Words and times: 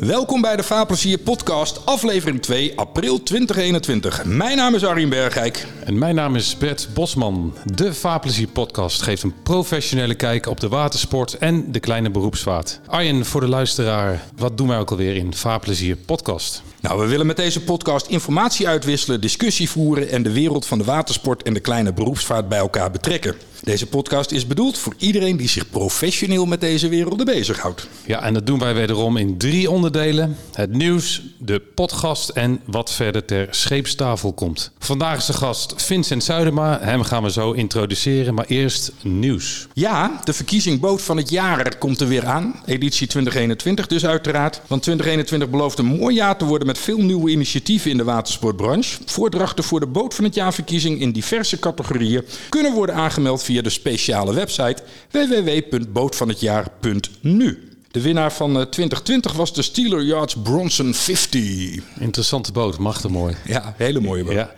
Welkom 0.00 0.40
bij 0.40 0.56
de 0.56 0.62
Vaarplezier 0.62 1.18
podcast, 1.18 1.86
aflevering 1.86 2.42
2, 2.42 2.72
april 2.76 3.22
2021. 3.22 4.24
Mijn 4.24 4.56
naam 4.56 4.74
is 4.74 4.84
Arjen 4.84 5.08
Bergijk. 5.08 5.66
En 5.84 5.98
mijn 5.98 6.14
naam 6.14 6.36
is 6.36 6.56
Bert 6.56 6.88
Bosman. 6.94 7.54
De 7.64 7.94
Vaarplezier 7.94 8.48
podcast 8.48 9.02
geeft 9.02 9.22
een 9.22 9.34
professionele 9.42 10.14
kijk 10.14 10.46
op 10.46 10.60
de 10.60 10.68
watersport 10.68 11.38
en 11.38 11.72
de 11.72 11.80
kleine 11.80 12.10
beroepsvaart. 12.10 12.80
Arjen, 12.86 13.24
voor 13.24 13.40
de 13.40 13.48
luisteraar, 13.48 14.24
wat 14.36 14.56
doen 14.56 14.68
wij 14.68 14.78
ook 14.78 14.90
alweer 14.90 15.16
in 15.16 15.34
Vaarplezier 15.34 15.96
podcast? 15.96 16.62
Nou, 16.80 17.00
we 17.00 17.06
willen 17.06 17.26
met 17.26 17.36
deze 17.36 17.62
podcast 17.62 18.06
informatie 18.06 18.68
uitwisselen, 18.68 19.20
discussie 19.20 19.70
voeren 19.70 20.10
en 20.10 20.22
de 20.22 20.32
wereld 20.32 20.66
van 20.66 20.78
de 20.78 20.84
watersport 20.84 21.42
en 21.42 21.54
de 21.54 21.60
kleine 21.60 21.92
beroepsvaart 21.92 22.48
bij 22.48 22.58
elkaar 22.58 22.90
betrekken. 22.90 23.34
Deze 23.62 23.86
podcast 23.86 24.30
is 24.30 24.46
bedoeld 24.46 24.78
voor 24.78 24.94
iedereen 24.96 25.36
die 25.36 25.48
zich 25.48 25.70
professioneel 25.70 26.46
met 26.46 26.60
deze 26.60 26.88
werelden 26.88 27.26
bezighoudt. 27.26 27.88
Ja, 28.06 28.22
en 28.22 28.34
dat 28.34 28.46
doen 28.46 28.58
wij 28.58 28.74
wederom 28.74 29.16
in 29.16 29.38
drie 29.38 29.70
onderdelen: 29.70 30.36
het 30.52 30.72
nieuws, 30.72 31.22
de 31.38 31.60
podcast 31.74 32.28
en 32.28 32.60
wat 32.64 32.92
verder 32.92 33.24
ter 33.24 33.48
scheepstafel 33.50 34.32
komt. 34.32 34.72
Vandaag 34.78 35.18
is 35.18 35.26
de 35.26 35.32
gast 35.32 35.74
Vincent 35.76 36.24
Zuidema. 36.24 36.78
Hem 36.80 37.02
gaan 37.02 37.22
we 37.22 37.30
zo 37.30 37.52
introduceren, 37.52 38.34
maar 38.34 38.46
eerst 38.48 38.92
nieuws. 39.02 39.66
Ja, 39.72 40.20
de 40.24 40.32
verkiezing 40.32 40.80
boot 40.80 41.02
van 41.02 41.16
het 41.16 41.30
jaar 41.30 41.76
komt 41.78 42.00
er 42.00 42.08
weer 42.08 42.26
aan. 42.26 42.62
Editie 42.66 43.06
2021 43.06 43.86
dus 43.86 44.06
uiteraard. 44.06 44.60
Want 44.66 44.82
2021 44.82 45.50
belooft 45.50 45.78
een 45.78 45.98
mooi 45.98 46.14
jaar 46.14 46.36
te 46.36 46.44
worden 46.44 46.66
met 46.70 46.78
veel 46.78 46.98
nieuwe 46.98 47.30
initiatieven 47.30 47.90
in 47.90 47.96
de 47.96 48.04
watersportbranche. 48.04 48.98
Voordrachten 49.04 49.64
voor 49.64 49.80
de 49.80 49.86
boot 49.86 50.14
van 50.14 50.24
het 50.24 50.34
jaarverkiezing 50.34 51.00
in 51.00 51.12
diverse 51.12 51.58
categorieën 51.58 52.24
kunnen 52.48 52.72
worden 52.72 52.94
aangemeld 52.94 53.42
via 53.42 53.62
de 53.62 53.70
speciale 53.70 54.34
website 54.34 54.82
www.bootvanhetjaar.nu. 55.10 57.68
De 57.90 58.00
winnaar 58.00 58.32
van 58.32 58.52
2020 58.52 59.32
was 59.32 59.54
de 59.54 59.62
Steeler 59.62 60.02
Yards 60.02 60.36
Bronson 60.42 60.94
50. 60.94 61.82
Interessante 61.98 62.52
boot, 62.52 62.78
machtig 62.78 63.10
mooi. 63.10 63.34
Ja, 63.44 63.74
hele 63.76 64.00
mooie 64.00 64.24
boot. 64.24 64.34
Ja. 64.34 64.54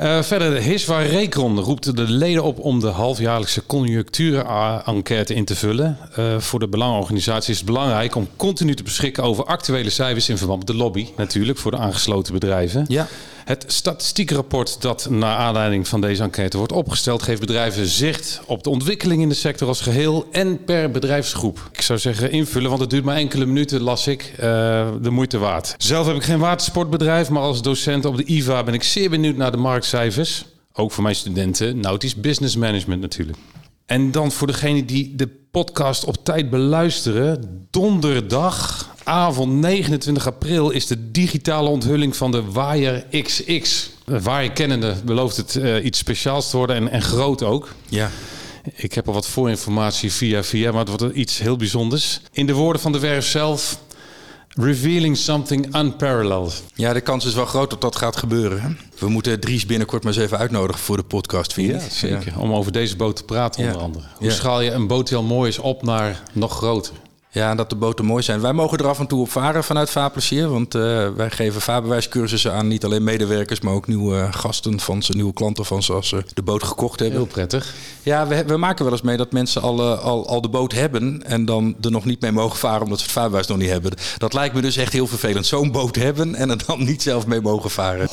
Uh, 0.00 0.22
verder, 0.22 0.52
Hiswa 0.52 0.98
Recron 0.98 1.60
roept 1.60 1.96
de 1.96 2.02
leden 2.02 2.42
op 2.42 2.58
om 2.58 2.80
de 2.80 2.86
halfjaarlijkse 2.86 3.66
conjunctuur-enquête 3.66 5.34
in 5.34 5.44
te 5.44 5.56
vullen. 5.56 5.98
Uh, 6.18 6.38
voor 6.38 6.58
de 6.58 6.68
belangenorganisatie 6.68 7.50
is 7.52 7.56
het 7.56 7.66
belangrijk 7.66 8.14
om 8.14 8.28
continu 8.36 8.74
te 8.74 8.82
beschikken 8.82 9.22
over 9.22 9.44
actuele 9.44 9.90
cijfers 9.90 10.28
in 10.28 10.38
verband 10.38 10.58
met 10.58 10.66
de 10.66 10.74
lobby. 10.76 11.06
Natuurlijk, 11.16 11.58
voor 11.58 11.70
de 11.70 11.76
aangesloten 11.76 12.32
bedrijven. 12.32 12.84
Ja. 12.88 13.06
Het 13.44 13.64
statistiekrapport 13.66 14.82
dat 14.82 15.06
naar 15.10 15.36
aanleiding 15.36 15.88
van 15.88 16.00
deze 16.00 16.22
enquête 16.22 16.56
wordt 16.56 16.72
opgesteld, 16.72 17.22
geeft 17.22 17.40
bedrijven 17.40 17.86
zicht 17.86 18.40
op 18.46 18.62
de 18.64 18.70
ontwikkeling 18.70 19.22
in 19.22 19.28
de 19.28 19.34
sector 19.34 19.68
als 19.68 19.80
geheel 19.80 20.26
en 20.32 20.64
per 20.64 20.90
bedrijfsgroep. 20.90 21.68
Ik 21.72 21.80
zou 21.80 21.98
zeggen 21.98 22.32
invullen, 22.32 22.68
want 22.68 22.80
het 22.80 22.90
duurt 22.90 23.04
maar 23.04 23.16
enkele 23.16 23.46
minuten, 23.46 23.80
las 23.80 24.06
ik. 24.06 24.32
Uh, 24.32 24.38
de 25.02 25.10
moeite 25.10 25.38
waard. 25.38 25.74
Zelf 25.78 26.06
heb 26.06 26.16
ik 26.16 26.22
geen 26.22 26.38
watersportbedrijf, 26.38 27.28
maar 27.28 27.42
als 27.42 27.62
docent 27.62 28.04
op 28.04 28.16
de 28.16 28.24
IVA 28.24 28.62
ben 28.62 28.74
ik 28.74 28.82
zeer 28.82 29.10
benieuwd 29.10 29.36
naar 29.36 29.50
de 29.50 29.56
marktcijfers. 29.90 30.44
Ook 30.72 30.92
voor 30.92 31.02
mijn 31.02 31.14
studenten, 31.14 31.80
nautisch 31.80 32.14
business 32.14 32.56
management 32.56 33.00
natuurlijk. 33.00 33.38
En 33.86 34.10
dan 34.10 34.32
voor 34.32 34.46
degene 34.46 34.84
die 34.84 35.14
de 35.16 35.28
podcast 35.50 36.04
op 36.04 36.24
tijd 36.24 36.50
beluisteren, 36.50 37.66
donderdag 37.70 38.88
avond 39.04 39.52
29 39.52 40.26
april 40.26 40.70
is 40.70 40.86
de 40.86 41.10
digitale 41.10 41.68
onthulling 41.68 42.16
van 42.16 42.30
de 42.30 42.52
Wire 42.52 43.04
XX. 43.22 43.90
Wire 44.04 44.52
kennende 44.52 44.94
belooft 45.04 45.36
het 45.36 45.54
uh, 45.54 45.84
iets 45.84 45.98
speciaals 45.98 46.50
te 46.50 46.56
worden 46.56 46.76
en, 46.76 46.88
en 46.88 47.02
groot 47.02 47.42
ook. 47.42 47.74
Ja. 47.88 48.10
Ik 48.74 48.92
heb 48.94 49.06
al 49.06 49.14
wat 49.14 49.26
voorinformatie 49.26 50.12
via 50.12 50.42
via, 50.42 50.70
maar 50.70 50.86
het 50.86 51.00
wordt 51.00 51.16
iets 51.16 51.38
heel 51.38 51.56
bijzonders. 51.56 52.20
In 52.32 52.46
de 52.46 52.52
woorden 52.52 52.82
van 52.82 52.92
de 52.92 52.98
werf 52.98 53.26
zelf, 53.26 53.80
revealing 54.54 55.16
something 55.16 55.76
unparalleled. 55.76 56.62
Ja, 56.74 56.92
de 56.92 57.00
kans 57.00 57.24
is 57.24 57.34
wel 57.34 57.46
groot 57.46 57.70
dat 57.70 57.80
dat 57.80 57.96
gaat 57.96 58.16
gebeuren. 58.16 58.78
We 58.98 59.08
moeten 59.08 59.40
Dries 59.40 59.66
binnenkort 59.66 60.04
maar 60.04 60.12
eens 60.12 60.22
even 60.22 60.38
uitnodigen 60.38 60.82
voor 60.82 60.96
de 60.96 61.02
podcast, 61.02 61.52
vind 61.52 61.82
ja, 61.82 61.88
zeker. 61.88 62.38
Om 62.38 62.52
over 62.52 62.72
deze 62.72 62.96
boot 62.96 63.16
te 63.16 63.24
praten 63.24 63.66
onder 63.66 63.82
andere. 63.82 64.04
Hoe 64.18 64.30
schaal 64.30 64.60
je 64.60 64.70
een 64.70 64.86
boot 64.86 65.08
die 65.08 65.16
al 65.16 65.22
mooi 65.22 65.48
is 65.48 65.58
op 65.58 65.82
naar 65.82 66.22
nog 66.32 66.56
groter? 66.56 66.94
Ja, 67.32 67.50
en 67.50 67.56
dat 67.56 67.70
de 67.70 67.76
boten 67.76 68.04
mooi 68.04 68.22
zijn. 68.22 68.40
Wij 68.40 68.52
mogen 68.52 68.78
er 68.78 68.86
af 68.86 68.98
en 68.98 69.06
toe 69.06 69.20
op 69.20 69.30
varen 69.30 69.64
vanuit 69.64 69.90
Vaarplezier. 69.90 70.48
Want 70.48 70.74
uh, 70.74 71.08
wij 71.08 71.30
geven 71.30 71.60
vaarbewijscursussen 71.60 72.52
aan 72.52 72.68
niet 72.68 72.84
alleen 72.84 73.04
medewerkers, 73.04 73.60
maar 73.60 73.74
ook 73.74 73.86
nieuwe 73.86 74.28
gasten 74.30 74.80
van 74.80 75.02
ze, 75.02 75.12
nieuwe 75.12 75.32
klanten 75.32 75.64
van 75.64 75.82
ze 75.82 75.92
als 75.92 76.08
ze 76.08 76.24
de 76.34 76.42
boot 76.42 76.62
gekocht 76.62 77.00
hebben. 77.00 77.18
Heel 77.18 77.28
prettig. 77.28 77.74
Ja, 78.02 78.26
we, 78.26 78.44
we 78.44 78.56
maken 78.56 78.84
wel 78.84 78.92
eens 78.92 79.02
mee 79.02 79.16
dat 79.16 79.32
mensen 79.32 79.62
al, 79.62 79.80
uh, 79.80 80.04
al, 80.04 80.28
al 80.28 80.40
de 80.40 80.48
boot 80.48 80.72
hebben 80.72 81.22
en 81.26 81.44
dan 81.44 81.74
er 81.80 81.90
nog 81.90 82.04
niet 82.04 82.20
mee 82.20 82.32
mogen 82.32 82.58
varen 82.58 82.82
omdat 82.82 82.98
ze 82.98 83.04
het 83.04 83.12
vaarbewijs 83.12 83.46
nog 83.46 83.58
niet 83.58 83.70
hebben. 83.70 83.92
Dat 84.18 84.32
lijkt 84.32 84.54
me 84.54 84.60
dus 84.60 84.76
echt 84.76 84.92
heel 84.92 85.06
vervelend. 85.06 85.46
Zo'n 85.46 85.72
boot 85.72 85.96
hebben 85.96 86.34
en 86.34 86.50
er 86.50 86.66
dan 86.66 86.84
niet 86.84 87.02
zelf 87.02 87.26
mee 87.26 87.40
mogen 87.40 87.70
varen. 87.70 88.08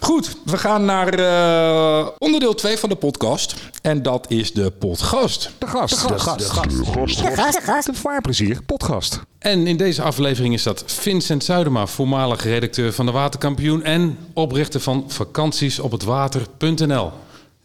Goed, 0.00 0.36
we 0.44 0.58
gaan 0.58 0.84
naar 0.84 1.18
uh, 1.20 2.08
onderdeel 2.18 2.54
2 2.54 2.78
van 2.78 2.88
de 2.88 2.96
podcast. 2.96 3.54
En 3.82 4.02
dat 4.02 4.30
is 4.30 4.52
de 4.52 4.70
podcast. 4.70 5.50
De 5.58 5.66
gast. 5.66 6.08
De 6.08 6.18
gast. 6.18 6.38
De 6.38 6.38
gast. 6.38 6.38
De 6.38 6.44
gast. 6.44 7.18
De 7.18 7.36
gast. 7.36 7.54
De 7.54 7.60
gast. 7.62 7.86
De 7.86 7.94
vaarplezier 7.94 8.62
podcast. 8.62 9.20
En 9.38 9.66
in 9.66 9.76
deze 9.76 10.02
aflevering 10.02 10.54
is 10.54 10.62
dat 10.62 10.84
Vincent 10.86 11.44
Zuidema, 11.44 11.86
voormalig 11.86 12.44
redacteur 12.44 12.92
van 12.92 13.06
de 13.06 13.12
Waterkampioen 13.12 13.82
en 13.82 14.18
oprichter 14.32 14.80
van 14.80 15.04
vakantiesophetwater.nl. 15.08 17.12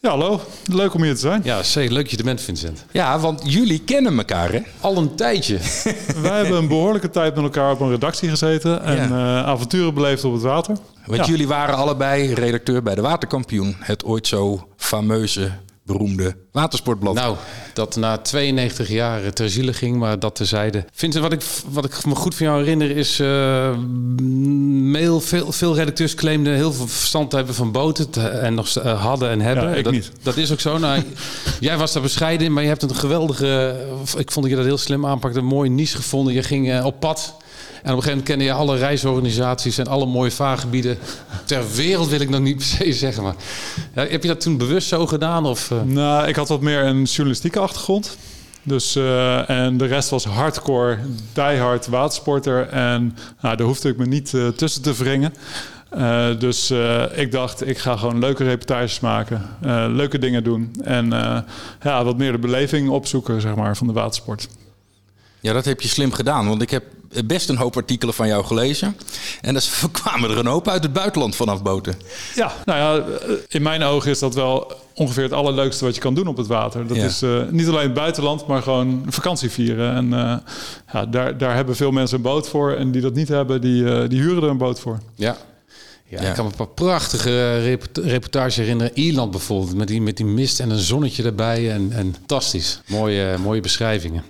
Ja, 0.00 0.10
hallo. 0.10 0.40
Leuk 0.64 0.94
om 0.94 1.02
hier 1.02 1.14
te 1.14 1.20
zijn. 1.20 1.40
Ja, 1.44 1.62
zeker. 1.62 1.92
Leuk 1.92 2.02
dat 2.02 2.10
je 2.10 2.16
er 2.16 2.24
bent, 2.24 2.40
Vincent. 2.40 2.84
Ja, 2.90 3.18
want 3.18 3.42
jullie 3.44 3.80
kennen 3.80 4.18
elkaar, 4.18 4.52
hè? 4.52 4.60
Al 4.80 4.96
een 4.96 5.14
tijdje. 5.14 5.58
Wij 6.22 6.36
hebben 6.36 6.58
een 6.58 6.68
behoorlijke 6.68 7.10
tijd 7.10 7.34
met 7.34 7.44
elkaar 7.44 7.72
op 7.72 7.80
een 7.80 7.90
redactie 7.90 8.28
gezeten 8.28 8.82
en 8.82 8.96
ja. 8.96 9.08
uh, 9.08 9.46
avonturen 9.46 9.94
beleefd 9.94 10.24
op 10.24 10.32
het 10.32 10.42
water. 10.42 10.76
Want 11.06 11.20
ja. 11.20 11.26
jullie 11.26 11.48
waren 11.48 11.74
allebei 11.74 12.34
redacteur 12.34 12.82
bij 12.82 12.94
de 12.94 13.00
Waterkampioen. 13.00 13.76
Het 13.78 14.04
ooit 14.04 14.26
zo 14.26 14.68
fameuze 14.76 15.52
beroemde 15.88 16.36
watersportblad. 16.52 17.14
Nou, 17.14 17.36
dat 17.74 17.96
na 17.96 18.18
92 18.18 18.88
jaar 18.88 19.32
ter 19.32 19.50
ziele 19.50 19.72
ging, 19.72 19.96
maar 19.96 20.18
dat 20.18 20.34
tezijde. 20.34 20.84
Vincent, 20.92 21.24
wat 21.24 21.32
ik, 21.32 21.42
wat 21.70 21.84
ik 21.84 22.04
me 22.06 22.14
goed 22.14 22.34
van 22.34 22.46
jou 22.46 22.58
herinner 22.58 22.96
is... 22.96 23.20
Uh, 23.20 23.76
mail, 24.90 25.20
veel, 25.20 25.52
veel 25.52 25.74
redacteurs 25.74 26.14
claimden 26.14 26.54
heel 26.54 26.72
veel 26.72 26.86
verstand 26.86 27.30
te 27.30 27.36
hebben 27.36 27.54
van 27.54 27.72
boten... 27.72 28.10
Te, 28.10 28.20
en 28.28 28.54
nog 28.54 28.76
uh, 28.76 29.02
hadden 29.02 29.30
en 29.30 29.40
hebben. 29.40 29.68
Ja, 29.68 29.74
ik 29.74 29.84
dat, 29.84 29.92
niet. 29.92 30.12
dat 30.22 30.36
is 30.36 30.52
ook 30.52 30.60
zo. 30.60 30.78
Nou, 30.78 31.02
jij 31.60 31.76
was 31.76 31.92
daar 31.92 32.02
bescheiden 32.02 32.46
in, 32.46 32.52
maar 32.52 32.62
je 32.62 32.68
hebt 32.68 32.82
een 32.82 32.94
geweldige... 32.94 33.76
Ik 34.16 34.30
vond 34.30 34.44
dat 34.44 34.48
je 34.48 34.56
dat 34.56 34.64
heel 34.64 34.78
slim 34.78 35.06
aanpakte. 35.06 35.38
Een 35.38 35.44
mooie 35.44 35.70
niche 35.70 35.96
gevonden. 35.96 36.34
Je 36.34 36.42
ging 36.42 36.68
uh, 36.68 36.84
op 36.84 37.00
pad... 37.00 37.36
En 37.82 37.90
op 37.92 37.96
een 37.96 38.02
gegeven 38.02 38.08
moment 38.08 38.26
kende 38.28 38.44
je 38.44 38.52
alle 38.52 38.76
reisorganisaties 38.76 39.78
en 39.78 39.86
alle 39.86 40.06
mooie 40.06 40.30
vaargebieden 40.30 40.98
ter 41.44 41.62
wereld, 41.74 42.08
wil 42.08 42.20
ik 42.20 42.28
nog 42.28 42.40
niet 42.40 42.56
per 42.56 42.64
se 42.64 42.92
zeggen. 42.92 43.22
Maar 43.22 43.34
ja, 43.94 44.06
heb 44.06 44.22
je 44.22 44.28
dat 44.28 44.40
toen 44.40 44.56
bewust 44.56 44.88
zo 44.88 45.06
gedaan? 45.06 45.46
Of, 45.46 45.70
uh... 45.70 45.82
Nou, 45.82 46.26
ik 46.28 46.36
had 46.36 46.48
wat 46.48 46.60
meer 46.60 46.84
een 46.84 47.02
journalistieke 47.02 47.58
achtergrond. 47.58 48.16
Dus, 48.62 48.96
uh, 48.96 49.50
en 49.50 49.76
de 49.76 49.86
rest 49.86 50.08
was 50.10 50.24
hardcore, 50.24 50.98
diehard 51.32 51.86
watersporter. 51.86 52.68
En 52.68 53.16
nou, 53.40 53.56
daar 53.56 53.66
hoefde 53.66 53.88
ik 53.88 53.96
me 53.96 54.06
niet 54.06 54.32
uh, 54.32 54.48
tussen 54.48 54.82
te 54.82 54.94
wringen. 54.94 55.34
Uh, 55.96 56.38
dus 56.38 56.70
uh, 56.70 57.02
ik 57.14 57.32
dacht, 57.32 57.66
ik 57.66 57.78
ga 57.78 57.96
gewoon 57.96 58.18
leuke 58.18 58.44
reportages 58.44 59.00
maken, 59.00 59.42
uh, 59.64 59.84
leuke 59.88 60.18
dingen 60.18 60.44
doen 60.44 60.74
en 60.84 61.08
ja, 61.82 62.04
wat 62.04 62.16
meer 62.16 62.32
de 62.32 62.38
beleving 62.38 62.88
opzoeken 62.88 63.40
zeg 63.40 63.54
maar, 63.54 63.76
van 63.76 63.86
de 63.86 63.92
watersport. 63.92 64.48
Ja, 65.40 65.52
dat 65.52 65.64
heb 65.64 65.80
je 65.80 65.88
slim 65.88 66.12
gedaan, 66.12 66.48
want 66.48 66.62
ik 66.62 66.70
heb 66.70 66.84
best 67.24 67.48
een 67.48 67.56
hoop 67.56 67.76
artikelen 67.76 68.14
van 68.14 68.28
jou 68.28 68.44
gelezen. 68.44 68.96
En 69.40 69.54
er 69.56 69.64
kwamen 69.92 70.30
er 70.30 70.38
een 70.38 70.46
hoop 70.46 70.68
uit 70.68 70.82
het 70.82 70.92
buitenland 70.92 71.36
vanaf 71.36 71.62
boten. 71.62 71.94
Ja, 72.34 72.52
nou 72.64 72.78
ja, 72.78 73.04
in 73.48 73.62
mijn 73.62 73.82
ogen 73.82 74.10
is 74.10 74.18
dat 74.18 74.34
wel 74.34 74.72
ongeveer 74.94 75.22
het 75.22 75.32
allerleukste 75.32 75.84
wat 75.84 75.94
je 75.94 76.00
kan 76.00 76.14
doen 76.14 76.26
op 76.26 76.36
het 76.36 76.46
water. 76.46 76.86
Dat 76.86 76.96
Ja. 76.96 77.04
is 77.04 77.22
uh, 77.22 77.42
niet 77.50 77.68
alleen 77.68 77.82
het 77.82 77.94
buitenland, 77.94 78.46
maar 78.46 78.62
gewoon 78.62 79.04
vakantie 79.08 79.50
vieren. 79.50 79.94
En 79.94 80.04
uh, 80.06 80.36
ja, 80.92 81.06
daar, 81.06 81.38
daar 81.38 81.54
hebben 81.54 81.76
veel 81.76 81.90
mensen 81.90 82.16
een 82.16 82.22
boot 82.22 82.48
voor. 82.48 82.72
En 82.72 82.90
die 82.90 83.02
dat 83.02 83.14
niet 83.14 83.28
hebben, 83.28 83.60
die, 83.60 83.82
uh, 83.82 84.08
die 84.08 84.20
huren 84.20 84.42
er 84.42 84.48
een 84.48 84.58
boot 84.58 84.80
voor. 84.80 84.98
Ja. 85.14 85.36
Ja, 86.10 86.22
Ja. 86.22 86.28
ik 86.28 86.34
kan 86.34 86.44
me 86.44 86.50
een 86.50 86.56
paar 86.56 86.68
prachtige 86.68 87.58
report- 87.62 87.98
reportages 87.98 88.56
herinneren. 88.56 88.92
Ierland 88.98 89.30
bijvoorbeeld, 89.30 89.76
met 89.76 89.88
die, 89.88 90.00
met 90.02 90.16
die 90.16 90.26
mist 90.26 90.60
en 90.60 90.70
een 90.70 90.78
zonnetje 90.78 91.22
erbij. 91.22 91.72
En, 91.72 91.92
en 91.92 92.14
fantastisch. 92.18 92.80
Mooie, 92.86 93.36
mooie 93.38 93.60
beschrijvingen. 93.60 94.22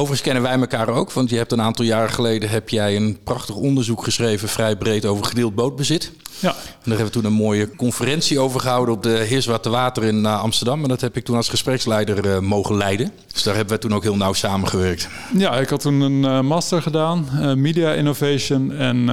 Overigens 0.00 0.28
kennen 0.28 0.42
wij 0.42 0.60
elkaar 0.60 0.88
ook, 0.88 1.12
want 1.12 1.30
je 1.30 1.36
hebt 1.36 1.52
een 1.52 1.60
aantal 1.60 1.84
jaren 1.84 2.10
geleden 2.10 2.48
heb 2.48 2.68
jij 2.68 2.96
een 2.96 3.18
prachtig 3.24 3.54
onderzoek 3.54 4.04
geschreven, 4.04 4.48
vrij 4.48 4.76
breed 4.76 5.04
over 5.04 5.24
gedeeld 5.24 5.54
bootbezit. 5.54 6.12
Ja. 6.38 6.48
En 6.48 6.56
daar 6.90 6.98
hebben 6.98 7.06
we 7.06 7.20
toen 7.20 7.24
een 7.24 7.32
mooie 7.32 7.76
conferentie 7.76 8.38
over 8.38 8.60
gehouden 8.60 8.94
op 8.94 9.02
de 9.02 9.08
Heerswater 9.08 9.70
Water 9.70 10.04
in 10.04 10.18
uh, 10.18 10.40
Amsterdam. 10.40 10.82
En 10.82 10.88
dat 10.88 11.00
heb 11.00 11.16
ik 11.16 11.24
toen 11.24 11.36
als 11.36 11.48
gespreksleider 11.48 12.26
uh, 12.26 12.38
mogen 12.38 12.76
leiden. 12.76 13.12
Dus 13.32 13.42
daar 13.42 13.54
hebben 13.54 13.74
we 13.74 13.80
toen 13.80 13.94
ook 13.94 14.02
heel 14.02 14.16
nauw 14.16 14.32
samengewerkt. 14.32 15.08
Ja, 15.36 15.54
ik 15.58 15.68
had 15.68 15.80
toen 15.80 16.00
een 16.00 16.22
uh, 16.22 16.40
master 16.40 16.82
gedaan, 16.82 17.28
Media 17.56 17.92
Innovation. 17.92 18.72
En 18.72 19.04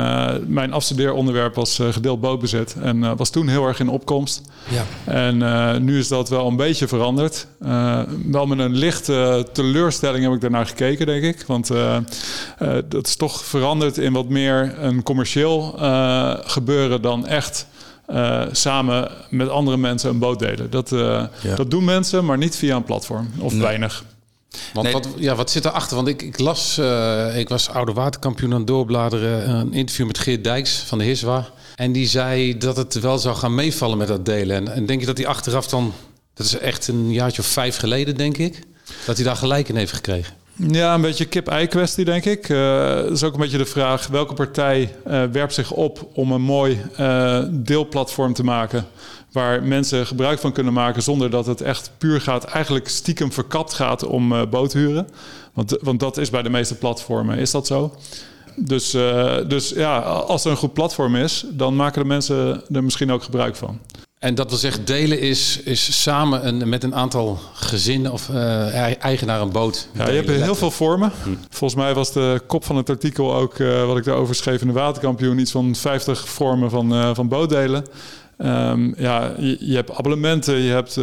mijn 0.47 0.73
afstudeeronderwerp 0.73 1.55
was 1.55 1.79
gedeeld 1.91 2.21
bootbezit. 2.21 2.75
En 2.81 3.17
was 3.17 3.29
toen 3.29 3.47
heel 3.47 3.67
erg 3.67 3.79
in 3.79 3.89
opkomst. 3.89 4.41
Ja. 4.69 4.85
En 5.13 5.83
nu 5.83 5.99
is 5.99 6.07
dat 6.07 6.29
wel 6.29 6.47
een 6.47 6.55
beetje 6.55 6.87
veranderd. 6.87 7.47
wel 8.31 8.45
met 8.45 8.59
een 8.59 8.75
lichte 8.75 9.47
teleurstelling 9.53 10.23
heb 10.23 10.33
ik 10.33 10.41
daarnaar 10.41 10.65
gekeken, 10.65 10.76
denk 10.77 11.23
ik. 11.23 11.43
Want 11.47 11.67
dat 12.85 13.07
is 13.07 13.15
toch 13.15 13.45
veranderd 13.45 13.97
in 13.97 14.13
wat 14.13 14.29
meer 14.29 14.75
een 14.79 15.03
commercieel 15.03 15.75
gebeuren 16.45 17.01
dan 17.01 17.27
echt 17.27 17.67
uh, 18.11 18.43
samen 18.51 19.11
met 19.29 19.49
andere 19.49 19.77
mensen 19.77 20.09
een 20.09 20.19
boot 20.19 20.39
delen. 20.39 20.69
Dat, 20.69 20.91
uh, 20.91 20.99
ja. 21.41 21.55
dat 21.55 21.71
doen 21.71 21.83
mensen, 21.83 22.25
maar 22.25 22.37
niet 22.37 22.55
via 22.55 22.75
een 22.75 22.83
platform 22.83 23.29
of 23.39 23.51
nee. 23.51 23.61
weinig. 23.61 24.03
Want 24.73 24.85
nee. 24.85 24.93
wat, 24.93 25.07
ja, 25.17 25.35
wat 25.35 25.51
zit 25.51 25.65
erachter? 25.65 25.95
Want 25.95 26.07
ik, 26.07 26.21
ik 26.21 26.39
las, 26.39 26.77
uh, 26.77 27.37
ik 27.37 27.49
was 27.49 27.69
oude 27.69 27.93
waterkampioen 27.93 28.51
aan 28.51 28.57
het 28.57 28.67
doorbladeren, 28.67 29.49
een 29.49 29.73
interview 29.73 30.07
met 30.07 30.17
Geert 30.17 30.43
Dijks 30.43 30.77
van 30.77 30.97
de 30.97 31.03
Hiswa. 31.03 31.49
En 31.75 31.91
die 31.91 32.07
zei 32.07 32.57
dat 32.57 32.77
het 32.77 32.99
wel 32.99 33.17
zou 33.17 33.35
gaan 33.35 33.55
meevallen 33.55 33.97
met 33.97 34.07
dat 34.07 34.25
delen. 34.25 34.55
En, 34.55 34.73
en 34.73 34.85
denk 34.85 34.99
je 34.99 35.05
dat 35.05 35.17
hij 35.17 35.27
achteraf 35.27 35.67
dan, 35.67 35.93
dat 36.33 36.45
is 36.45 36.57
echt 36.57 36.87
een 36.87 37.11
jaartje 37.11 37.41
of 37.41 37.47
vijf 37.47 37.77
geleden, 37.77 38.15
denk 38.15 38.37
ik, 38.37 38.59
dat 39.05 39.15
hij 39.15 39.25
daar 39.25 39.35
gelijk 39.35 39.69
in 39.69 39.75
heeft 39.75 39.93
gekregen? 39.93 40.33
Ja, 40.57 40.93
een 40.93 41.01
beetje 41.01 41.25
kip-ei 41.25 41.67
kwestie, 41.67 42.05
denk 42.05 42.25
ik. 42.25 42.49
Uh, 42.49 42.95
dat 42.95 43.11
is 43.11 43.23
ook 43.23 43.33
een 43.33 43.39
beetje 43.39 43.57
de 43.57 43.65
vraag: 43.65 44.07
welke 44.07 44.33
partij 44.33 44.95
uh, 45.07 45.23
werpt 45.23 45.53
zich 45.53 45.71
op 45.71 46.09
om 46.13 46.31
een 46.31 46.41
mooi 46.41 46.81
uh, 46.99 47.43
deelplatform 47.49 48.33
te 48.33 48.43
maken. 48.43 48.85
Waar 49.31 49.63
mensen 49.63 50.07
gebruik 50.07 50.39
van 50.39 50.51
kunnen 50.51 50.73
maken 50.73 51.03
zonder 51.03 51.29
dat 51.29 51.45
het 51.45 51.61
echt 51.61 51.91
puur 51.97 52.21
gaat, 52.21 52.43
eigenlijk 52.43 52.87
stiekem 52.87 53.31
verkapt 53.31 53.73
gaat 53.73 54.05
om 54.05 54.49
boothuren. 54.49 55.07
Want, 55.53 55.77
want 55.81 55.99
dat 55.99 56.17
is 56.17 56.29
bij 56.29 56.41
de 56.41 56.49
meeste 56.49 56.75
platformen, 56.75 57.37
is 57.37 57.51
dat 57.51 57.67
zo? 57.67 57.95
Dus, 58.55 58.91
dus 59.47 59.69
ja, 59.69 59.99
als 59.99 60.45
er 60.45 60.51
een 60.51 60.57
goed 60.57 60.73
platform 60.73 61.15
is, 61.15 61.45
dan 61.49 61.75
maken 61.75 62.01
de 62.01 62.07
mensen 62.07 62.63
er 62.71 62.83
misschien 62.83 63.11
ook 63.11 63.23
gebruik 63.23 63.55
van. 63.55 63.79
En 64.19 64.35
dat 64.35 64.49
wil 64.49 64.57
zeggen, 64.57 64.85
delen 64.85 65.19
is, 65.19 65.59
is 65.63 66.01
samen 66.01 66.47
een, 66.47 66.69
met 66.69 66.83
een 66.83 66.95
aantal 66.95 67.39
gezinnen 67.53 68.11
of 68.11 68.29
uh, 68.29 69.03
eigenaar 69.03 69.41
een 69.41 69.51
boot. 69.51 69.89
Ja, 69.93 70.09
je 70.09 70.15
hebt 70.15 70.29
heel 70.29 70.55
veel 70.55 70.71
vormen. 70.71 71.11
Hm. 71.23 71.29
Volgens 71.49 71.81
mij 71.81 71.93
was 71.93 72.13
de 72.13 72.41
kop 72.47 72.65
van 72.65 72.75
het 72.75 72.89
artikel 72.89 73.35
ook, 73.35 73.57
uh, 73.57 73.85
wat 73.85 73.97
ik 73.97 74.03
daarover 74.03 74.35
schreef 74.35 74.61
in 74.61 74.67
de 74.67 74.73
Waterkampioen, 74.73 75.39
iets 75.39 75.51
van 75.51 75.75
50 75.75 76.27
vormen 76.27 76.69
van, 76.69 76.93
uh, 76.93 77.09
van 77.13 77.27
bootdelen. 77.27 77.85
Um, 78.37 78.93
ja, 78.97 79.33
je, 79.37 79.57
je, 79.59 79.75
hebt 79.75 79.91
abonnementen, 79.91 80.57
je 80.57 80.71
hebt 80.71 80.99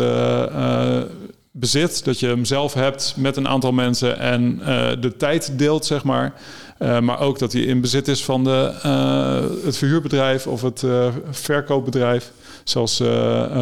bezit, 1.50 2.04
dat 2.04 2.20
je 2.20 2.26
hem 2.26 2.44
zelf 2.44 2.74
hebt 2.74 3.14
met 3.16 3.36
een 3.36 3.48
aantal 3.48 3.72
mensen 3.72 4.18
en 4.18 4.58
de 5.00 5.14
tijd 5.16 5.58
deelt, 5.58 5.86
zeg 5.86 6.04
maar. 6.04 6.34
Uh, 6.78 7.00
maar 7.00 7.20
ook 7.20 7.38
dat 7.38 7.52
hij 7.52 7.62
in 7.62 7.80
bezit 7.80 8.08
is 8.08 8.24
van 8.24 8.44
de, 8.44 8.72
uh, 8.86 9.64
het 9.64 9.76
verhuurbedrijf 9.76 10.46
of 10.46 10.62
het 10.62 10.82
uh, 10.82 11.08
verkoopbedrijf. 11.30 12.30
Zoals 12.64 13.02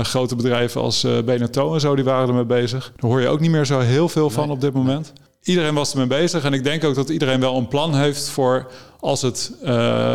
grote 0.02 0.36
bedrijven 0.36 0.80
als 0.80 1.06
Beneteau 1.24 1.74
en 1.74 1.80
zo, 1.80 1.94
die 1.94 2.04
waren 2.04 2.28
ermee 2.28 2.44
bezig. 2.44 2.92
Daar 2.96 3.10
hoor 3.10 3.20
je 3.20 3.28
ook 3.28 3.40
niet 3.40 3.50
meer 3.50 3.66
zo 3.66 3.78
heel 3.78 4.08
veel 4.08 4.30
van 4.30 4.44
nee. 4.44 4.54
op 4.54 4.60
dit 4.60 4.72
moment. 4.72 5.12
Iedereen 5.42 5.74
was 5.74 5.92
ermee 5.92 6.06
bezig 6.06 6.44
en 6.44 6.52
ik 6.52 6.64
denk 6.64 6.84
ook 6.84 6.94
dat 6.94 7.08
iedereen 7.08 7.40
wel 7.40 7.56
een 7.56 7.68
plan 7.68 7.94
heeft 7.94 8.28
voor 8.28 8.70
als 9.00 9.22
het 9.22 9.52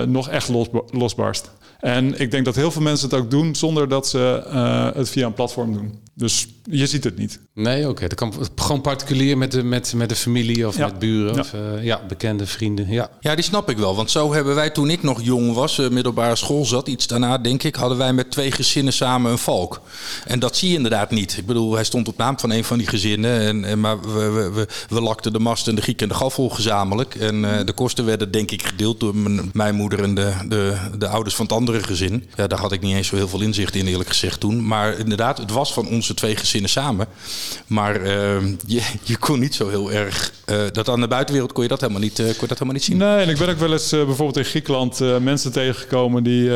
nog 0.08 0.30
echt 0.30 0.50
los, 0.50 0.68
losbarst. 0.92 1.52
En 1.80 2.20
ik 2.20 2.32
denk 2.32 2.46
dat 2.46 2.56
heel 2.56 2.72
veel 2.72 2.82
mensen 2.82 3.10
het 3.10 3.20
ook 3.20 3.32
doen 3.32 3.56
zonder 3.56 3.90
dat 3.90 4.08
ze 4.08 4.44
het 4.96 5.10
via 5.10 5.26
een 5.26 5.34
platform 5.34 5.74
doen. 5.74 6.00
Dus 6.14 6.48
je 6.70 6.88
ziet 6.88 7.04
het 7.04 7.18
niet. 7.18 7.40
Nee, 7.54 7.82
oké. 7.82 7.90
Okay. 7.90 8.08
Dat 8.08 8.18
kan 8.18 8.34
gewoon 8.56 8.82
particulier 8.82 9.38
met 9.38 9.52
de, 9.52 9.64
met, 9.64 9.94
met 9.96 10.10
de 10.10 10.16
familie 10.16 10.68
of 10.68 10.78
ja. 10.78 10.86
met 10.86 11.00
buren 11.00 11.34
Ja. 11.34 11.40
of 11.40 11.54
uh, 11.54 11.84
ja, 11.84 12.02
bekende 12.08 12.46
vrienden. 12.46 12.90
Ja. 12.90 13.10
Ja, 13.20 13.36
die 13.36 13.44
snap 13.44 13.70
ik 13.70 13.78
wel. 13.78 13.96
Want 13.96 14.12
zo 14.12 14.34
hebben 14.34 14.56
wij 14.56 14.70
toen 14.70 14.90
ik 14.90 15.04
nog 15.04 15.22
jong 15.22 15.54
was, 15.54 15.78
uh, 15.78 15.90
middelbare 15.90 16.36
school 16.36 16.66
zat, 16.66 16.88
iets 16.88 17.08
daarna 17.08 17.38
denk 17.38 17.64
ik, 17.64 17.76
hadden 17.76 17.98
wij 17.98 18.14
met 18.14 18.32
twee 18.32 18.52
gezinnen 18.52 18.94
samen 18.94 19.32
een 19.32 19.38
valk. 19.38 19.82
En 20.26 20.40
dat 20.40 20.56
zie 20.56 20.70
je 20.70 20.76
inderdaad 20.76 21.12
niet. 21.12 21.38
Ik 21.38 21.46
bedoel, 21.46 21.74
hij 21.74 21.84
stond 21.84 22.08
op 22.08 22.18
naam 22.18 22.40
van 22.40 22.52
een 22.52 22.64
van 22.64 22.78
die 22.78 22.88
gezinnen. 22.88 23.40
En, 23.40 23.66
en, 23.66 23.80
maar 23.80 24.02
we, 24.02 24.30
we, 24.30 24.52
we, 24.52 24.68
we 24.90 25.02
lakten 25.02 25.34
de 25.34 25.40
mast 25.40 25.68
en 25.68 25.76
de 25.76 25.82
giek 25.82 26.02
en 26.02 26.08
de 26.08 26.14
gaffel 26.14 26.50
gezamenlijk. 26.50 27.16
En 27.16 27.44
uh, 27.44 27.60
de 27.66 27.74
kosten 27.74 28.06
werden 28.06 28.32
denk 28.32 28.52
ik 28.52 28.64
gedeeld 28.64 29.00
door 29.00 29.16
mijn, 29.16 29.50
mijn 29.54 29.76
moeder 29.76 30.04
en 30.04 30.16
de, 30.16 30.34
de, 30.48 30.78
de 30.98 31.08
ouders 31.08 31.36
van 31.36 31.46
het 31.46 31.54
andere 31.54 31.84
gezin. 31.84 32.30
Ja, 32.36 32.48
daar 32.48 32.60
had 32.60 32.72
ik 32.72 32.82
niet 32.82 32.96
eens 32.96 33.08
zo 33.08 33.16
heel 33.16 33.28
veel 33.28 33.42
inzicht 33.42 33.76
in 33.76 33.88
eerlijk 33.88 34.10
gezegd 34.10 34.40
toen. 34.40 34.68
Maar 34.68 35.00
inderdaad, 35.00 35.38
het 35.38 35.52
was 35.52 35.74
van 35.74 35.88
onze 35.88 36.14
twee 36.14 36.36
gezinnen 36.36 36.56
samen. 36.66 37.08
Maar 37.68 38.02
uh, 38.02 38.42
je, 38.66 38.82
je 39.04 39.18
kon 39.18 39.40
niet 39.40 39.56
zo 39.56 39.70
heel 39.70 39.92
erg... 39.92 40.32
Uh, 40.46 40.62
dat 40.72 40.90
aan 40.90 41.00
de 41.00 41.08
buitenwereld 41.08 41.54
kon 41.54 41.64
je 41.64 41.70
dat 41.70 41.82
helemaal 41.82 42.02
niet, 42.02 42.20
uh, 42.20 42.26
kon 42.26 42.34
je 42.34 42.48
dat 42.48 42.50
helemaal 42.50 42.74
niet 42.74 42.84
zien. 42.84 42.98
Nee, 42.98 43.18
en 43.18 43.30
ik 43.30 43.38
ben 43.38 43.50
ook 43.50 43.60
wel 43.60 43.72
eens 43.72 43.94
uh, 43.94 44.06
bijvoorbeeld 44.06 44.38
in 44.38 44.46
Griekenland 44.46 45.00
mensen 45.22 45.52
tegengekomen... 45.52 46.24
die, 46.24 46.52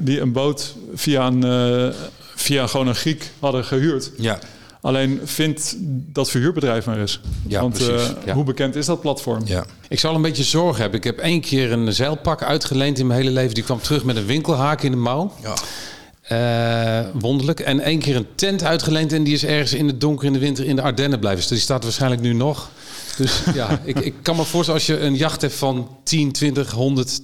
die 0.00 0.20
een 0.20 0.32
boot 0.32 0.74
via 0.94 1.26
een, 1.26 1.92
via 2.34 2.66
gewoon 2.66 2.86
een 2.86 2.94
Griek 2.94 3.30
hadden 3.38 3.64
gehuurd. 3.64 4.10
Ja. 4.16 4.38
Alleen 4.80 5.20
vindt 5.24 5.74
dat 6.12 6.30
verhuurbedrijf 6.30 6.86
maar 6.86 6.98
eens. 6.98 7.20
Ja, 7.46 7.60
Want 7.60 7.74
precies. 7.74 8.12
ja. 8.24 8.34
hoe 8.34 8.44
bekend 8.44 8.76
is 8.76 8.86
dat 8.86 9.00
platform? 9.00 9.42
Ja. 9.44 9.64
Ik 9.88 9.98
zal 9.98 10.14
een 10.14 10.22
beetje 10.22 10.42
zorgen 10.42 10.80
hebben. 10.80 10.98
Ik 10.98 11.04
heb 11.04 11.18
één 11.18 11.40
keer 11.40 11.72
een 11.72 11.92
zeilpak 11.92 12.42
uitgeleend 12.42 12.98
in 12.98 13.06
mijn 13.06 13.20
hele 13.20 13.32
leven. 13.32 13.54
Die 13.54 13.64
kwam 13.64 13.80
terug 13.80 14.04
met 14.04 14.16
een 14.16 14.26
winkelhaak 14.26 14.82
in 14.82 14.90
de 14.90 14.96
mouw. 14.96 15.32
Ja. 15.42 15.54
Uh, 16.32 17.00
wonderlijk. 17.12 17.60
En 17.60 17.80
één 17.80 17.98
keer 17.98 18.16
een 18.16 18.26
tent 18.34 18.62
uitgeleend 18.64 19.12
en 19.12 19.24
die 19.24 19.34
is 19.34 19.44
ergens 19.44 19.72
in 19.74 19.86
het 19.86 20.00
donker 20.00 20.26
in 20.26 20.32
de 20.32 20.38
winter 20.38 20.64
in 20.64 20.76
de 20.76 20.82
Ardennen 20.82 21.18
blijven. 21.18 21.40
Dus 21.40 21.48
die 21.50 21.58
staat 21.58 21.82
waarschijnlijk 21.82 22.22
nu 22.22 22.32
nog. 22.32 22.70
Dus 23.16 23.42
ja, 23.54 23.80
ik, 23.84 23.98
ik 24.00 24.14
kan 24.22 24.36
me 24.36 24.44
voorstellen 24.44 24.80
als 24.80 24.88
je 24.88 25.00
een 25.00 25.14
jacht 25.14 25.40
hebt 25.40 25.54
van 25.54 25.88
10, 26.04 26.32
20, 26.32 26.70
100, 26.70 27.20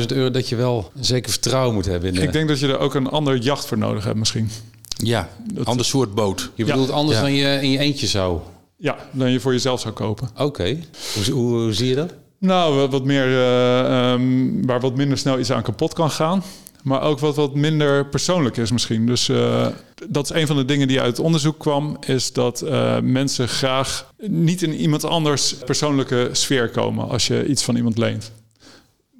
200.000 0.00 0.06
euro, 0.06 0.30
dat 0.30 0.48
je 0.48 0.56
wel 0.56 0.90
zeker 1.00 1.30
vertrouwen 1.30 1.74
moet 1.74 1.84
hebben. 1.86 2.08
In 2.08 2.14
de... 2.14 2.22
Ik 2.22 2.32
denk 2.32 2.48
dat 2.48 2.58
je 2.58 2.66
er 2.68 2.78
ook 2.78 2.94
een 2.94 3.08
ander 3.08 3.36
jacht 3.36 3.66
voor 3.66 3.78
nodig 3.78 4.04
hebt 4.04 4.18
misschien. 4.18 4.50
Ja, 4.96 5.28
een 5.56 5.64
ander 5.64 5.84
soort 5.86 6.14
boot. 6.14 6.50
Je 6.54 6.64
bedoelt 6.64 6.88
Ja. 6.88 6.94
anders 6.94 7.16
Ja. 7.16 7.22
dan 7.22 7.32
je 7.32 7.58
in 7.62 7.70
je 7.70 7.78
eentje 7.78 8.06
zou. 8.06 8.38
Ja, 8.76 8.96
dan 9.12 9.30
je 9.30 9.40
voor 9.40 9.52
jezelf 9.52 9.80
zou 9.80 9.94
kopen. 9.94 10.28
Oké. 10.36 10.76
Hoe, 11.14 11.32
hoe, 11.34 11.60
hoe 11.62 11.72
zie 11.72 11.88
je 11.88 11.94
dat? 11.94 12.12
Nou, 12.38 12.74
wat- 12.74 12.90
wat 12.90 13.04
meer, 13.04 13.24
eh, 13.26 14.12
ehm, 14.12 14.66
waar 14.66 14.80
wat 14.80 14.96
minder 14.96 15.18
snel 15.18 15.38
iets 15.38 15.52
aan 15.52 15.62
kapot 15.62 15.92
kan 15.92 16.10
gaan. 16.10 16.42
Maar 16.82 17.02
ook 17.02 17.18
wat, 17.18 17.36
wat 17.36 17.54
minder 17.54 18.06
persoonlijk 18.06 18.56
is 18.56 18.70
misschien. 18.70 19.06
Dus 19.06 19.28
eh, 19.28 19.66
dat 20.08 20.24
is 20.24 20.40
een 20.40 20.46
van 20.46 20.56
de 20.56 20.64
dingen 20.64 20.88
die 20.88 21.00
uit 21.00 21.16
het 21.16 21.26
onderzoek 21.26 21.58
kwam. 21.58 21.96
Is 22.06 22.32
dat 22.32 22.62
eh, 22.62 23.00
mensen 23.00 23.48
graag 23.48 24.12
niet 24.26 24.62
in 24.62 24.74
iemand 24.74 25.04
anders 25.04 25.54
persoonlijke 25.54 26.28
sfeer 26.32 26.68
komen 26.68 27.08
als 27.08 27.26
je 27.26 27.46
iets 27.46 27.62
van 27.62 27.76
iemand 27.76 27.98
leent. 27.98 28.32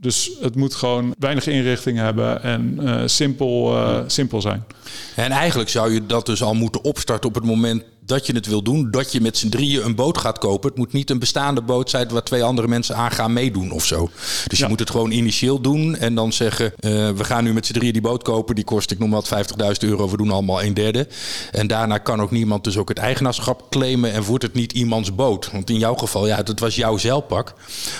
Dus 0.00 0.30
het 0.40 0.56
moet 0.56 0.74
gewoon 0.74 1.14
weinig 1.18 1.46
inrichting 1.46 1.98
hebben 1.98 2.42
en 2.42 2.78
eh, 2.80 3.02
simpel, 3.06 3.76
simpel 4.06 4.40
zijn. 4.40 4.64
En 5.16 5.30
eigenlijk 5.30 5.70
zou 5.70 5.92
je 5.92 6.06
dat 6.06 6.26
dus 6.26 6.42
al 6.42 6.54
moeten 6.54 6.84
opstarten 6.84 7.28
op 7.28 7.34
het 7.34 7.44
moment 7.44 7.82
dat 8.08 8.26
je 8.26 8.32
het 8.34 8.46
wil 8.46 8.62
doen. 8.62 8.90
Dat 8.90 9.12
je 9.12 9.20
met 9.20 9.36
z'n 9.38 9.48
drieën 9.48 9.84
een 9.84 9.94
boot 9.94 10.18
gaat 10.18 10.38
kopen. 10.38 10.68
Het 10.68 10.78
moet 10.78 10.92
niet 10.92 11.10
een 11.10 11.18
bestaande 11.18 11.60
boot 11.62 11.90
zijn 11.90 12.08
waar 12.08 12.22
twee 12.22 12.42
andere 12.42 12.68
mensen 12.68 12.96
aan 12.96 13.10
gaan 13.10 13.32
meedoen 13.32 13.70
of 13.70 13.84
zo. 13.84 14.10
Dus 14.46 14.58
Ja. 14.58 14.64
je 14.64 14.70
moet 14.70 14.78
het 14.80 14.90
gewoon 14.90 15.10
initieel 15.10 15.60
doen 15.60 15.96
en 15.96 16.14
dan 16.14 16.32
zeggen... 16.32 16.72
eh, 16.78 16.90
we 17.10 17.24
gaan 17.24 17.44
nu 17.44 17.52
met 17.52 17.66
z'n 17.66 17.72
drieën 17.72 17.92
die 17.92 18.02
boot 18.02 18.22
kopen. 18.22 18.54
Die 18.54 18.64
kost, 18.64 18.90
ik 18.90 18.98
noem 18.98 19.10
wat, 19.10 19.28
50.000 19.28 19.88
euro. 19.88 20.08
We 20.10 20.16
doen 20.16 20.30
allemaal 20.30 20.62
een 20.62 20.74
derde. 20.74 21.06
En 21.52 21.66
daarna 21.66 21.98
kan 21.98 22.20
ook 22.22 22.30
niemand 22.30 22.64
dus 22.64 22.76
ook 22.76 22.88
het 22.88 22.98
eigenaarschap 22.98 23.70
claimen... 23.70 24.12
en 24.12 24.22
wordt 24.22 24.42
het 24.44 24.54
niet 24.54 24.72
iemands 24.72 25.14
boot. 25.14 25.50
Want 25.52 25.70
in 25.70 25.78
jouw 25.78 25.94
geval, 25.94 26.26
ja, 26.26 26.42
dat 26.42 26.58
was 26.60 26.74
jouw 26.76 26.96
zeilpak. 26.96 27.54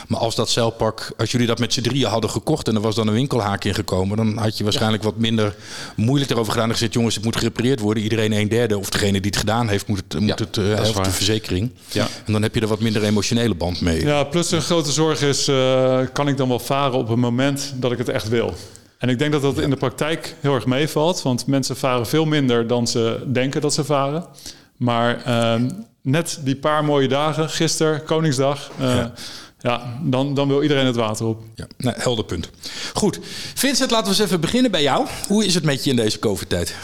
Maar 0.08 0.20
als 0.20 0.34
dat 0.34 0.50
zeilpak, 0.50 1.12
als 1.16 1.30
jullie 1.30 1.46
dat 1.46 1.58
met 1.58 1.72
z'n 1.72 1.80
drieën 1.82 2.08
hadden 2.08 2.30
gekocht... 2.30 2.68
en 2.68 2.74
er 2.74 2.80
was 2.80 2.94
dan 2.94 3.06
een 3.06 3.14
winkelhaak 3.14 3.64
ingekomen... 3.64 4.16
dan 4.16 4.36
had 4.36 4.58
je 4.58 4.64
waarschijnlijk 4.64 5.02
wat 5.02 5.16
minder 5.16 5.54
moeilijk 5.96 6.30
erover 6.30 6.52
gedaan... 6.52 6.68
en 6.68 6.74
gezegd, 6.74 6.92
jongens, 6.92 7.14
het 7.14 7.24
moet 7.24 7.36
gerepareerd 7.36 7.80
worden. 7.80 8.02
Iedereen 8.02 8.32
een 8.32 8.48
derde 8.48 8.78
of 8.78 8.90
degene 8.90 9.20
die 9.20 9.30
het 9.30 9.36
gedaan 9.40 9.68
heeft... 9.68 9.86
moet 9.86 9.96
het, 10.08 10.20
moet 10.20 10.28
Ja, 10.28 10.34
het 10.44 10.56
uh, 10.56 10.68
dat 10.68 10.78
is 10.78 10.84
helft 10.92 11.04
de 11.04 11.10
verzekering. 11.10 11.70
Ja. 11.90 12.06
En 12.26 12.32
dan 12.32 12.42
heb 12.42 12.54
je 12.54 12.60
er 12.60 12.66
wat 12.66 12.80
minder 12.80 13.02
emotionele 13.04 13.54
band 13.54 13.80
mee. 13.80 14.04
Ja, 14.04 14.24
plus 14.24 14.50
een 14.50 14.62
grote 14.62 14.92
zorg 14.92 15.22
is, 15.22 15.48
eh, 15.48 16.00
kan 16.12 16.28
ik 16.28 16.36
dan 16.36 16.48
wel 16.48 16.58
varen 16.58 16.98
op 16.98 17.08
het 17.08 17.18
moment 17.18 17.72
dat 17.76 17.92
ik 17.92 17.98
het 17.98 18.08
echt 18.08 18.28
wil? 18.28 18.54
En 18.98 19.08
ik 19.08 19.18
denk 19.18 19.32
dat 19.32 19.42
dat 19.42 19.58
in 19.58 19.70
de 19.70 19.76
praktijk 19.76 20.34
heel 20.40 20.54
erg 20.54 20.66
meevalt, 20.66 21.22
want 21.22 21.46
mensen 21.46 21.76
varen 21.76 22.06
veel 22.06 22.24
minder 22.24 22.66
dan 22.66 22.86
ze 22.86 23.22
denken 23.32 23.60
dat 23.60 23.74
ze 23.74 23.84
varen. 23.84 24.24
Maar 24.76 25.24
ehm, 25.24 25.70
net 26.02 26.38
die 26.44 26.56
paar 26.56 26.84
mooie 26.84 27.08
dagen, 27.08 27.48
gisteren, 27.50 28.04
Koningsdag, 28.04 28.70
eh, 28.78 28.94
Ja. 28.94 29.12
ja, 29.60 29.98
dan, 30.02 30.34
dan 30.34 30.48
wil 30.48 30.62
iedereen 30.62 30.86
het 30.86 30.96
water 30.96 31.26
op. 31.26 31.42
Ja, 31.54 31.66
nou, 31.76 31.96
helder 31.98 32.24
punt. 32.24 32.50
Goed. 32.94 33.18
Vincent, 33.54 33.90
laten 33.90 34.06
we 34.06 34.12
eens 34.12 34.26
even 34.26 34.40
beginnen 34.40 34.70
bij 34.70 34.82
jou. 34.82 35.06
Hoe 35.28 35.44
is 35.44 35.54
het 35.54 35.64
met 35.64 35.84
je 35.84 35.90
in 35.90 35.96
deze 35.96 36.18
COVID-tijd? 36.18 36.74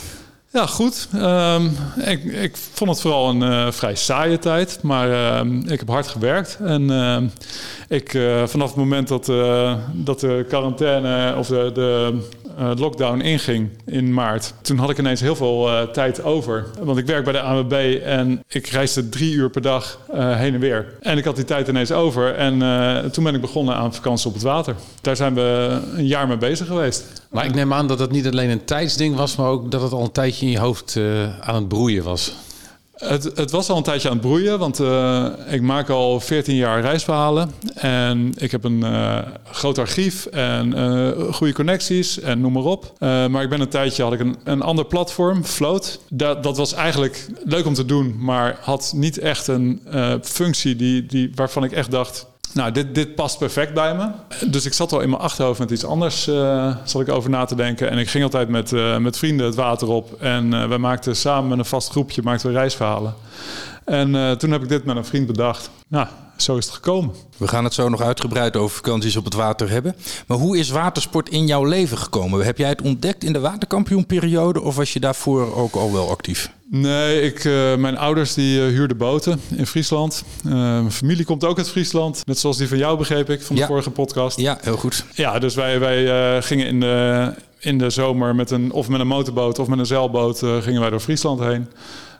Ja, 0.54 0.66
goed. 0.66 1.08
Ehm, 1.14 1.66
ik, 1.96 2.24
ik 2.24 2.56
vond 2.56 2.90
het 2.90 3.00
vooral 3.00 3.28
een 3.28 3.42
eh, 3.42 3.72
vrij 3.72 3.94
saaie 3.94 4.38
tijd, 4.38 4.78
maar 4.82 5.12
ehm, 5.12 5.58
ik 5.58 5.78
heb 5.78 5.88
hard 5.88 6.06
gewerkt. 6.06 6.58
En 6.60 6.90
ehm, 6.90 7.26
ik, 7.88 8.14
eh, 8.14 8.46
vanaf 8.46 8.68
het 8.68 8.76
moment 8.76 9.08
dat, 9.08 9.28
eh, 9.28 9.74
dat 9.92 10.20
de 10.20 10.44
quarantaine 10.48 11.36
of 11.36 11.46
de, 11.46 11.70
de 11.74 12.20
uh, 12.58 12.70
lockdown 12.76 13.20
inging 13.20 13.68
in 13.86 14.14
maart, 14.14 14.54
toen 14.62 14.78
had 14.78 14.90
ik 14.90 14.98
ineens 14.98 15.20
heel 15.20 15.36
veel 15.36 15.68
uh, 15.68 15.82
tijd 15.82 16.22
over. 16.22 16.66
Want 16.82 16.98
ik 16.98 17.06
werk 17.06 17.24
bij 17.24 17.32
de 17.32 17.40
ANWB 17.40 18.00
en 18.04 18.42
ik 18.48 18.66
reisde 18.66 19.08
drie 19.08 19.32
uur 19.32 19.50
per 19.50 19.62
dag 19.62 19.98
uh, 20.14 20.36
heen 20.36 20.54
en 20.54 20.60
weer. 20.60 20.86
En 21.00 21.18
ik 21.18 21.24
had 21.24 21.36
die 21.36 21.44
tijd 21.44 21.68
ineens 21.68 21.92
over. 21.92 22.34
En 22.34 22.58
toen 23.12 23.24
ben 23.24 23.34
ik 23.34 23.40
begonnen 23.40 23.74
aan 23.74 23.94
vakantie 23.94 24.26
op 24.26 24.34
het 24.34 24.42
water. 24.42 24.74
Daar 25.00 25.16
zijn 25.16 25.34
we 25.34 25.78
een 25.94 26.06
jaar 26.06 26.28
mee 26.28 26.36
bezig 26.36 26.66
geweest. 26.66 27.22
Maar 27.30 27.44
ik 27.44 27.54
neem 27.54 27.72
aan 27.72 27.86
dat 27.86 27.98
het 27.98 28.10
niet 28.10 28.26
alleen 28.26 28.50
een 28.50 28.64
tijdsding 28.64 29.16
was, 29.16 29.36
maar 29.36 29.48
ook 29.48 29.70
dat 29.70 29.82
het 29.82 29.92
al 29.92 30.02
een 30.02 30.12
tijdje 30.12 30.46
in 30.46 30.52
je 30.52 30.58
hoofd 30.58 30.98
aan 31.40 31.54
het 31.54 31.68
broeien 31.68 32.02
was. 32.02 32.34
Het, 32.96 33.24
het, 33.34 33.50
was 33.50 33.68
al 33.68 33.76
een 33.76 33.82
tijdje 33.82 34.08
aan 34.08 34.16
het 34.16 34.26
broeien, 34.26 34.58
want 34.58 34.80
uh, 34.80 35.26
ik 35.50 35.62
maak 35.62 35.88
al 35.88 36.20
14 36.20 36.56
jaar 36.56 36.80
reisverhalen. 36.80 37.50
En 37.74 38.32
ik 38.36 38.50
heb 38.50 38.64
een 38.64 38.80
uh, 38.80 39.18
groot 39.50 39.78
archief 39.78 40.26
en 40.26 40.76
uh, 40.76 41.32
goede 41.32 41.52
connecties 41.52 42.20
en 42.20 42.40
noem 42.40 42.52
maar 42.52 42.62
op. 42.62 42.92
maar 42.98 43.42
ik 43.42 43.48
ben 43.48 43.60
een 43.60 43.68
tijdje, 43.68 44.02
had 44.02 44.12
ik 44.12 44.20
een, 44.20 44.36
een 44.44 44.62
ander 44.62 44.84
platform, 44.84 45.44
Float. 45.44 46.00
Dat, 46.08 46.42
dat 46.42 46.56
was 46.56 46.72
eigenlijk 46.72 47.26
leuk 47.44 47.66
om 47.66 47.74
te 47.74 47.84
doen, 47.84 48.14
maar 48.18 48.58
had 48.60 48.92
niet 48.96 49.18
echt 49.18 49.46
een 49.46 49.80
functie 50.22 50.76
die, 50.76 51.06
die, 51.06 51.32
waarvan 51.34 51.64
ik 51.64 51.72
echt 51.72 51.90
dacht... 51.90 52.26
Nou, 52.54 52.72
dit, 52.72 52.94
dit 52.94 53.14
past 53.14 53.38
perfect 53.38 53.74
bij 53.74 53.94
me. 53.94 54.08
Dus 54.50 54.66
ik 54.66 54.72
zat 54.72 54.92
al 54.92 55.00
in 55.00 55.10
mijn 55.10 55.22
achterhoofd 55.22 55.58
met 55.58 55.70
iets 55.70 55.84
anders 55.84 56.28
uh, 56.28 56.76
zat 56.84 57.00
ik 57.00 57.08
over 57.08 57.30
na 57.30 57.44
te 57.44 57.54
denken. 57.54 57.90
En 57.90 57.98
ik 57.98 58.08
ging 58.08 58.24
altijd 58.24 58.48
met, 58.48 58.70
uh, 58.70 58.96
met 58.96 59.18
vrienden 59.18 59.46
het 59.46 59.54
water 59.54 59.88
op. 59.88 60.22
En 60.22 60.52
uh, 60.52 60.68
wij 60.68 60.78
maakten 60.78 61.16
samen 61.16 61.48
met 61.48 61.58
een 61.58 61.64
vast 61.64 61.90
groepje 61.90 62.22
maakten 62.22 62.52
reisverhalen. 62.52 63.14
En 63.84 64.38
toen 64.38 64.50
heb 64.50 64.62
ik 64.62 64.68
dit 64.68 64.84
met 64.84 64.96
een 64.96 65.04
vriend 65.04 65.26
bedacht. 65.26 65.70
Nou, 65.88 66.06
zo 66.36 66.56
is 66.56 66.64
het 66.64 66.74
gekomen. 66.74 67.14
We 67.36 67.48
gaan 67.48 67.64
het 67.64 67.74
zo 67.74 67.88
nog 67.88 68.00
uitgebreid 68.00 68.56
over 68.56 68.76
vakanties 68.76 69.16
op 69.16 69.24
het 69.24 69.34
water 69.34 69.70
hebben. 69.70 69.96
Maar 70.26 70.38
hoe 70.38 70.58
is 70.58 70.70
watersport 70.70 71.28
in 71.28 71.46
jouw 71.46 71.64
leven 71.64 71.98
gekomen? 71.98 72.44
Heb 72.44 72.58
jij 72.58 72.68
het 72.68 72.82
ontdekt 72.82 73.24
in 73.24 73.32
de 73.32 73.40
waterkampioenperiode 73.40 74.60
of 74.60 74.76
was 74.76 74.92
je 74.92 75.00
daarvoor 75.00 75.54
ook 75.54 75.74
al 75.74 75.92
wel 75.92 76.10
actief? 76.10 76.50
Nee, 76.70 77.22
ik, 77.22 77.44
uh, 77.44 77.76
mijn 77.76 77.96
ouders 77.98 78.34
die 78.34 78.58
uh, 78.58 78.66
huurden 78.66 78.96
boten 78.96 79.40
in 79.56 79.66
Friesland. 79.66 80.24
Uh, 80.46 80.52
mijn 80.52 80.92
familie 80.92 81.24
komt 81.24 81.44
ook 81.44 81.58
uit 81.58 81.70
Friesland. 81.70 82.26
Net 82.26 82.38
zoals 82.38 82.56
die 82.56 82.68
van 82.68 82.78
jou 82.78 82.98
begreep 82.98 83.30
ik, 83.30 83.42
van 83.42 83.54
de 83.54 83.60
ja. 83.60 83.66
vorige 83.66 83.90
podcast. 83.90 84.40
Ja, 84.40 84.58
heel 84.60 84.76
goed. 84.76 85.04
Ja, 85.14 85.38
dus 85.38 85.54
wij, 85.54 85.80
wij 85.80 86.42
gingen 86.42 86.66
in 86.66 86.80
de, 86.80 87.34
in 87.58 87.78
de 87.78 87.90
zomer 87.90 88.34
met 88.34 88.50
een, 88.50 88.72
of 88.72 88.88
met 88.88 89.00
een 89.00 89.06
motorboot 89.06 89.58
of 89.58 89.68
met 89.68 89.78
een 89.78 89.86
zeilboot 89.86 90.38
gingen 90.38 90.80
wij 90.80 90.90
door 90.90 91.00
Friesland 91.00 91.40
heen. 91.40 91.66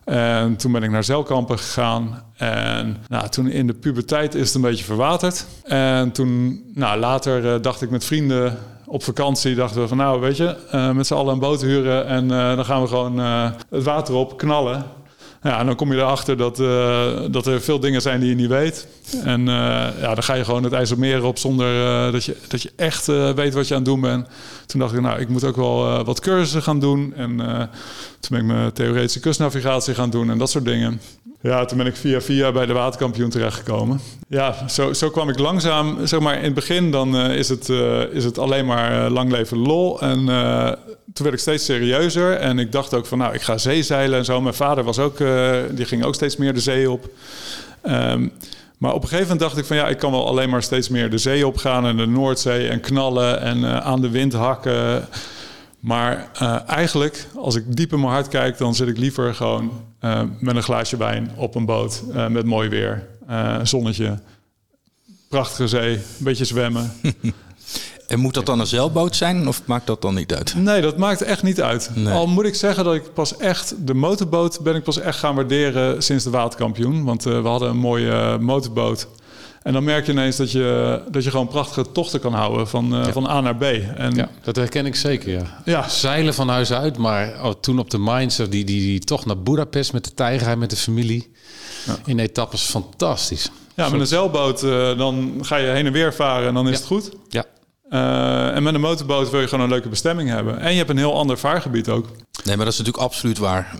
En 0.05 0.57
toen 0.57 0.73
ben 0.73 0.83
ik 0.83 0.91
naar 0.91 1.05
zeilkampen 1.05 1.59
gegaan. 1.59 2.23
En 2.37 2.97
nou, 3.09 3.29
toen 3.29 3.49
in 3.49 3.67
de 3.67 3.75
puberteit 3.75 4.35
is 4.35 4.47
het 4.47 4.55
een 4.55 4.61
beetje 4.61 4.85
verwaterd. 4.85 5.47
En 5.65 6.13
toen, 6.13 6.63
nou, 6.75 6.99
later 6.99 7.63
dacht 7.63 7.83
ik 7.83 7.91
met 7.91 8.05
vrienden 8.05 8.59
op 8.87 9.03
vakantie 9.03 9.55
dachten 9.55 9.81
we 9.81 9.89
van 9.89 9.97
nou, 9.97 10.21
weet 10.21 10.37
je, 10.37 10.57
uh, 10.75 10.91
met 10.91 11.07
z'n 11.07 11.15
allen 11.15 11.33
een 11.33 11.39
boot 11.39 11.63
huren 11.63 12.07
en 12.07 12.25
uh, 12.25 12.57
dan 12.57 12.65
gaan 12.65 12.83
we 12.83 12.89
gewoon 12.89 13.19
het 13.71 13.85
water 13.85 14.15
op 14.15 14.39
knallen. 14.39 14.85
Ja, 15.45 15.59
en 15.59 15.67
dan 15.67 15.75
kom 15.75 15.93
je 15.93 15.99
erachter 15.99 16.37
dat, 16.37 16.57
dat 17.33 17.47
er 17.47 17.61
veel 17.61 17.81
dingen 17.81 18.03
zijn 18.03 18.21
die 18.21 18.29
je 18.29 18.35
niet 18.35 18.49
weet. 18.49 18.87
En 19.25 19.45
ja, 20.01 20.15
dan 20.15 20.23
ga 20.23 20.35
je 20.35 20.45
gewoon 20.45 20.63
het 20.63 20.73
IJsselmeer 20.73 21.25
op 21.25 21.39
zonder 21.39 22.13
dat, 22.13 22.25
je, 22.25 22.37
dat 22.49 22.63
je 22.63 22.73
echt 22.77 23.07
weet 23.35 23.55
wat 23.55 23.69
je 23.69 23.75
aan 23.75 23.81
het 23.81 23.89
doen 23.91 24.01
bent. 24.01 24.29
Toen 24.67 24.81
dacht 24.81 24.95
ik, 24.95 25.01
nou, 25.01 25.21
ik 25.21 25.29
moet 25.29 25.45
ook 25.45 25.57
wel 25.57 26.05
wat 26.05 26.21
cursussen 26.21 26.63
gaan 26.63 26.79
doen. 26.79 27.13
En 27.17 27.37
toen 28.21 28.31
ben 28.31 28.41
ik 28.41 28.47
mijn 28.47 28.73
theoretische 28.73 29.21
kustnavigatie 29.21 29.95
gaan 29.95 30.11
doen 30.11 30.31
en 30.31 30.39
dat 30.39 30.51
soort 30.51 30.65
dingen. 30.65 31.01
Ja, 31.41 31.65
toen 31.65 31.79
ben 31.79 31.87
ik 31.87 31.97
via 31.97 32.21
via 32.21 32.53
bij 32.53 32.67
de 32.67 32.73
waterkampioen 32.73 33.31
terechtgekomen. 33.31 34.01
Ja, 34.29 34.69
zo, 34.69 34.93
zo 34.93 35.11
kwam 35.11 35.29
ik 35.29 35.39
langzaam, 35.39 36.07
zeg 36.07 36.21
maar 36.21 36.37
in 36.37 36.45
het 36.45 36.55
begin 36.55 36.91
dan 36.91 37.17
is, 37.17 37.49
het, 37.49 37.69
is 38.13 38.25
het 38.25 38.39
alleen 38.39 38.67
maar 38.67 39.11
lang 39.11 39.31
leven 39.31 39.59
lol. 39.59 40.01
En 40.01 40.29
toen 41.15 41.25
werd 41.25 41.37
ik 41.37 41.43
steeds 41.43 41.65
serieuzer 41.65 42.37
en 42.37 42.59
ik 42.59 42.73
dacht 42.73 42.95
ook 42.95 43.07
van 43.07 43.19
nou, 43.19 43.35
ik 43.35 43.43
ga 43.43 43.59
zeezeilen 43.59 44.19
en 44.19 44.25
zo. 44.25 44.41
Mijn 44.41 44.55
vader 44.55 44.85
was 44.85 44.99
ook, 44.99 45.19
die 45.71 45.85
ging 45.85 46.05
ook 46.05 46.15
steeds 46.15 46.37
meer 46.37 46.55
de 46.55 46.61
zee 46.61 46.91
op. 46.91 47.09
Um, 47.87 48.33
maar 48.79 48.93
op 48.93 49.03
een 49.03 49.09
gegeven 49.09 49.23
moment 49.23 49.41
dacht 49.41 49.59
ik 49.59 49.65
van 49.65 49.77
ja, 49.77 49.89
ik 49.89 49.99
kan 49.99 50.11
wel 50.11 50.27
alleen 50.27 50.51
maar 50.51 50.63
steeds 50.63 50.89
meer 50.89 51.11
de 51.11 51.19
zee 51.19 51.47
opgaan 51.47 51.87
en 51.87 51.97
de 51.97 52.07
Noordzee 52.07 52.69
en 52.69 52.81
knallen 52.81 53.41
en 53.41 53.83
aan 53.83 54.01
de 54.01 54.11
wind 54.11 54.33
hakken. 54.33 55.09
Maar 55.81 56.31
uh, 56.43 56.69
eigenlijk, 56.69 57.27
als 57.37 57.55
ik 57.55 57.77
diep 57.77 57.93
in 57.93 58.01
mijn 58.01 58.13
hart 58.13 58.29
kijk, 58.29 58.59
dan 58.59 58.75
zit 58.75 58.89
ik 58.89 58.99
liever 58.99 59.35
gewoon 59.35 59.73
met 60.39 60.57
een 60.57 60.63
glaasje 60.63 60.97
wijn 60.97 61.31
op 61.37 61.55
een 61.55 61.65
boot 61.65 62.03
met 62.29 62.45
mooi 62.45 62.69
weer, 62.69 63.07
zonnetje, 63.63 64.19
prachtige 65.29 65.69
zee, 65.69 65.95
een 65.95 66.03
beetje 66.19 66.45
zwemmen. 66.45 66.93
en 68.07 68.19
moet 68.19 68.35
dat 68.35 68.47
dan 68.47 68.61
een 68.61 68.67
zeilboot 68.67 69.17
zijn 69.17 69.49
of 69.49 69.63
maakt 69.65 69.87
dat 69.87 70.03
dan 70.03 70.15
niet 70.15 70.35
uit? 70.35 70.55
Nee, 70.55 70.81
dat 70.81 70.97
maakt 70.97 71.23
echt 71.23 71.43
niet 71.43 71.63
uit. 71.63 71.91
Nee. 71.95 72.13
Al 72.13 72.27
moet 72.27 72.45
ik 72.45 72.55
zeggen 72.55 72.85
dat 72.85 72.95
ik 72.95 73.13
pas 73.13 73.37
echt 73.37 73.75
de 73.87 73.95
motorboot 73.95 74.61
ben 74.61 74.75
ik 74.75 74.83
pas 74.83 74.99
echt 74.99 75.19
gaan 75.19 75.35
waarderen 75.35 76.03
sinds 76.03 76.25
de 76.25 76.31
waterkampioen. 76.31 77.05
Want 77.05 77.25
we 77.25 77.41
hadden 77.43 77.69
een 77.69 77.77
mooie 77.77 78.39
motorboot. 78.39 79.09
En 79.63 79.73
dan 79.73 79.85
merk 79.85 80.07
je 80.07 80.13
ineens 80.13 80.37
dat 80.37 80.53
je, 80.53 81.01
dat 81.11 81.25
je 81.25 81.31
gewoon 81.31 81.49
prachtige 81.49 81.93
tochten 81.93 82.21
kan 82.21 82.33
houden 82.33 82.69
van, 82.69 82.95
uh, 82.95 83.05
ja. 83.05 83.13
van 83.13 83.27
A 83.27 83.41
naar 83.41 83.57
B. 83.57 83.63
En, 83.63 84.15
ja, 84.15 84.29
dat 84.43 84.57
herken 84.57 84.87
ik 84.87 84.95
zeker, 84.95 85.33
ja. 85.33 85.63
ja. 85.65 85.89
Zeilen 85.89 86.35
van 86.35 86.49
huis 86.49 86.73
uit, 86.73 86.99
maar 86.99 87.45
oh, 87.45 87.53
toen 87.61 87.79
op 87.79 87.91
de 87.91 87.99
Mainzer, 87.99 88.51
die, 88.51 88.65
die, 88.65 88.81
die 88.81 88.99
toch 88.99 89.27
naar 89.27 89.39
Budapest 89.39 89.93
met 89.93 90.05
de 90.05 90.15
tijger, 90.15 90.59
met 90.59 90.71
de 90.71 90.77
familie. 90.77 91.31
Ja. 91.87 91.97
In 92.05 92.19
etappes, 92.19 92.63
fantastisch. 92.63 93.51
Ja, 93.75 93.89
met 93.89 94.01
een 94.01 94.07
zeilboot, 94.07 94.63
uh, 94.63 94.99
dan 94.99 95.39
ga 95.41 95.57
je 95.57 95.67
heen 95.67 95.87
en 95.87 95.93
weer 95.93 96.15
varen 96.15 96.49
en 96.49 96.55
dan 96.55 96.69
is 96.69 96.73
ja. 96.73 96.77
het 96.77 96.87
goed. 96.87 97.11
Ja. 97.29 97.45
Uh, 97.95 98.57
en 98.57 98.63
met 98.63 98.75
een 98.75 98.81
motorboot 98.81 99.31
wil 99.31 99.41
je 99.41 99.49
gewoon 99.49 99.65
een 99.65 99.71
leuke 99.71 99.89
bestemming 99.89 100.29
hebben. 100.29 100.59
En 100.59 100.71
je 100.71 100.77
hebt 100.77 100.91
een 100.91 100.97
heel 100.97 101.15
ander 101.15 101.39
vaargebied 101.39 101.89
ook. 101.89 102.07
Nee, 102.45 102.57
maar 102.57 102.65
dat 102.65 102.73
is 102.73 102.79
natuurlijk 102.79 103.05
absoluut 103.05 103.39
waar. 103.39 103.77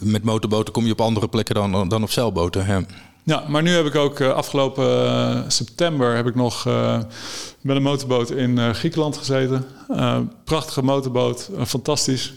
Met 0.00 0.22
motorboten 0.22 0.72
kom 0.72 0.86
je 0.86 0.92
op 0.92 1.00
andere 1.00 1.28
plekken 1.28 1.54
dan, 1.54 1.88
dan 1.88 2.02
op 2.02 2.10
zeilboten. 2.10 2.66
Ja. 2.66 2.82
Ja, 3.22 3.44
maar 3.48 3.62
nu 3.62 3.70
heb 3.70 3.86
ik 3.86 3.94
ook 3.94 4.18
uh, 4.18 4.32
afgelopen 4.32 5.04
uh, 5.04 5.40
september 5.48 6.16
heb 6.16 6.26
ik 6.26 6.34
nog 6.34 6.66
uh, 6.66 6.98
met 7.60 7.76
een 7.76 7.82
motorboot 7.82 8.30
in 8.30 8.74
Griekenland 8.74 9.16
gezeten. 9.16 9.66
prachtige 10.44 10.82
motorboot, 10.82 11.50
fantastisch. 11.66 12.32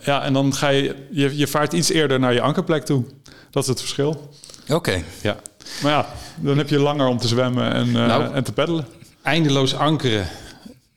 ja, 0.00 0.22
en 0.22 0.32
dan 0.32 0.54
ga 0.54 0.68
je, 0.68 0.94
je, 1.10 1.36
je 1.36 1.46
vaart 1.46 1.72
iets 1.72 1.90
eerder 1.90 2.20
naar 2.20 2.32
je 2.32 2.40
ankerplek 2.40 2.84
toe. 2.84 3.04
Dat 3.50 3.62
is 3.62 3.68
het 3.68 3.80
verschil. 3.80 4.30
Oké. 4.62 4.74
Okay. 4.74 5.04
Ja. 5.22 5.36
Maar 5.82 5.92
ja, 5.92 6.06
dan 6.36 6.58
heb 6.58 6.68
je 6.68 6.78
langer 6.78 7.06
om 7.06 7.18
te 7.18 7.28
zwemmen 7.28 7.72
en, 7.72 7.92
nou, 7.92 8.34
en 8.34 8.44
te 8.44 8.52
peddelen. 8.52 8.86
Eindeloos 9.28 9.74
ankeren 9.74 10.28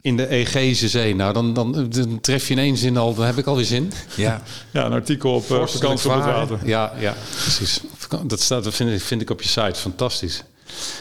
in 0.02 0.18
de 0.18 0.28
Egeïsche 0.28 0.90
Zee. 0.90 1.16
Nou, 1.16 1.34
dan, 1.34 1.54
dan, 1.54 1.90
dan, 1.90 2.20
tref 2.22 2.48
je 2.48 2.54
ineens 2.54 2.84
in 2.84 2.98
al, 2.98 3.14
dan 3.14 3.26
heb 3.26 3.38
ik 3.38 3.46
alweer 3.46 3.66
zin. 3.66 3.92
Ja, 4.16 4.42
ja 4.72 4.86
een 4.86 4.92
artikel 4.92 5.34
op 5.34 5.50
uh, 5.50 5.66
vakantie 5.66 6.10
op 6.10 6.16
het 6.16 6.26
water. 6.26 6.60
Ja, 6.64 6.94
ja, 7.00 7.16
precies. 7.32 7.80
Dat, 8.24 8.40
staat, 8.40 8.64
dat 8.64 8.74
vind, 8.74 8.92
ik, 8.92 9.02
vind 9.02 9.22
ik 9.22 9.30
op 9.30 9.42
je 9.42 9.48
site 9.48 9.80
fantastisch. 9.80 10.44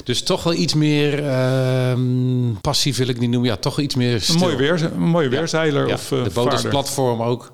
Dus 0.04 0.22
toch 0.22 0.42
wel 0.42 0.54
iets 0.54 0.74
meer 0.74 1.22
uh, 1.22 1.92
passief 2.60 2.96
wil 2.96 3.08
ik 3.08 3.18
niet 3.18 3.30
noemen. 3.30 3.50
Ja, 3.50 3.56
toch 3.56 3.80
iets 3.80 3.94
meer 3.94 4.20
stil. 4.20 4.34
Een 4.34 4.40
mooie, 4.40 4.56
weer, 4.56 4.84
een 4.84 5.08
mooie 5.08 5.28
weerzeiler 5.28 5.86
ja, 5.86 5.94
of 5.94 6.10
uh, 6.10 6.24
De 6.24 6.30
boot 6.30 6.52
als 6.52 6.62
platform 6.62 7.22
ook. 7.22 7.52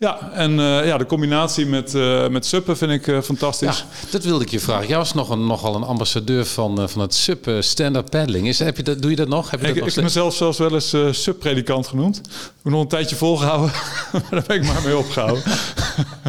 Ja, 0.00 0.30
en 0.32 0.50
uh, 0.50 0.86
ja, 0.86 0.98
de 0.98 1.06
combinatie 1.06 1.66
met, 1.66 1.94
uh, 1.94 2.28
met 2.28 2.46
suppen 2.46 2.76
vind 2.76 2.90
ik 2.90 3.06
uh, 3.06 3.20
fantastisch. 3.20 3.78
Ja, 3.78 4.10
dat 4.10 4.24
wilde 4.24 4.44
ik 4.44 4.50
je 4.50 4.60
vragen. 4.60 4.88
Jij 4.88 4.96
was 4.96 5.14
nog 5.14 5.28
een, 5.28 5.46
nogal 5.46 5.74
een 5.74 5.82
ambassadeur 5.82 6.44
van, 6.44 6.88
van 6.88 7.00
het 7.00 7.14
sub 7.14 7.50
stand-up 7.60 8.10
paddling. 8.10 8.48
Is, 8.48 8.58
heb 8.58 8.76
je 8.76 8.82
dat, 8.82 9.02
doe 9.02 9.10
je 9.10 9.16
dat 9.16 9.28
nog? 9.28 9.50
Heb 9.50 9.60
je 9.60 9.66
ik 9.66 9.74
nog 9.74 9.88
ik 9.88 9.94
heb 9.94 10.04
mezelf 10.04 10.34
zelfs 10.34 10.58
wel 10.58 10.74
eens 10.74 10.96
sub-predikant 11.10 11.86
genoemd. 11.86 12.16
Ik 12.16 12.24
heb 12.62 12.72
nog 12.72 12.80
een 12.80 12.88
tijdje 12.88 13.16
volgehouden, 13.16 13.70
maar 14.12 14.22
daar 14.30 14.44
ben 14.46 14.56
ik 14.56 14.64
maar 14.64 14.82
mee 14.82 14.96
opgehouden. 14.96 15.42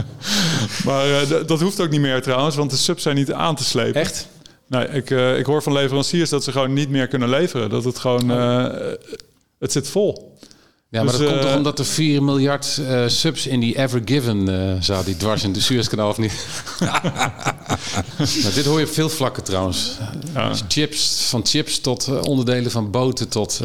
maar 0.85 1.27
dat 1.45 1.61
hoeft 1.61 1.81
ook 1.81 1.89
niet 1.89 2.01
meer 2.01 2.21
trouwens, 2.21 2.55
want 2.55 2.71
de 2.71 2.77
subs 2.77 3.03
zijn 3.03 3.15
niet 3.15 3.33
aan 3.33 3.55
te 3.55 3.63
slepen. 3.63 4.01
Echt? 4.01 4.27
Nee, 4.67 4.88
ik, 4.88 5.09
ik 5.38 5.45
hoor 5.45 5.63
van 5.63 5.73
leveranciers 5.73 6.29
dat 6.29 6.43
ze 6.43 6.51
gewoon 6.51 6.73
niet 6.73 6.89
meer 6.89 7.07
kunnen 7.07 7.29
leveren. 7.29 7.69
Dat 7.69 7.83
het 7.83 7.99
gewoon... 7.99 8.29
het 9.59 9.71
zit 9.71 9.89
vol. 9.89 10.28
Ja, 10.91 11.03
maar 11.03 11.12
dus, 11.12 11.22
dat 11.22 11.29
komt 11.29 11.41
toch 11.41 11.55
omdat 11.55 11.79
er 11.79 11.86
4 11.86 12.24
miljard 12.24 12.77
uh, 12.81 13.08
subs 13.08 13.48
in 13.48 13.60
die 13.60 13.77
Ever 13.77 14.01
Given 14.05 14.50
uh, 14.50 14.74
zaten, 14.79 15.05
die 15.05 15.17
dwars 15.17 15.43
in 15.43 15.53
de 15.53 15.62
Suezkanaal 15.62 16.10
of 16.10 16.17
niet? 16.17 16.46
nou, 18.43 18.53
dit 18.53 18.65
hoor 18.65 18.79
je 18.79 18.86
op 18.86 18.91
veel 18.91 19.10
vlakken 19.10 19.43
trouwens. 19.43 19.98
Dus 20.34 20.63
chips, 20.67 21.25
van 21.29 21.46
chips 21.46 21.79
tot 21.79 22.22
onderdelen 22.22 22.72
van 22.72 22.91
boten 22.91 23.29
tot... 23.29 23.62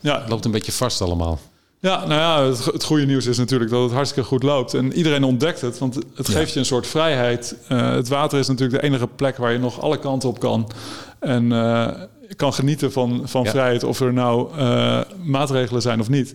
ja. 0.00 0.24
loopt 0.28 0.44
een 0.44 0.50
beetje 0.50 0.72
vast 0.72 1.00
allemaal. 1.00 1.40
Ja, 1.80 2.06
nou 2.06 2.20
ja, 2.20 2.50
het, 2.50 2.64
het, 2.64 2.84
goede 2.84 3.06
nieuws 3.06 3.26
is 3.26 3.38
natuurlijk 3.38 3.70
dat 3.70 3.82
het 3.82 3.92
hartstikke 3.92 4.28
goed 4.28 4.42
loopt. 4.42 4.74
En 4.74 4.92
iedereen 4.92 5.24
ontdekt 5.24 5.60
het, 5.60 5.78
want 5.78 5.94
het 5.94 6.28
geeft 6.28 6.46
ja. 6.46 6.52
je 6.52 6.58
een 6.58 6.64
soort 6.64 6.86
vrijheid. 6.86 7.56
het 7.66 8.08
water 8.08 8.38
is 8.38 8.48
natuurlijk 8.48 8.80
de 8.80 8.86
enige 8.86 9.06
plek 9.06 9.36
waar 9.36 9.52
je 9.52 9.58
nog 9.58 9.80
alle 9.80 9.98
kanten 9.98 10.28
op 10.28 10.40
kan. 10.40 10.70
En 11.20 11.52
kan 12.36 12.52
genieten 12.52 12.92
van, 12.92 13.22
van 13.24 13.44
ja. 13.44 13.50
vrijheid, 13.50 13.84
of 13.84 14.00
er 14.00 14.12
nou 14.12 14.56
uh, 14.56 15.00
maatregelen 15.22 15.82
zijn 15.82 16.00
of 16.00 16.08
niet. 16.08 16.34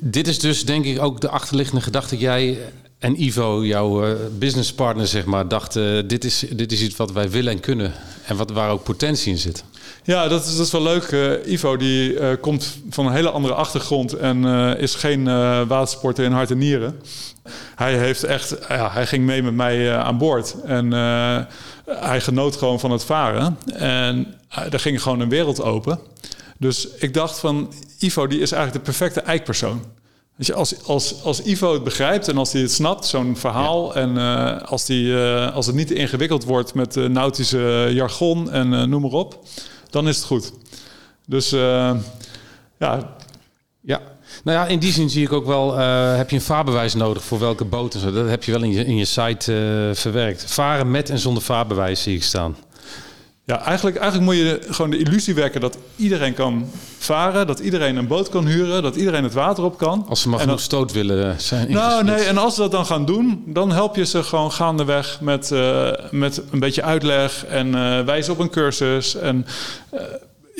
Dit 0.00 0.28
is 0.28 0.38
dus 0.38 0.64
denk 0.64 0.84
ik 0.84 1.02
ook 1.02 1.20
de 1.20 1.28
achterliggende 1.28 1.82
gedachte. 1.82 2.18
Jij 2.18 2.58
en 2.98 3.22
Ivo, 3.22 3.64
jouw 3.64 4.06
uh, 4.06 4.14
businesspartner, 4.38 5.06
zeg 5.06 5.24
maar, 5.24 5.48
dachten: 5.48 6.08
dit, 6.08 6.24
is, 6.24 6.44
dit 6.52 6.72
is 6.72 6.82
iets 6.82 6.96
wat 6.96 7.12
wij 7.12 7.30
willen 7.30 7.52
en 7.52 7.60
kunnen. 7.60 7.92
En 8.26 8.36
wat, 8.36 8.50
waar 8.50 8.70
ook 8.70 8.82
potentie 8.82 9.32
in 9.32 9.38
zit. 9.38 9.64
Ja, 10.02 10.28
dat 10.28 10.46
is, 10.46 10.56
dat 10.56 10.66
is 10.66 10.72
wel 10.72 10.82
leuk. 10.82 11.02
Eh, 11.02 11.52
Ivo 11.52 11.76
die 11.76 12.18
eh, 12.18 12.40
komt 12.40 12.78
van 12.90 13.06
een 13.06 13.12
hele 13.12 13.30
andere 13.30 13.54
achtergrond 13.54 14.12
en 14.12 14.44
eh, 14.44 14.82
is 14.82 14.94
geen 14.94 15.24
watersporter 15.66 16.24
in 16.24 16.32
hart 16.32 16.50
en 16.50 16.58
nieren. 16.58 17.00
Hij 17.74 17.98
heeft 17.98 18.24
echt, 18.24 18.56
ja, 18.68 18.90
hij 18.90 19.06
ging 19.06 19.24
mee 19.24 19.42
met 19.42 19.54
mij 19.54 19.96
aan 19.96 20.18
boord 20.18 20.56
en 20.64 20.92
hij 21.84 22.20
genoot 22.20 22.56
gewoon 22.56 22.80
van 22.80 22.90
het 22.90 23.04
varen. 23.04 23.58
En 23.74 24.34
er 24.70 24.80
ging 24.80 25.02
gewoon 25.02 25.20
een 25.20 25.28
wereld 25.28 25.62
open. 25.62 25.98
Dus 26.58 26.88
ik 26.88 27.14
dacht 27.14 27.38
van 27.38 27.72
Ivo 27.98 28.26
die 28.26 28.40
is 28.40 28.52
eigenlijk 28.52 28.84
de 28.84 28.92
perfecte 28.92 29.20
eikpersoon. 29.20 29.82
Dus 30.36 30.52
als, 30.52 30.84
als, 30.84 31.22
als 31.22 31.42
Ivo 31.42 31.72
het 31.72 31.84
begrijpt 31.84 32.28
en 32.28 32.36
als 32.36 32.52
hij 32.52 32.62
het 32.62 32.72
snapt, 32.72 33.06
zo'n 33.06 33.36
verhaal, 33.36 33.94
en 33.94 34.16
als, 34.66 34.84
die, 34.86 35.16
als 35.52 35.66
het 35.66 35.74
niet 35.74 35.90
ingewikkeld 35.90 36.44
wordt 36.44 36.74
met 36.74 36.94
nautische 36.94 37.88
jargon 37.92 38.50
en 38.50 38.88
noem 38.88 39.02
maar 39.02 39.10
op, 39.10 39.44
dan 39.90 40.08
is 40.08 40.16
het 40.16 40.24
goed. 40.24 40.52
Dus 41.26 41.52
uh, 41.52 41.94
ja. 42.78 43.16
Ja, 43.82 44.00
nou 44.44 44.58
ja, 44.58 44.66
in 44.66 44.78
die 44.78 44.92
zin 44.92 45.10
zie 45.10 45.24
ik 45.24 45.32
ook 45.32 45.46
wel, 45.46 45.78
uh, 45.78 46.16
heb 46.16 46.30
je 46.30 46.36
een 46.36 46.42
vaarbewijs 46.42 46.94
nodig 46.94 47.24
voor 47.24 47.38
welke 47.38 47.64
boten? 47.64 48.14
Dat 48.14 48.28
heb 48.28 48.44
je 48.44 48.52
wel 48.52 48.62
in 48.62 48.70
je, 48.72 48.84
in 48.84 48.96
je 48.96 49.04
site 49.04 49.52
uh, 49.52 49.94
verwerkt. 49.94 50.52
Varen 50.52 50.90
met 50.90 51.10
en 51.10 51.18
zonder 51.18 51.42
vaarbewijs 51.42 52.02
zie 52.02 52.16
ik 52.16 52.22
staan. 52.22 52.56
Ja, 53.50 53.62
eigenlijk, 53.64 53.96
eigenlijk 53.96 54.30
moet 54.30 54.36
je 54.40 54.60
gewoon 54.68 54.90
de 54.90 54.98
illusie 54.98 55.34
wekken 55.34 55.60
dat 55.60 55.78
iedereen 55.96 56.34
kan 56.34 56.70
varen, 56.98 57.46
dat 57.46 57.58
iedereen 57.58 57.96
een 57.96 58.06
boot 58.06 58.28
kan 58.28 58.46
huren, 58.46 58.82
dat 58.82 58.96
iedereen 58.96 59.22
het 59.22 59.32
water 59.32 59.64
op 59.64 59.78
kan. 59.78 60.06
Als 60.08 60.20
ze 60.20 60.28
maar 60.28 60.40
genoeg 60.40 60.60
stoot 60.60 60.92
willen 60.92 61.40
zijn. 61.40 61.72
Nou, 61.72 62.04
nee, 62.04 62.22
en 62.24 62.38
als 62.38 62.54
ze 62.54 62.60
dat 62.60 62.70
dan 62.70 62.86
gaan 62.86 63.04
doen, 63.04 63.42
dan 63.46 63.72
help 63.72 63.96
je 63.96 64.04
ze 64.04 64.22
gewoon 64.22 64.52
gaandeweg 64.52 65.20
met, 65.20 65.50
uh, 65.50 65.90
met 66.10 66.42
een 66.50 66.58
beetje 66.58 66.82
uitleg 66.82 67.46
en 67.46 67.66
uh, 67.66 68.00
wijzen 68.00 68.32
op 68.32 68.38
een 68.38 68.50
cursus. 68.50 69.14
En 69.14 69.46
uh, 69.94 70.00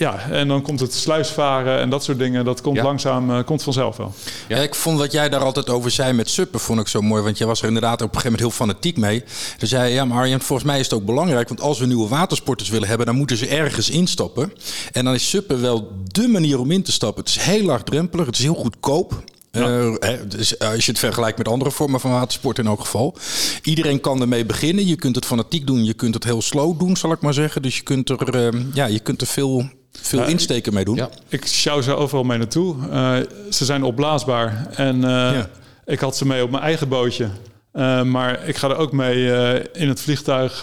ja, 0.01 0.31
en 0.31 0.49
dan 0.49 0.63
komt 0.63 0.81
het 0.81 0.95
sluisvaren 0.95 1.79
en 1.81 1.91
dat 1.91 2.05
soort 2.05 2.19
dingen. 2.19 2.45
Dat 2.45 2.61
komt 2.61 2.81
langzaam, 2.81 3.31
uh, 3.31 3.39
komt 3.45 3.63
vanzelf 3.63 3.97
wel. 3.97 4.15
Ja, 4.49 4.57
ik 4.57 4.75
vond 4.75 4.99
wat 4.99 5.13
jij 5.13 5.29
daar 5.29 5.41
altijd 5.41 5.69
over 5.69 5.91
zei 5.91 6.13
met 6.13 6.31
suppen, 6.31 6.61
vond 6.61 6.81
ik 6.81 6.89
zo 6.89 7.01
mooi. 7.01 7.23
Want 7.23 7.39
jij 7.39 7.47
was 7.47 7.61
er 7.61 7.67
inderdaad 7.67 8.03
op 8.03 8.15
een 8.15 8.21
gegeven 8.21 8.33
moment 8.33 8.57
heel 8.57 8.67
fanatiek 8.67 8.97
mee. 8.97 9.25
Dan 9.59 9.69
zei 9.69 9.89
je, 9.89 9.95
ja 9.95 10.05
maar 10.05 10.19
Arjen, 10.19 10.41
volgens 10.41 10.69
mij 10.69 10.79
is 10.79 10.85
het 10.85 10.95
ook 10.95 11.05
belangrijk. 11.05 11.49
Want 11.49 11.61
als 11.61 11.79
we 11.79 11.87
nieuwe 11.87 12.09
watersporters 12.09 12.69
willen 12.69 12.89
hebben, 12.89 13.07
dan 13.07 13.17
moeten 13.17 13.37
ze 13.37 13.47
ergens 13.47 13.91
instappen. 13.91 14.53
En 14.93 15.05
dan 15.05 15.15
is 15.15 15.29
suppen 15.29 15.61
wel 15.61 15.93
dé 16.05 16.27
manier 16.27 16.59
om 16.59 16.71
in 16.71 16.83
te 16.83 16.93
stappen. 16.93 17.25
Het 17.25 17.37
is 17.37 17.43
heel 17.43 17.65
laagdrempelig, 17.65 18.27
het 18.27 18.39
is 18.39 18.43
heel 18.43 18.55
goedkoop. 18.55 19.23
Ja. 19.53 19.69
Uh, 19.69 19.93
dus 20.29 20.59
als 20.59 20.85
je 20.85 20.91
het 20.91 21.01
vergelijkt 21.01 21.39
met 21.39 21.49
andere 21.49 21.71
vormen 21.71 22.01
van 22.01 22.11
watersport 22.11 22.59
in 22.59 22.67
elk 22.67 22.81
geval. 22.81 23.17
Iedereen 23.63 24.01
kan 24.01 24.21
ermee 24.21 24.47
beginnen. 24.47 24.87
Je 24.87 24.97
kunt 24.97 25.15
het 25.15 25.27
fanatiek 25.27 25.67
doen, 25.67 25.85
je 25.85 25.95
kunt 25.95 26.15
het 26.15 26.25
heel 26.25 26.43
slow 26.43 26.79
doen, 26.79 26.97
zal 26.97 27.13
ik 27.13 27.21
maar 27.21 27.35
zeggen. 27.35 27.63
Dus 27.63 27.77
je 27.77 27.83
kunt 27.83 28.09
er, 28.09 28.55
uh, 28.55 28.61
ja, 28.73 28.87
je 28.87 29.01
kunt 29.01 29.21
er 29.21 29.27
veel 29.27 29.69
veel 29.93 30.25
insteken 30.25 30.75
mee 30.75 30.85
doen. 30.85 30.97
Ja. 30.97 31.09
Ik 31.29 31.47
sjouw 31.47 31.81
ze 31.81 31.95
overal 31.95 32.25
mee 32.25 32.39
naartoe. 32.39 32.77
Uh, 32.91 33.17
ze 33.51 33.65
zijn 33.65 33.83
opblaasbaar. 33.83 34.67
En 34.75 34.97
uh, 34.97 35.39
ik 35.85 36.01
had 36.01 36.17
ze 36.17 36.27
mee 36.27 36.43
op 36.43 36.51
mijn 36.51 36.63
eigen 36.63 36.89
bootje. 36.89 37.29
Uh, 37.73 38.03
maar 38.03 38.49
ik 38.49 38.57
ga 38.57 38.69
er 38.69 38.77
ook 38.77 38.93
mee 38.93 39.25
in 39.73 39.89
het 39.89 40.01
vliegtuig. 40.01 40.63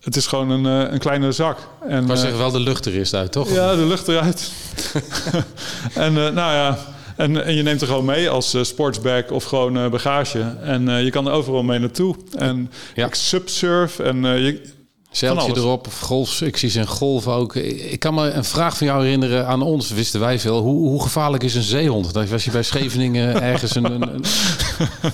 het 0.00 0.16
is 0.16 0.26
gewoon 0.26 0.50
een, 0.50 0.64
een 0.92 0.98
kleine 0.98 1.32
zak. 1.32 1.58
En, 1.88 2.04
maar 2.04 2.16
zeg 2.16 2.36
wel 2.36 2.50
de 2.50 2.60
lucht 2.60 2.86
er 2.86 2.94
is 2.94 3.14
uit, 3.14 3.32
toch? 3.32 3.50
Ja, 3.50 3.74
de 3.74 3.86
lucht 3.86 4.08
eruit. 4.08 4.52
en 5.94 6.12
nou 6.12 6.34
ja... 6.34 6.78
En, 7.16 7.44
en, 7.44 7.54
je 7.54 7.62
neemt 7.62 7.80
er 7.80 7.86
gewoon 7.86 8.04
mee 8.04 8.30
als 8.30 8.54
uh, 8.54 8.62
sportsbag 8.62 9.30
of 9.30 9.44
gewoon 9.44 9.90
bagage. 9.90 10.54
En 10.62 11.04
je 11.04 11.10
kan 11.10 11.26
er 11.26 11.32
overal 11.32 11.62
mee 11.62 11.78
naartoe. 11.78 12.16
En 12.38 12.70
ja. 12.94 13.06
ik 13.06 13.14
subsurf 13.14 13.98
en 13.98 14.22
je, 14.22 14.60
Zeiltje 15.10 15.56
erop, 15.56 15.86
of 16.10 16.42
zie 16.54 16.70
zijn 16.70 16.86
golf 16.86 17.28
ook. 17.28 17.54
Ik 17.54 17.98
kan 17.98 18.14
me 18.14 18.30
een 18.30 18.44
vraag 18.44 18.76
van 18.76 18.86
jou 18.86 19.02
herinneren 19.02 19.46
aan 19.46 19.62
ons, 19.62 19.90
wisten 19.90 20.20
wij 20.20 20.38
veel. 20.38 20.60
Hoe, 20.60 20.88
hoe 20.88 21.02
gevaarlijk 21.02 21.42
is 21.42 21.54
een 21.54 21.62
zeehond? 21.62 22.14
Dat 22.14 22.28
was 22.28 22.44
je 22.44 22.50
bij 22.50 22.62
Scheveningen 22.62 23.42
ergens 23.42 23.74
een... 23.74 23.84
een, 23.84 24.02
een 24.02 24.22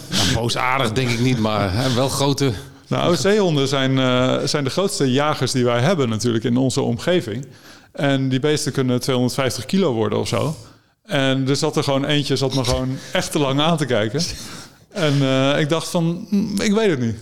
nou, 0.09 0.35
boosaardig 0.35 0.93
denk 0.93 1.11
ik 1.11 1.21
niet, 1.21 1.39
maar 1.39 1.73
hè, 1.73 1.95
wel 1.95 2.09
grote... 2.09 2.53
Nou, 2.89 3.17
zeehonden 3.27 3.69
zijn, 3.69 3.91
uh, 3.91 4.39
zijn 4.45 4.65
de 4.65 4.71
grootste 4.71 5.13
jagers 5.13 5.53
die 5.53 5.65
wij 5.65 5.81
hebben 5.81 6.09
natuurlijk 6.09 6.45
in 6.45 6.57
onze 6.57 6.81
omgeving. 6.81 7.47
En 7.93 8.29
die 8.29 8.41
beesten 8.41 8.73
kunnen 8.73 9.01
250 9.01 9.67
kilo 9.67 9.93
worden 9.93 10.19
of 10.19 10.29
zo. 10.29 10.57
En 11.03 11.49
er 11.49 11.57
zat 11.57 11.77
er 11.77 11.85
gewoon 11.85 12.05
eentje, 12.05 12.37
zat 12.37 12.55
me 12.55 12.65
gewoon 12.65 12.99
echt 13.13 13.33
te 13.33 13.39
lang 13.39 13.61
aan 13.61 13.77
te 13.77 13.87
kijken. 13.87 14.23
En 14.91 15.15
uh, 15.23 15.59
ik 15.59 15.69
dacht 15.69 15.89
van, 15.89 16.27
mm, 16.31 16.61
ik 16.61 16.73
weet 16.73 16.91
het 16.91 17.01
niet. 17.01 17.17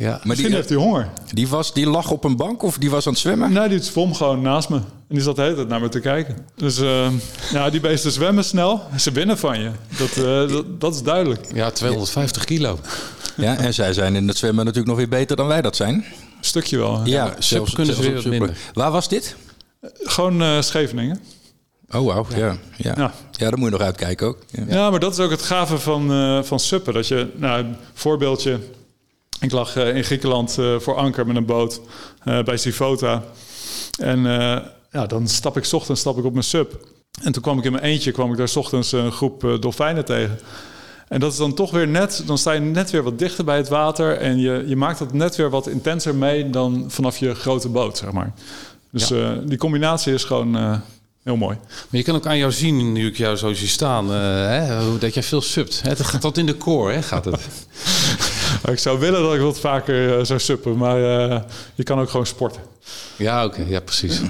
Ja. 0.00 0.10
Maar 0.10 0.20
Misschien 0.24 0.48
die, 0.48 0.56
heeft 0.56 0.68
hij 0.68 0.78
honger. 0.78 1.08
Die, 1.32 1.48
was, 1.48 1.72
die 1.72 1.86
lag 1.86 2.10
op 2.10 2.24
een 2.24 2.36
bank 2.36 2.62
of 2.62 2.78
die 2.78 2.90
was 2.90 3.06
aan 3.06 3.12
het 3.12 3.20
zwemmen? 3.20 3.52
Nee, 3.52 3.68
die 3.68 3.82
zwom 3.82 4.14
gewoon 4.14 4.42
naast 4.42 4.68
me. 4.68 4.76
En 4.76 5.14
die 5.14 5.20
zat 5.20 5.36
de 5.36 5.42
hele 5.42 5.54
tijd 5.54 5.68
naar 5.68 5.80
me 5.80 5.88
te 5.88 6.00
kijken. 6.00 6.36
Dus 6.56 6.78
uh, 6.78 7.06
ja, 7.52 7.70
die 7.70 7.80
beesten 7.80 8.10
zwemmen 8.10 8.44
snel. 8.44 8.82
Ze 8.96 9.12
winnen 9.12 9.38
van 9.38 9.60
je. 9.60 9.70
Dat, 9.98 10.16
uh, 10.16 10.24
dat, 10.54 10.80
dat, 10.80 10.94
is 10.94 11.02
duidelijk. 11.02 11.46
Ja, 11.54 11.70
250 11.70 12.44
kilo. 12.44 12.78
Ja, 13.36 13.56
en 13.56 13.74
zij 13.74 13.92
zijn 13.92 14.16
in 14.16 14.28
het 14.28 14.36
zwemmen 14.36 14.64
natuurlijk 14.64 14.88
nog 14.88 14.96
weer 14.96 15.18
beter 15.18 15.36
dan 15.36 15.46
wij 15.46 15.62
dat 15.62 15.76
zijn. 15.76 15.94
Een 15.94 16.04
stukje 16.40 16.78
wel. 16.78 17.00
Ja, 17.04 17.24
ja 17.24 17.34
zelfs 17.38 17.74
kunnen 17.74 17.94
ze 17.94 18.12
weer 18.12 18.28
minder. 18.28 18.56
Waar 18.72 18.90
was 18.90 19.08
dit? 19.08 19.36
Gewoon 19.94 20.42
uh, 20.42 20.60
Scheveningen. 20.60 21.20
Oh, 21.90 22.06
wauw. 22.06 22.26
Ja. 22.30 22.36
Ja. 22.36 22.56
Ja. 22.76 22.94
ja. 22.96 23.12
daar 23.38 23.58
moet 23.58 23.70
je 23.70 23.76
nog 23.76 23.86
uitkijken 23.86 24.26
ook. 24.26 24.38
Ja, 24.50 24.64
ja 24.68 24.90
maar 24.90 25.00
dat 25.00 25.12
is 25.12 25.18
ook 25.18 25.30
het 25.30 25.42
gave 25.42 25.78
van, 25.78 26.12
uh, 26.12 26.42
van 26.42 26.60
suppen. 26.60 26.94
Dat 26.94 27.08
je, 27.08 27.28
nou, 27.36 27.66
voorbeeldje 27.94 28.58
ik 29.40 29.52
lag 29.52 29.76
eh, 29.76 29.96
in 29.96 30.04
Griekenland 30.04 30.58
eh, 30.58 30.78
voor 30.78 30.96
anker 30.96 31.26
met 31.26 31.36
een 31.36 31.44
boot 31.44 31.80
eh, 32.24 32.42
bij 32.42 32.56
Sivota. 32.56 33.22
En 33.98 34.22
ja, 34.90 35.06
dan 35.06 35.28
stap 35.28 35.56
ik 35.56 35.72
ochtends 35.72 36.00
stap 36.00 36.18
ik 36.18 36.24
op 36.24 36.32
mijn 36.32 36.44
sub. 36.44 36.88
En 37.22 37.32
toen 37.32 37.42
kwam 37.42 37.58
ik 37.58 37.64
in 37.64 37.72
mijn 37.72 37.84
eentje, 37.84 38.12
kwam 38.12 38.30
ik 38.30 38.36
daar 38.36 38.50
ochtends 38.54 38.92
een 38.92 39.12
groep 39.12 39.58
dolfijnen 39.60 40.04
tegen. 40.04 40.38
En 41.08 41.20
dat 41.20 41.32
is 41.32 41.38
dan 41.38 41.54
toch 41.54 41.70
weer 41.70 41.88
net, 41.88 42.22
dan 42.26 42.38
sta 42.38 42.52
je 42.52 42.60
net 42.60 42.90
weer 42.90 43.02
wat 43.02 43.18
dichter 43.18 43.44
bij 43.44 43.56
het 43.56 43.68
water. 43.68 44.16
En 44.16 44.38
je, 44.38 44.64
je 44.66 44.76
maakt 44.76 44.98
dat 44.98 45.12
net 45.12 45.36
weer 45.36 45.50
wat 45.50 45.66
intenser 45.66 46.14
mee 46.14 46.50
dan 46.50 46.84
vanaf 46.88 47.18
je 47.18 47.34
grote 47.34 47.68
boot, 47.68 47.98
zeg 47.98 48.12
maar. 48.12 48.32
Dus 48.90 49.12
die 49.44 49.58
combinatie 49.58 50.14
is 50.14 50.24
gewoon 50.24 50.82
heel 51.22 51.36
mooi. 51.36 51.56
Maar 51.66 52.00
je 52.00 52.02
kan 52.02 52.14
ook 52.14 52.26
aan 52.26 52.38
jou 52.38 52.52
zien, 52.52 52.92
nu 52.92 53.06
ik 53.06 53.16
jou 53.16 53.36
zo 53.36 53.52
zie 53.52 53.68
staan, 53.68 54.10
hè, 54.10 54.98
dat 54.98 55.14
jij 55.14 55.22
veel 55.22 55.42
subt. 55.42 55.82
Het 55.82 56.00
gaat 56.00 56.20
tot 56.20 56.38
in 56.38 56.46
de 56.46 56.56
core, 56.56 56.92
hè, 56.92 57.02
gaat 57.02 57.24
het. 57.24 57.40
ik 58.72 58.78
zou 58.78 58.98
willen 58.98 59.22
dat 59.22 59.34
ik 59.34 59.40
wat 59.40 59.60
vaker 59.60 60.18
uh, 60.18 60.24
zou 60.24 60.40
suppen, 60.40 60.76
maar 60.76 60.98
uh, 60.98 61.40
je 61.74 61.82
kan 61.82 62.00
ook 62.00 62.10
gewoon 62.10 62.26
sporten. 62.26 62.62
Ja, 63.16 63.44
oké. 63.44 63.60
Okay. 63.60 63.70
Ja, 63.70 63.80
precies. 63.80 64.20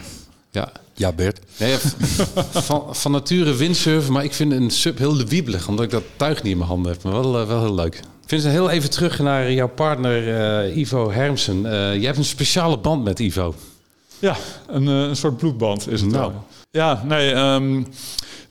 Ja. 0.53 0.73
Ja, 0.95 1.13
Bert. 1.13 1.41
Nee, 1.57 1.77
van, 2.69 2.97
van 2.97 3.13
nature 3.13 3.55
windsurfen, 3.55 4.13
maar 4.13 4.25
ik 4.25 4.35
vind 4.35 4.53
een 4.53 4.71
sub 4.71 4.99
heel 4.99 5.17
wiebelig, 5.17 5.69
omdat 5.69 5.85
ik 5.85 5.91
dat 5.91 6.03
tuig 6.17 6.43
niet 6.43 6.53
in 6.53 6.59
mijn 6.59 6.71
handen 6.71 6.93
heb. 6.93 7.03
Maar 7.03 7.13
wel, 7.13 7.41
uh, 7.41 7.47
wel 7.47 7.61
heel 7.61 7.75
leuk. 7.75 7.95
Ik 7.95 8.27
vind 8.27 8.43
het 8.43 8.53
heel 8.53 8.71
even 8.71 8.91
terug 8.91 9.19
naar 9.19 9.53
jouw 9.53 9.69
partner 9.69 10.77
Ivo 10.77 11.11
Hermsen. 11.11 11.63
je 12.01 12.07
hebt 12.07 12.19
een 12.19 12.25
speciale 12.25 12.79
band 12.79 13.05
met 13.05 13.19
Ivo. 13.19 13.55
Ja, 14.19 14.37
een, 14.69 14.87
een 14.87 15.17
soort 15.17 15.37
bloedband 15.37 15.89
is 15.89 16.01
het 16.01 16.11
nou. 16.11 16.33
Ja, 16.71 17.03
nee, 17.07 17.35
um, 17.35 17.87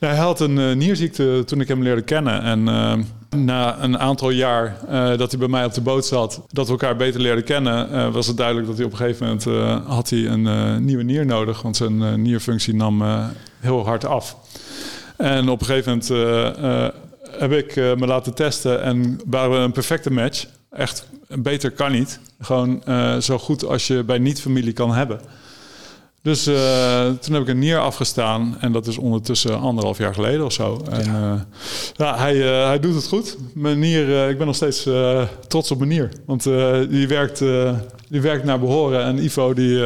hij 0.08 0.16
had 0.16 0.40
een 0.40 0.78
nierziekte 0.78 1.42
toen 1.46 1.60
ik 1.60 1.68
hem 1.68 1.82
leerde 1.82 2.02
kennen. 2.02 2.42
En 2.42 2.68
ehm, 2.68 3.02
na 3.36 3.82
een 3.82 3.98
aantal 3.98 4.30
jaar 4.30 4.76
uh, 4.90 5.16
dat 5.16 5.30
hij 5.30 5.38
bij 5.38 5.48
mij 5.48 5.64
op 5.64 5.74
de 5.74 5.80
boot 5.80 6.06
zat, 6.06 6.42
dat 6.48 6.66
we 6.66 6.72
elkaar 6.72 6.96
beter 6.96 7.20
leerden 7.20 7.44
kennen, 7.44 8.12
was 8.12 8.26
het 8.26 8.36
duidelijk 8.36 8.66
dat 8.66 8.76
hij 8.76 8.86
op 8.86 8.92
een 8.92 8.98
gegeven 8.98 9.26
moment 9.26 9.44
had 9.86 10.10
hij 10.10 10.26
een 10.26 10.84
nieuwe 10.84 11.02
nier 11.02 11.26
nodig, 11.26 11.62
want 11.62 11.76
zijn 11.76 12.22
nierfunctie 12.22 12.74
nam 12.74 13.02
heel 13.60 13.84
hard 13.84 14.04
af. 14.04 14.36
En 15.16 15.48
op 15.48 15.60
een 15.60 15.66
gegeven 15.66 15.90
moment 15.90 16.92
heb 17.38 17.52
ik 17.52 17.76
me 17.76 18.06
laten 18.06 18.34
testen 18.34 18.82
en 18.82 19.20
waren 19.26 19.50
we 19.50 19.56
een 19.56 19.72
perfecte 19.72 20.12
match. 20.12 20.46
Echt 20.70 21.06
beter 21.28 21.70
kan 21.70 21.92
niet. 21.92 22.20
Gewoon 22.40 22.82
zo 23.22 23.38
goed 23.38 23.64
als 23.64 23.86
je 23.86 24.04
bij 24.04 24.18
niet-familie 24.18 24.72
kan 24.72 24.94
hebben. 24.94 25.20
Dus 26.22 26.48
uh, 26.48 27.06
toen 27.06 27.34
heb 27.34 27.42
ik 27.42 27.48
een 27.48 27.58
nier 27.58 27.78
afgestaan. 27.78 28.56
En 28.60 28.72
dat 28.72 28.86
is 28.86 28.98
ondertussen 28.98 29.60
anderhalf 29.60 29.98
jaar 29.98 30.14
geleden 30.14 30.44
of 30.44 30.52
zo. 30.52 30.84
En 30.90 31.04
ja, 31.04 31.32
uh, 31.32 31.40
ja 31.96 32.18
hij, 32.18 32.36
uh, 32.36 32.66
hij 32.66 32.80
doet 32.80 32.94
het 32.94 33.06
goed. 33.06 33.36
Mijn 33.54 33.78
nier, 33.78 34.28
ik 34.28 34.38
ben 34.38 34.46
nog 34.46 34.56
steeds 34.56 34.88
trots 35.48 35.70
op 35.70 35.78
mijn 35.78 35.90
nier. 35.90 36.08
Want 36.26 36.42
die, 36.90 37.08
werkt, 37.08 37.38
die 38.08 38.20
werkt 38.20 38.44
naar 38.44 38.60
behoren. 38.60 39.04
En 39.04 39.24
Ivo 39.24 39.54
die, 39.54 39.82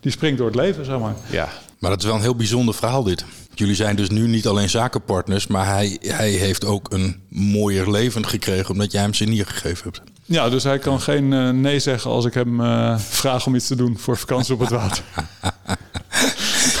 die 0.00 0.12
springt 0.12 0.38
door 0.38 0.46
het 0.46 0.56
leven, 0.56 0.84
zeg 0.84 0.98
maar. 0.98 1.14
Ja, 1.30 1.48
maar 1.78 1.90
dat 1.90 1.98
is 1.98 2.06
wel 2.06 2.14
een 2.14 2.20
heel 2.20 2.36
bijzonder 2.36 2.74
verhaal 2.74 3.02
dit. 3.02 3.24
Jullie 3.54 3.74
zijn 3.74 3.96
dus 3.96 4.10
nu 4.10 4.28
niet 4.28 4.46
alleen 4.46 4.70
zakenpartners, 4.70 5.46
maar 5.46 5.66
hij, 5.66 5.98
hij 6.00 6.30
heeft 6.30 6.64
ook 6.64 6.92
een 6.92 7.16
mooier 7.28 7.90
leven 7.90 8.26
gekregen 8.26 8.70
omdat 8.70 8.92
jij 8.92 9.02
hem 9.02 9.14
zijn 9.14 9.28
nier 9.28 9.46
gegeven 9.46 9.84
hebt. 9.84 10.02
Ja, 10.28 10.48
dus 10.48 10.64
hij 10.64 10.78
kan 10.78 11.00
geen 11.00 11.32
uh, 11.32 11.50
nee 11.50 11.78
zeggen 11.78 12.10
als 12.10 12.24
ik 12.24 12.34
hem 12.34 12.60
uh, 12.60 12.98
vraag 12.98 13.46
om 13.46 13.54
iets 13.54 13.66
te 13.66 13.76
doen 13.76 13.98
voor 13.98 14.16
vakantie 14.16 14.54
op 14.54 14.60
het 14.60 14.70
water. 14.70 15.02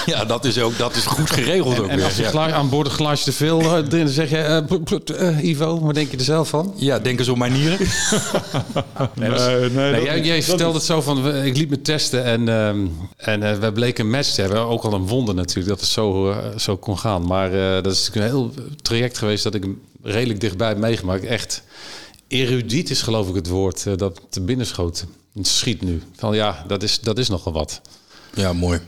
Ja, 0.06 0.24
dat 0.24 0.44
is 0.44 0.58
ook 0.58 0.78
dat 0.78 0.96
is 0.96 1.04
goed 1.06 1.30
geregeld 1.30 1.78
ook 1.80 1.88
En 1.88 1.96
weer. 1.96 2.04
als 2.04 2.16
je 2.16 2.22
ja. 2.32 2.50
aan 2.52 2.68
boord 2.68 2.86
een 2.86 2.92
glaasje 2.92 3.24
te 3.24 3.32
veel 3.32 3.60
eh, 3.60 3.72
drinkt, 3.72 3.90
dan 3.90 4.08
zeg 4.08 4.30
je... 4.30 4.36
eh, 4.36 5.28
eh, 5.28 5.44
Ivo, 5.44 5.80
wat 5.80 5.94
denk 5.94 6.10
je 6.10 6.16
er 6.16 6.22
zelf 6.24 6.48
van? 6.48 6.72
Ja, 6.76 6.98
denk 6.98 7.18
eens 7.18 7.28
op 7.28 7.36
mijn 7.36 7.52
nieren. 7.52 7.78
Nee, 9.14 9.30
Nee, 9.30 9.70
nee, 9.70 9.90
Nee, 9.92 10.02
jij, 10.02 10.20
jij 10.20 10.42
vertelde 10.42 10.74
het 10.76 10.86
zo 10.86 11.00
van, 11.00 11.34
ik 11.44 11.56
liet 11.56 11.70
me 11.70 11.82
testen 11.82 12.24
en, 12.24 12.48
ehm, 12.48 12.86
en 13.16 13.42
eh, 13.42 13.54
we 13.58 13.72
bleken 13.72 14.04
een 14.04 14.10
match 14.10 14.30
te 14.34 14.40
hebben. 14.40 14.60
Ook 14.60 14.82
al 14.84 14.92
een 14.92 15.06
wonder 15.06 15.34
natuurlijk 15.34 15.68
dat 15.68 15.80
het 15.80 15.88
zo, 15.88 16.30
eh, 16.30 16.36
zo 16.56 16.76
kon 16.76 16.98
gaan. 16.98 17.26
Maar 17.26 17.52
eh, 17.52 17.82
dat 17.82 17.92
is 17.92 18.06
natuurlijk 18.06 18.34
een 18.34 18.38
heel 18.40 18.54
traject 18.82 19.18
geweest 19.18 19.42
dat 19.44 19.54
ik 19.54 19.62
hem 19.62 19.80
redelijk 20.02 20.40
dichtbij 20.40 20.68
heb 20.68 20.78
meegemaakt. 20.78 21.24
Echt 21.24 21.62
erudiet 22.28 22.90
is 22.90 23.02
geloof 23.02 23.28
ik 23.28 23.34
het 23.34 23.48
woord 23.48 23.86
eh, 23.86 23.96
dat 23.96 24.20
te 24.30 24.40
binnen 24.40 24.66
schoot. 24.66 25.04
Het 25.34 25.46
schiet 25.46 25.82
nu. 25.82 26.02
Van 26.16 26.34
ja, 26.34 26.64
dat 26.66 26.82
is, 26.82 27.00
dat 27.00 27.18
is 27.18 27.28
nogal 27.28 27.52
wat. 27.52 27.80
Ja, 28.34 28.52
mooi. 28.52 28.80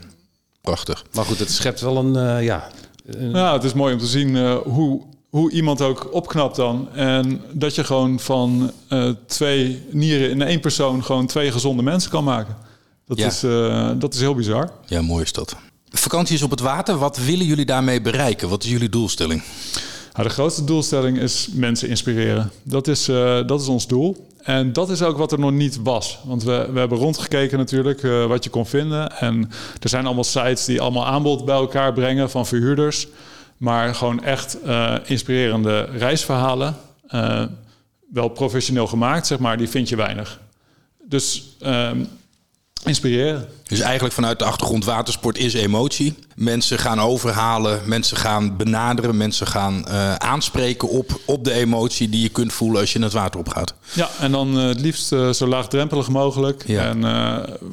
Prachtig. 0.61 1.05
Maar 1.13 1.25
goed, 1.25 1.39
het 1.39 1.51
schept 1.51 1.81
wel 1.81 1.97
een, 1.97 2.15
eh, 2.15 2.43
ja... 2.45 2.67
een- 3.05 3.29
Ja, 3.31 3.53
het 3.53 3.63
is 3.63 3.73
mooi 3.73 3.93
om 3.93 3.99
te 3.99 4.05
zien 4.07 4.35
eh, 4.35 4.57
hoe, 4.57 5.01
hoe 5.29 5.51
iemand 5.51 5.81
ook 5.81 6.13
opknapt 6.13 6.55
dan. 6.55 6.89
En 6.93 7.41
dat 7.51 7.75
je 7.75 7.83
gewoon 7.83 8.19
van 8.19 8.71
eh, 8.87 9.09
twee 9.27 9.83
nieren 9.91 10.29
in 10.29 10.41
één 10.41 10.59
persoon 10.59 11.03
gewoon 11.03 11.27
twee 11.27 11.51
gezonde 11.51 11.83
mensen 11.83 12.11
kan 12.11 12.23
maken. 12.23 12.55
Dat, 13.05 13.17
Ja. 13.17 13.27
is, 13.27 13.43
eh, 13.43 13.91
dat 13.99 14.13
is 14.13 14.19
heel 14.19 14.35
bizar. 14.35 14.71
Ja, 14.85 15.01
mooi 15.01 15.23
is 15.23 15.31
dat. 15.33 15.55
Vakantie 15.89 16.35
is 16.35 16.41
op 16.43 16.51
het 16.51 16.59
water. 16.59 16.97
Wat 16.97 17.17
willen 17.17 17.45
jullie 17.45 17.65
daarmee 17.65 18.01
bereiken? 18.01 18.49
Wat 18.49 18.63
is 18.63 18.69
jullie 18.69 18.89
doelstelling? 18.89 19.43
De 20.11 20.29
grootste 20.29 20.63
doelstelling 20.63 21.17
is 21.17 21.49
mensen 21.53 21.89
inspireren. 21.89 22.51
Dat 22.63 22.87
is, 22.87 23.07
eh, 23.07 23.47
dat 23.47 23.61
is 23.61 23.67
ons 23.67 23.87
doel. 23.87 24.27
En 24.41 24.73
dat 24.73 24.89
is 24.89 25.01
ook 25.01 25.17
wat 25.17 25.31
er 25.31 25.39
nog 25.39 25.51
niet 25.51 25.79
was. 25.83 26.19
Want 26.23 26.43
we, 26.43 26.69
we 26.73 26.79
hebben 26.79 26.97
rondgekeken 26.97 27.57
natuurlijk 27.57 28.03
eh, 28.03 28.25
wat 28.25 28.43
je 28.43 28.49
kon 28.49 28.65
vinden. 28.65 29.19
En 29.19 29.51
er 29.79 29.89
zijn 29.89 30.05
allemaal 30.05 30.23
sites 30.23 30.65
die 30.65 30.81
allemaal 30.81 31.05
aanbod 31.05 31.45
bij 31.45 31.55
elkaar 31.55 31.93
brengen 31.93 32.29
van 32.29 32.47
verhuurders. 32.47 33.07
Maar 33.57 33.95
gewoon 33.95 34.23
echt 34.23 34.61
eh, 34.61 34.95
inspirerende 35.03 35.81
reisverhalen. 35.81 36.75
wel 38.13 38.27
professioneel 38.27 38.87
gemaakt, 38.87 39.27
zeg 39.27 39.39
maar, 39.39 39.57
die 39.57 39.69
vind 39.69 39.89
je 39.89 39.95
weinig. 39.95 40.39
Dus 41.03 41.55
ehm, 41.59 42.03
inspireren. 42.85 43.47
Dus 43.71 43.79
eigenlijk 43.79 44.13
vanuit 44.13 44.39
de 44.39 44.45
achtergrond 44.45 44.85
watersport 44.85 45.37
is 45.37 45.53
emotie. 45.53 46.13
Mensen 46.35 46.79
gaan 46.79 46.99
overhalen, 46.99 47.81
mensen 47.85 48.17
gaan 48.17 48.57
benaderen, 48.57 49.17
mensen 49.17 49.47
gaan 49.47 49.87
eh, 49.87 50.15
aanspreken 50.15 50.89
op, 50.89 51.19
op 51.25 51.43
de 51.43 51.51
emotie 51.51 52.09
die 52.09 52.21
je 52.21 52.29
kunt 52.29 52.53
voelen 52.53 52.79
als 52.79 52.91
je 52.91 52.97
in 52.97 53.03
het 53.03 53.13
water 53.13 53.39
opgaat. 53.39 53.73
Ja, 53.93 54.09
en 54.19 54.31
dan 54.31 54.59
eh, 54.59 54.67
het 54.67 54.79
liefst 54.79 55.11
eh, 55.11 55.29
zo 55.29 55.47
laagdrempelig 55.47 56.09
mogelijk. 56.09 56.63
Ja. 56.67 56.85
En 56.85 57.05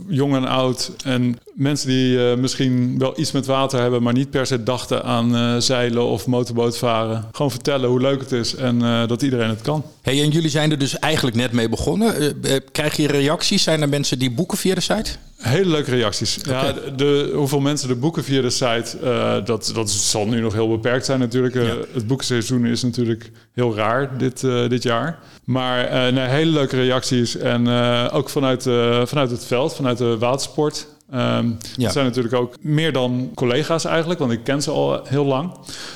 jong 0.09 0.35
en 0.35 0.45
oud. 0.45 0.91
En 1.05 1.39
mensen 1.55 1.89
die 1.89 2.37
misschien 2.37 2.99
wel 2.99 3.21
iets 3.21 3.33
met 3.33 3.47
water 3.47 3.81
hebben, 3.81 4.03
maar 4.03 4.13
niet 4.13 4.31
per 4.31 4.47
se 4.47 4.63
dachten 4.63 5.05
aan 5.05 5.63
zeilen 5.63 6.05
of 6.05 6.27
motorboot 6.27 6.79
varen. 6.79 7.25
Gewoon 7.33 7.51
vertellen 7.51 7.89
hoe 7.89 8.01
leuk 8.01 8.21
het 8.21 8.33
is 8.33 8.55
en 8.55 9.07
dat 9.07 9.23
iedereen 9.23 9.49
het 9.49 9.63
kan. 9.63 9.85
Hey, 10.03 10.23
en 10.23 10.31
jullie 10.31 10.51
zijn 10.51 10.71
er 10.71 10.79
dus 10.79 10.99
eigenlijk 10.99 11.37
net 11.37 11.53
mee 11.53 11.69
begonnen. 11.69 12.41
Krijg 12.73 12.97
je 12.97 13.07
reacties? 13.07 13.63
Zijn 13.63 13.83
er 13.83 13.89
mensen 13.89 14.19
die 14.19 14.31
boeken 14.31 14.59
via 14.59 14.75
de 14.75 14.81
site? 14.81 15.11
Hele 15.39 15.71
leuke 15.71 15.91
reacties. 15.91 16.39
Ja, 16.43 16.73
de, 16.97 17.33
hoeveel 17.35 17.61
mensen 17.61 17.89
de 17.89 17.95
boeken 17.95 18.25
via 18.25 18.41
de 18.41 18.51
site, 18.51 18.99
eh, 19.03 19.45
dat, 19.45 19.71
dat 19.75 19.91
zal 19.91 20.27
nu 20.27 20.41
nog 20.41 20.53
heel 20.53 20.69
beperkt 20.69 21.05
zijn 21.05 21.19
natuurlijk. 21.19 21.55
Eh, 21.55 21.69
Het 21.93 22.07
boekenseizoen 22.07 22.67
is 22.67 22.83
natuurlijk 22.83 23.31
heel 23.53 23.75
raar 23.75 24.19
dit, 24.19 24.45
eh, 24.45 24.69
dit 24.69 24.83
jaar. 24.83 25.19
Maar 25.45 26.13
nee, 26.13 26.27
hele 26.27 26.51
leuke 26.51 26.77
reacties. 26.77 27.37
En 27.37 27.69
ook 28.11 28.31
vanuit, 28.31 28.63
vanuit 29.09 29.31
het 29.31 29.45
veld, 29.45 29.75
vanuit 29.75 29.99
de 29.99 30.19
watersport. 30.19 30.87
Ja. 31.11 31.45
Het 31.79 31.93
zijn 31.93 32.05
natuurlijk 32.07 32.35
ook 32.35 32.55
meer 32.61 32.93
dan 32.93 33.31
collega's 33.35 33.85
eigenlijk, 33.85 34.21
want 34.21 34.33
ik 34.33 34.45
ken 34.45 34.63
ze 34.63 34.71
al 34.71 35.01
heel 35.05 35.25
lang. 35.25 35.51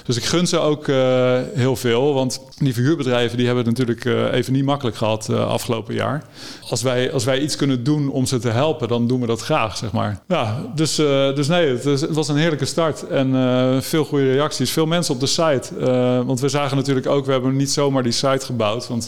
Dus 0.05 0.16
ik 0.16 0.25
gun 0.25 0.46
ze 0.46 0.59
ook 0.59 0.88
eh, 0.88 1.38
heel 1.55 1.77
veel, 1.77 2.14
want 2.14 2.40
die 2.59 2.75
verhuurbedrijven 2.75 3.37
die 3.37 3.46
hebben 3.46 3.64
het 3.66 3.79
natuurlijk 3.79 4.05
eh, 4.07 4.38
even 4.38 4.53
niet 4.53 4.64
makkelijk 4.64 4.96
gehad 4.96 5.29
eh, 5.29 5.46
afgelopen 5.48 5.94
jaar. 5.94 6.22
Als 6.68 6.83
wij, 6.83 7.12
als 7.12 7.25
wij 7.25 7.40
iets 7.40 7.57
kunnen 7.57 7.85
doen 7.85 8.11
om 8.11 8.27
ze 8.27 8.38
te 8.38 8.48
helpen, 8.48 8.88
dan 8.88 9.07
doen 9.07 9.20
we 9.20 9.27
dat 9.27 9.40
graag, 9.40 9.77
zeg 9.77 9.92
maar. 9.92 10.20
Ja, 10.29 10.64
dus, 10.75 10.94
dus 11.35 11.48
nee, 11.48 11.68
het, 11.68 11.87
is- 11.87 12.01
het 12.01 12.14
was 12.14 12.29
een 12.29 12.37
heerlijke 12.37 12.64
start 12.64 13.07
en 13.07 13.31
veel 13.83 14.05
goede 14.05 14.33
reacties. 14.33 14.70
Veel 14.70 14.87
mensen 14.87 15.14
op 15.14 15.20
de 15.20 15.27
site, 15.27 15.68
want 16.27 16.40
we 16.40 16.48
zagen 16.48 16.77
natuurlijk 16.77 17.07
ook, 17.07 17.27
we 17.27 17.33
hebben 17.33 17.57
niet 17.57 17.70
zomaar 17.70 18.03
die 18.03 18.12
site 18.12 18.44
gebouwd, 18.46 18.88
want 18.88 19.07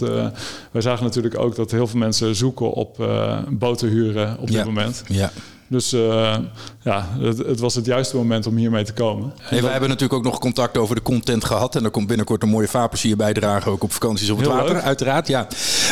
wij 0.70 0.80
zagen 0.82 1.04
natuurlijk 1.04 1.38
ook 1.38 1.56
dat 1.56 1.70
heel 1.70 1.86
veel 1.86 1.98
mensen 1.98 2.34
zoeken 2.36 2.72
op 2.72 3.06
boten 3.48 3.88
huren 3.88 4.36
op 4.38 4.46
dit 4.46 4.56
Ja. 4.56 4.64
moment. 4.64 5.02
Ja. 5.06 5.30
Dus 5.68 5.92
eh, 5.92 6.36
ja, 6.82 7.08
het, 7.20 7.38
het 7.38 7.60
was 7.60 7.74
het 7.74 7.86
juiste 7.86 8.16
moment 8.16 8.46
om 8.46 8.56
hiermee 8.56 8.84
te 8.84 8.92
komen. 8.92 9.24
En 9.24 9.32
Hey, 9.40 9.50
dat- 9.50 9.60
wij 9.60 9.70
hebben 9.70 9.88
natuurlijk 9.88 10.18
ook 10.18 10.24
nog 10.24 10.38
contact 10.38 10.76
over 10.78 10.94
de 10.94 11.02
content 11.02 11.44
gehad. 11.44 11.76
En 11.76 11.84
er 11.84 11.90
komt 11.90 12.06
binnenkort 12.06 12.42
een 12.42 12.48
mooie 12.48 12.68
vaarplezier 12.68 13.16
bijdragen. 13.16 13.72
Ook 13.72 13.82
op 13.82 13.92
vakanties 13.92 14.30
op 14.30 14.36
het 14.38 14.46
Heel 14.46 14.56
water, 14.56 14.74
leuk. 14.74 14.82
uiteraard. 14.82 15.26
Ja. 15.28 15.46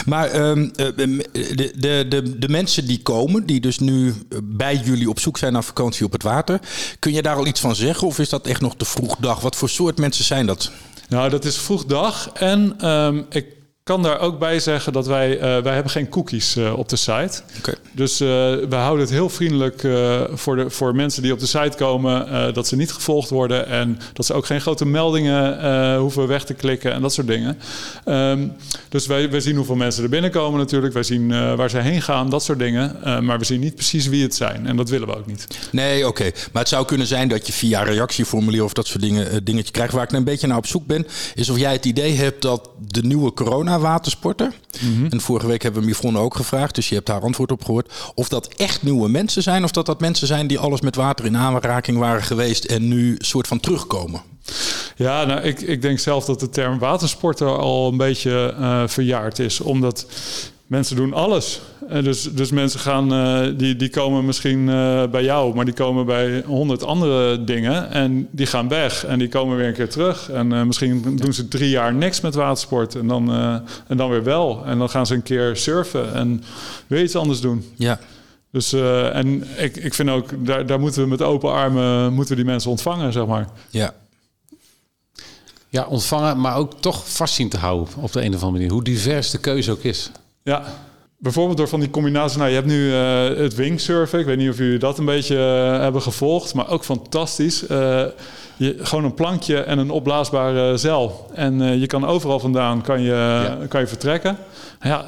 Maar 0.06 0.28
ehm, 0.30 0.68
eh, 0.74 0.86
de, 0.96 1.72
de, 1.76 2.06
de, 2.08 2.38
de 2.38 2.48
mensen 2.48 2.86
die 2.86 3.02
komen, 3.02 3.46
die 3.46 3.60
dus 3.60 3.78
nu 3.78 4.14
bij 4.44 4.76
jullie 4.84 5.08
op 5.08 5.20
zoek 5.20 5.38
zijn 5.38 5.52
naar 5.52 5.64
vakantie 5.64 6.04
op 6.06 6.12
het 6.12 6.22
water. 6.22 6.60
Kun 6.98 7.12
je 7.12 7.22
daar 7.22 7.36
al 7.36 7.46
iets 7.46 7.60
van 7.60 7.74
zeggen? 7.76 8.06
Of 8.06 8.18
is 8.18 8.28
dat 8.28 8.46
echt 8.46 8.60
nog 8.60 8.76
te 8.76 8.84
vroeg 8.84 9.16
dag? 9.16 9.40
Wat 9.40 9.56
voor 9.56 9.68
soort 9.68 9.98
mensen 9.98 10.24
zijn 10.24 10.46
dat? 10.46 10.70
Nou, 11.08 11.30
dat 11.30 11.44
is 11.44 11.56
vroeg 11.58 11.84
dag. 11.84 12.30
En 12.34 12.74
ehm, 12.78 13.22
ik 13.30 13.46
kan 13.82 14.02
daar 14.02 14.20
ook 14.20 14.38
bij 14.38 14.60
zeggen 14.60 14.92
dat 14.92 15.06
wij, 15.06 15.38
eh, 15.38 15.62
wij 15.62 15.74
hebben 15.74 15.92
geen 15.92 16.08
cookies 16.08 16.56
eh, 16.56 16.78
op 16.78 16.88
de 16.88 16.96
site. 16.96 17.40
Oké. 17.58 17.74
Dus 17.92 18.20
eh, 18.20 18.28
we 18.68 18.74
houden 18.74 19.04
het 19.04 19.14
heel 19.14 19.28
vriendelijk 19.28 19.80
voor, 20.32 20.56
de, 20.56 20.70
voor 20.70 20.94
mensen 20.94 21.22
die 21.22 21.32
op 21.32 21.38
de 21.38 21.46
site 21.46 21.76
komen, 21.76 22.54
dat 22.54 22.68
ze 22.68 22.76
niet 22.76 22.92
gevolgd 22.92 23.30
worden 23.30 23.66
en 23.66 23.98
dat 24.12 24.26
ze 24.26 24.32
ook 24.32 24.46
geen 24.46 24.60
grote 24.60 24.86
meldingen 24.86 25.96
hoeven 25.96 26.28
weg 26.28 26.44
te 26.44 26.54
klikken 26.54 26.92
en 26.92 27.02
dat 27.02 27.12
soort 27.12 27.26
dingen. 27.26 27.58
Ehm, 28.04 28.46
dus 28.88 29.06
wij, 29.06 29.30
wij 29.30 29.40
zien 29.40 29.56
hoeveel 29.56 29.74
mensen 29.74 30.02
er 30.02 30.08
binnenkomen 30.08 30.58
natuurlijk, 30.58 30.94
wij 30.94 31.02
zien 31.02 31.56
waar 31.56 31.70
ze 31.70 31.78
heen 31.78 32.02
gaan, 32.02 32.30
dat 32.30 32.42
soort 32.42 32.58
dingen. 32.58 32.96
Maar 33.24 33.38
we 33.38 33.44
zien 33.44 33.60
niet 33.60 33.74
precies 33.74 34.06
wie 34.06 34.22
het 34.22 34.34
zijn 34.34 34.66
en 34.66 34.76
dat 34.76 34.88
willen 34.88 35.08
we 35.08 35.16
ook 35.16 35.26
niet. 35.26 35.46
Nee, 35.70 36.06
oké. 36.06 36.30
Maar 36.52 36.62
het 36.62 36.68
zou 36.68 36.86
kunnen 36.86 37.06
zijn 37.06 37.28
dat 37.28 37.46
je 37.46 37.52
via 37.52 37.82
reactieformulier 37.82 38.64
of 38.64 38.72
dat 38.72 38.86
soort 38.86 39.02
dingen 39.02 39.44
dingetje 39.44 39.72
krijgt. 39.72 39.92
Waar 39.92 40.04
ik 40.04 40.12
een 40.12 40.24
beetje 40.24 40.46
naar 40.46 40.56
op 40.56 40.66
zoek 40.66 40.86
ben, 40.86 41.06
is 41.34 41.50
of 41.50 41.58
jij 41.58 41.72
het 41.72 41.84
idee 41.84 42.16
hebt 42.16 42.42
dat 42.42 42.68
de 42.78 43.02
nieuwe 43.02 43.32
corona-watersporter. 43.72 44.52
En 45.10 45.20
vorige 45.20 45.46
week 45.46 45.62
hebben 45.62 45.80
we 45.80 45.86
Mifron 45.86 46.18
ook 46.18 46.36
gevraagd, 46.36 46.74
dus 46.74 46.88
je 46.88 46.94
hebt 46.94 47.08
haar 47.08 47.20
antwoord 47.20 47.52
op 47.52 47.64
gehoord. 47.64 47.92
Of 48.14 48.28
dat 48.28 48.46
echt 48.56 48.82
nieuwe 48.82 49.08
mensen 49.08 49.42
zijn, 49.42 49.64
of 49.64 49.70
dat 49.70 49.86
dat 49.86 50.00
mensen 50.00 50.26
zijn 50.26 50.46
die 50.46 50.58
alles 50.58 50.80
met 50.80 50.96
water 50.96 51.24
in 51.24 51.36
aanraking 51.36 51.98
waren 51.98 52.22
geweest 52.22 52.64
en 52.64 52.88
nu 52.88 53.16
soort 53.18 53.46
van 53.46 53.60
terugkomen. 53.60 54.20
Ja, 54.96 55.24
nou, 55.24 55.40
ik, 55.40 55.60
ik 55.60 55.82
denk 55.82 55.98
zelf 55.98 56.24
dat 56.24 56.40
de 56.40 56.48
term 56.48 56.78
watersporter 56.78 57.58
al 57.58 57.88
een 57.88 57.96
beetje 57.96 58.54
eh, 58.58 58.82
verjaard 58.86 59.38
is. 59.38 59.60
Omdat 59.60 60.06
mensen 60.66 60.96
doen 60.96 61.12
alles. 61.12 61.60
En 61.88 62.04
dus, 62.04 62.22
dus 62.22 62.50
mensen 62.50 62.80
gaan, 62.80 63.12
eh, 63.12 63.58
die, 63.58 63.76
die 63.76 63.90
komen 63.90 64.24
misschien 64.24 64.68
eh, 64.68 65.06
bij 65.10 65.24
jou, 65.24 65.54
maar 65.54 65.64
die 65.64 65.74
komen 65.74 66.06
bij 66.06 66.42
honderd 66.46 66.84
andere 66.84 67.44
dingen. 67.44 67.90
En 67.90 68.28
die 68.30 68.46
gaan 68.46 68.68
weg 68.68 69.04
en 69.04 69.18
die 69.18 69.28
komen 69.28 69.56
weer 69.56 69.66
een 69.66 69.72
keer 69.74 69.88
terug. 69.88 70.30
En 70.30 70.52
eh, 70.52 70.62
misschien 70.62 71.16
doen 71.16 71.32
ze 71.32 71.48
drie 71.48 71.70
jaar 71.70 71.94
niks 71.94 72.20
met 72.20 72.34
watersport 72.34 72.94
en 72.94 73.06
dan, 73.06 73.32
eh, 73.32 73.54
en 73.86 73.96
dan 73.96 74.10
weer 74.10 74.24
wel. 74.24 74.64
En 74.64 74.78
dan 74.78 74.88
gaan 74.88 75.06
ze 75.06 75.14
een 75.14 75.22
keer 75.22 75.56
surfen 75.56 76.14
en 76.14 76.44
weer 76.86 77.02
iets 77.02 77.16
anders 77.16 77.40
doen. 77.40 77.72
Ja. 77.76 77.98
Dus 78.50 78.72
eh, 78.72 79.16
en 79.16 79.44
ik, 79.56 79.76
ik 79.76 79.94
vind 79.94 80.10
ook, 80.10 80.46
daar, 80.46 80.66
daar 80.66 80.80
moeten 80.80 81.02
we 81.02 81.08
met 81.08 81.22
open 81.22 81.52
armen 81.52 82.12
moeten 82.12 82.36
we 82.36 82.42
die 82.42 82.50
mensen 82.50 82.70
ontvangen, 82.70 83.12
zeg 83.12 83.26
maar. 83.26 83.48
Ja. 83.70 83.94
Ja, 85.68 85.86
ontvangen, 85.86 86.40
maar 86.40 86.56
ook 86.56 86.80
toch 86.80 87.12
vast 87.12 87.34
zien 87.34 87.48
te 87.48 87.56
houden 87.56 87.94
op 87.96 88.12
de 88.12 88.20
een 88.20 88.34
of 88.34 88.42
andere 88.42 88.52
manier. 88.52 88.70
Hoe 88.70 88.84
divers 88.84 89.30
de 89.30 89.38
keuze 89.38 89.70
ook 89.70 89.82
is. 89.82 90.10
Ja, 90.42 90.64
bijvoorbeeld 91.22 91.56
door 91.56 91.68
van 91.68 91.80
die 91.80 91.90
combinaties. 91.90 92.36
Nou, 92.36 92.48
je 92.48 92.54
hebt 92.54 92.66
nu 92.66 92.92
eh, 92.92 93.42
het 93.42 93.54
wingsurfen. 93.54 94.18
Ik 94.18 94.26
weet 94.26 94.36
niet 94.36 94.50
of 94.50 94.58
jullie 94.58 94.78
dat 94.78 94.98
een 94.98 95.04
beetje 95.04 95.36
eh, 95.36 95.80
hebben 95.80 96.02
gevolgd, 96.02 96.54
maar 96.54 96.68
ook 96.68 96.84
fantastisch. 96.84 97.66
Eh, 97.66 98.04
je, 98.56 98.76
gewoon 98.78 99.04
een 99.04 99.14
plankje 99.14 99.56
en 99.58 99.78
een 99.78 99.90
opblaasbare 99.90 100.76
zeil. 100.76 101.30
En 101.34 101.80
je 101.80 101.86
kan 101.86 102.06
overal 102.06 102.40
vandaan 102.40 102.82
kan 102.82 103.00
je, 103.00 103.48
kan 103.68 103.80
je 103.80 103.86
vertrekken. 103.86 104.36
Ja, 104.80 105.06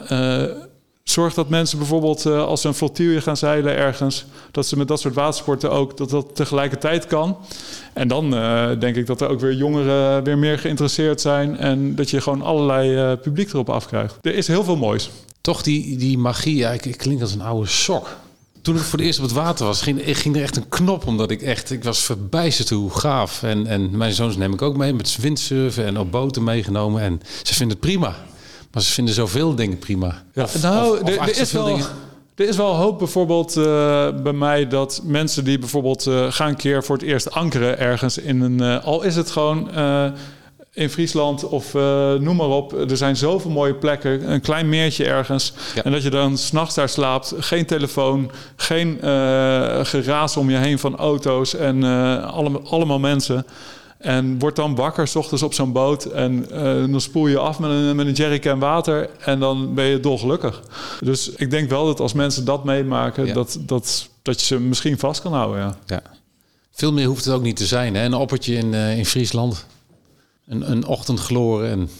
zorg 1.03 1.35
dat 1.35 1.49
mensen 1.49 1.79
bijvoorbeeld 1.79 2.27
als 2.27 2.61
ze 2.61 2.69
een 2.69 2.75
flotilje 2.75 3.21
gaan 3.21 3.37
zeilen 3.37 3.77
ergens, 3.77 4.25
dat 4.51 4.67
ze 4.67 4.77
met 4.77 4.89
dat 4.89 5.01
soort 5.01 5.15
watersporten 5.15 5.71
ook 5.71 5.97
dat 5.97 6.11
dat 6.11 6.37
tegelijkertijd 6.37 7.07
kan. 7.07 7.37
En 7.93 8.09
dan 8.09 8.31
denk 8.79 8.97
ik 8.97 9.07
dat 9.07 9.21
er 9.21 9.29
ook 9.29 9.41
weer 9.41 9.55
jongeren 9.55 10.25
weer 10.25 10.39
meer 10.39 10.59
geïnteresseerd 10.59 11.21
zijn 11.21 11.57
en 11.57 11.95
dat 11.95 12.11
je 12.11 12.21
gewoon 12.21 12.43
allerlei 12.43 13.17
publiek 13.17 13.53
erop 13.53 13.71
afkrijgt. 13.71 14.19
Er 14.23 14.35
is 14.35 14.49
heel 14.49 14.65
veel 14.65 14.77
moois. 14.77 15.11
Toch 15.45 15.63
die, 15.63 15.97
die 15.97 16.19
magie, 16.19 16.57
ja, 16.57 16.71
ik, 16.71 16.87
ik 16.87 16.97
klink 16.97 17.21
als 17.21 17.33
een 17.33 17.41
oude 17.41 17.69
sok. 17.69 18.09
Toen 18.63 18.75
ik 18.77 18.81
voor 18.81 18.99
het 18.99 19.07
eerst 19.07 19.19
op 19.19 19.25
het 19.25 19.35
water 19.35 19.67
was, 19.67 19.83
ging, 19.83 20.01
ik 20.01 20.17
ging 20.17 20.37
er 20.37 20.43
echt 20.43 20.57
een 20.57 20.69
knop. 20.69 21.07
Omdat 21.07 21.31
ik 21.31 21.43
echt, 21.43 21.71
ik 21.71 21.85
was 21.85 21.99
verbijsterd 22.03 22.71
hoe 22.71 22.91
gaaf. 22.91 23.43
En, 23.43 23.67
en 23.67 23.97
mijn 23.97 24.13
zoons 24.13 24.37
neem 24.37 24.53
ik 24.53 24.63
ook 24.63 24.77
mee 24.77 24.93
met 24.95 25.17
windsurfen 25.17 25.85
en 25.85 25.99
op 25.99 26.11
boten 26.11 26.45
meegenomen. 26.45 27.03
En 27.03 27.21
ze 27.43 27.55
vinden 27.55 27.77
het 27.77 27.87
prima. 27.87 28.17
Maar 28.73 28.83
ze 28.83 28.93
vinden 28.93 29.15
zoveel 29.15 29.55
dingen 29.55 29.79
prima. 29.79 30.23
Ja, 30.35 30.47
nou, 30.63 31.01
of- 31.01 31.03
of 31.03 31.09
er- 31.29 31.41
is 31.41 31.53
wel- 31.53 31.65
dingen- 31.65 31.87
Er 32.35 32.49
is 32.49 32.57
wel 32.57 32.75
hoop 32.75 32.99
bijvoorbeeld 32.99 33.57
uh, 33.57 33.65
bij 34.23 34.33
mij 34.33 34.69
dat 34.69 35.01
mensen 35.05 35.45
die 35.45 35.59
bijvoorbeeld 35.59 36.07
uh, 36.07 36.33
gaan 36.33 36.49
een 36.49 36.57
keer 36.57 36.85
voor 36.85 36.97
het 36.97 37.05
eerst 37.05 37.31
ankeren 37.31 37.79
ergens 37.79 38.19
in 38.19 38.41
een... 38.41 38.59
Uh, 38.63 38.85
al 38.85 39.03
is 39.03 39.17
het 39.17 39.31
gewoon 39.31 39.71
in 40.75 40.91
Friesland 40.91 41.49
of 41.49 41.75
noem 42.19 42.37
maar 42.37 42.49
op. 42.49 42.73
Er 42.73 42.97
zijn 42.97 43.17
zoveel 43.17 43.51
mooie 43.51 43.75
plekken, 43.75 44.33
een 44.33 44.41
klein 44.41 44.69
meertje 44.69 45.05
ergens. 45.05 45.53
Ja. 45.75 45.85
En 45.85 45.93
dat 45.93 46.03
je 46.03 46.11
dan 46.11 46.39
s'nachts 46.39 46.75
daar 46.75 46.89
slaapt, 46.89 47.35
geen 47.39 47.67
telefoon, 47.67 48.31
geen 48.57 48.99
geraas 49.83 50.37
om 50.37 50.51
je 50.51 50.57
heen 50.57 50.79
van 50.79 50.97
auto's 50.97 51.55
en 51.55 51.83
allemaal, 52.25 52.69
allemaal 52.69 52.99
mensen. 52.99 53.47
En 54.05 54.39
wordt 54.39 54.57
dan 54.57 54.75
wakker 54.75 55.09
s 55.09 55.17
ochtends 55.17 55.43
op 55.43 55.55
zo'n 55.55 55.73
boot. 55.73 56.05
En 56.05 56.47
uh, 56.53 56.63
dan 56.91 57.01
spoel 57.01 57.27
je 57.27 57.39
af 57.39 57.59
met 57.59 57.71
een, 57.71 57.97
met 57.97 58.07
een 58.07 58.13
jerrycan 58.13 58.59
water. 58.59 59.11
En 59.19 59.41
dan 59.41 59.75
ben 59.75 59.85
je 59.85 60.01
dolgelukkig. 60.01 60.63
Dus 61.01 61.29
ik 61.29 61.51
denk 61.51 61.71
wel 61.71 61.87
dat 61.87 62.01
als 62.01 62.13
mensen 62.13 62.45
dat 62.45 62.65
meemaken, 62.65 63.35
dat, 63.35 63.59
dat, 63.61 64.09
dat 64.23 64.41
je 64.41 64.47
ze 64.47 64.61
misschien 64.61 64.99
vast 64.99 65.23
kan 65.23 65.33
houden. 65.33 65.61
Ja. 65.61 65.77
ja. 65.87 66.03
Veel 66.73 66.93
meer 66.93 67.07
hoeft 67.07 67.25
het 67.25 67.35
ook 67.35 67.43
niet 67.43 67.57
te 67.57 67.67
zijn. 67.67 67.95
Hè? 67.95 68.05
Een 68.05 68.15
oppertje 68.15 68.55
in, 68.55 68.73
uh, 68.73 68.99
in 68.99 69.07
Friesland. 69.07 69.67
Een, 70.47 70.71
een 70.71 70.87
ochtendgloren 70.87 71.71
en 71.71 71.91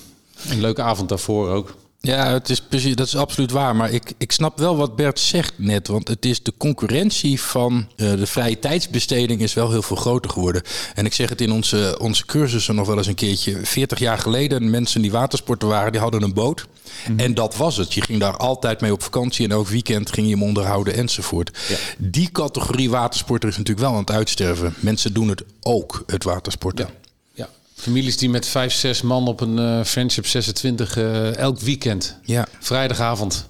een 0.49 0.61
leuke 0.61 0.83
avond 0.83 1.09
daarvoor 1.09 1.49
ook. 1.49 1.75
Ja, 2.05 2.33
het 2.33 2.51
is 2.51 2.61
precies, 2.61 2.95
dat 2.95 3.07
is 3.07 3.17
absoluut 3.17 3.51
waar. 3.51 3.77
Maar 3.77 3.91
ik, 3.91 4.13
ik 4.19 4.33
snap 4.33 4.59
wel 4.59 4.77
wat 4.77 4.97
Bert 4.97 5.21
zegt 5.21 5.53
net. 5.57 5.89
Want 5.89 6.09
het 6.09 6.25
is 6.25 6.43
de 6.43 6.53
concurrentie 6.57 7.41
van 7.41 7.89
uh, 7.97 8.13
de 8.13 8.27
vrije 8.27 8.59
tijdsbesteding 8.59 9.41
is 9.41 9.55
wel 9.55 9.71
heel 9.71 9.83
veel 9.83 9.97
groter 9.97 10.31
geworden. 10.31 10.63
En 10.95 11.07
ik 11.07 11.13
zeg 11.13 11.29
het 11.29 11.41
in 11.41 11.53
onze, 11.53 11.97
onze 12.01 12.27
cursussen 12.27 12.75
nog 12.75 12.87
wel 12.87 12.97
eens 12.97 13.07
een 13.07 13.15
keertje. 13.15 13.59
40 13.63 13.99
jaar 13.99 14.19
geleden, 14.19 14.71
mensen 14.71 15.03
die 15.03 15.11
watersporten 15.11 15.69
waren, 15.69 15.93
die 15.93 16.01
hadden 16.01 16.23
een 16.23 16.35
boot. 16.35 16.67
Mhm. 17.09 17.19
En 17.19 17.35
dat 17.35 17.57
was 17.57 17.77
het. 17.77 17.95
Je 17.95 18.01
ging 18.01 18.21
daar 18.21 18.37
altijd 18.37 18.81
mee 18.81 18.93
op 18.93 19.03
vakantie. 19.03 19.45
En 19.45 19.53
elk 19.53 19.69
weekend 19.69 20.13
ging 20.13 20.27
je 20.27 20.33
hem 20.33 20.43
onderhouden 20.43 20.95
enzovoort. 20.95 21.59
Ja. 21.69 21.77
Die 21.99 22.31
categorie 22.33 22.91
watersporter 22.91 23.49
is 23.49 23.57
natuurlijk 23.57 23.87
wel 23.87 23.95
aan 23.95 24.01
het 24.01 24.11
uitsterven. 24.11 24.75
Mensen 24.81 25.13
doen 25.13 25.29
het 25.29 25.43
ook, 25.61 26.03
het 26.07 26.25
watersporten. 26.25 26.87
Ja. 26.87 27.04
Families 27.85 28.17
die 28.17 28.31
met 28.31 28.47
vijf, 28.47 28.73
zes 28.73 29.03
man 29.03 29.27
op 29.27 29.41
een 29.41 29.59
uh, 29.59 29.85
Friendship 29.85 30.27
26 30.27 30.97
uh, 30.97 31.37
elk 31.37 31.61
weekend. 31.61 32.19
Ja. 32.23 32.47
Vrijdagavond 32.61 33.49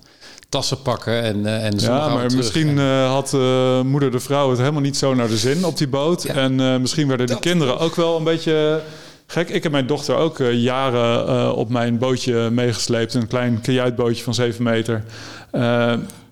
tassen 0.48 0.82
pakken 0.82 1.22
en, 1.22 1.38
uh, 1.38 1.64
en 1.64 1.78
Ja, 1.78 2.08
maar 2.08 2.16
terug. 2.16 2.36
misschien 2.36 2.76
uh, 2.76 3.10
had 3.10 3.32
uh, 3.34 3.80
moeder 3.80 4.10
de 4.10 4.20
vrouw 4.20 4.50
het 4.50 4.58
helemaal 4.58 4.80
niet 4.80 4.96
zo 4.96 5.14
naar 5.14 5.28
de 5.28 5.36
zin 5.36 5.64
op 5.64 5.78
die 5.78 5.88
boot. 5.88 6.22
Ja. 6.22 6.34
En 6.34 6.80
misschien 6.80 7.08
werden 7.08 7.26
de 7.26 7.38
kinderen 7.38 7.78
ook 7.78 7.94
wel 7.94 8.16
een 8.16 8.24
beetje 8.24 8.80
gek. 9.26 9.48
Ik 9.48 9.62
heb 9.62 9.72
mijn 9.72 9.86
dochter 9.86 10.16
ook 10.16 10.38
jaren 10.38 11.54
op 11.54 11.68
mijn 11.68 11.98
bootje 11.98 12.50
meegesleept. 12.50 13.14
Een 13.14 13.26
klein 13.26 13.60
kajuitbootje 13.60 14.24
van 14.24 14.34
7 14.34 14.62
meter. 14.62 15.04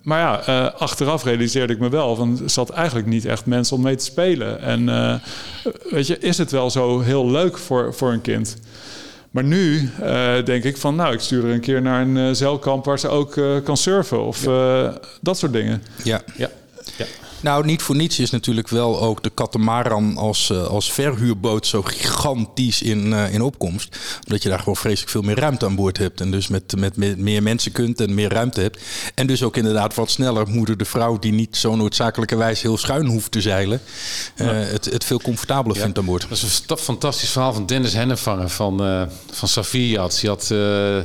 Maar 0.03 0.19
ja, 0.19 0.49
uh, 0.49 0.81
achteraf 0.81 1.25
realiseerde 1.25 1.73
ik 1.73 1.79
me 1.79 1.89
wel 1.89 2.17
van 2.17 2.41
er 2.43 2.51
zat 2.51 2.71
eigenlijk 2.71 3.07
niet 3.07 3.25
echt 3.25 3.47
mensen 3.47 3.77
om 3.77 3.83
mee 3.83 3.95
te 3.95 4.05
spelen. 4.05 4.61
En 4.61 4.83
uh, 4.89 5.15
weet 5.91 6.07
je, 6.07 6.19
is 6.19 6.39
het 6.39 6.51
wel 6.51 6.71
zo 6.71 7.01
heel 7.01 7.31
leuk 7.31 7.59
voor, 7.59 7.95
voor 7.95 8.13
een 8.13 8.21
kind? 8.21 8.57
Maar 9.31 9.45
nu 9.45 9.91
uh, 10.01 10.45
denk 10.45 10.65
ik 10.65 10.77
van, 10.77 10.95
nou, 10.95 11.15
ik 11.15 11.21
stuur 11.21 11.45
er 11.45 11.51
een 11.51 11.61
keer 11.61 11.83
naar 11.83 12.03
een 12.07 12.37
zeilkamp 12.37 12.85
waar 12.85 12.99
ze 12.99 13.09
ook 13.09 13.41
kan 13.65 13.77
surfen 13.77 14.25
of 14.25 14.45
ja. 14.45 14.99
dat 15.21 15.39
soort 15.39 15.53
dingen. 15.53 15.83
Ja, 16.05 16.23
ja. 16.37 16.51
Nou, 17.43 17.65
niet 17.65 17.83
voor 17.83 17.97
niets 17.97 18.19
is 18.19 18.31
natuurlijk 18.31 18.69
wel 18.69 19.01
ook 19.01 19.23
de 19.23 19.31
katamaran 19.31 20.17
als, 20.17 20.51
uh, 20.51 20.67
als 20.67 20.93
verhuurboot 20.93 21.67
zo 21.67 21.83
gigantisch 21.83 22.83
in, 22.83 23.07
uh, 23.07 23.35
in 23.35 23.43
opkomst. 23.43 23.99
Omdat 24.25 24.43
je 24.43 24.49
daar 24.49 24.59
gewoon 24.59 24.77
vreselijk 24.77 25.11
veel 25.11 25.23
meer 25.23 25.39
ruimte 25.39 25.67
aan 25.67 25.75
boord 25.75 25.99
hebt. 25.99 26.21
En 26.21 26.31
dus 26.31 26.49
met, 26.49 26.77
met, 26.77 26.97
met 26.97 27.19
meer 27.19 27.43
mensen 27.43 27.73
kunt 27.73 28.01
en 28.01 28.15
meer 28.15 28.33
ruimte 28.33 28.61
hebt. 28.61 28.81
En 29.15 29.27
dus 29.27 29.43
ook 29.43 29.57
inderdaad 29.57 29.95
wat 29.95 30.11
sneller 30.11 30.49
moeder 30.49 30.77
de 30.77 30.85
vrouw 30.85 31.19
die 31.19 31.33
niet 31.33 31.57
zo 31.57 31.77
noodzakelijkerwijs 31.77 32.63
heel 32.63 32.77
schuin 32.77 33.07
hoeft 33.07 33.31
te 33.31 33.41
zeilen. 33.41 33.81
Uh, 34.37 34.47
ja. 34.47 34.53
het, 34.53 34.85
het 34.85 35.05
veel 35.05 35.21
comfortabeler 35.21 35.77
ja. 35.77 35.83
vindt 35.83 35.99
aan 35.99 36.05
boord. 36.05 36.27
Dat 36.29 36.39
is 36.39 36.63
een 36.67 36.77
fantastisch 36.77 37.31
verhaal 37.31 37.53
van 37.53 37.67
Dennis 37.67 37.93
Hennevanger 37.93 38.49
van, 38.49 38.87
uh, 38.87 39.03
van. 39.31 39.49
Die 39.71 39.99
had, 39.99 40.21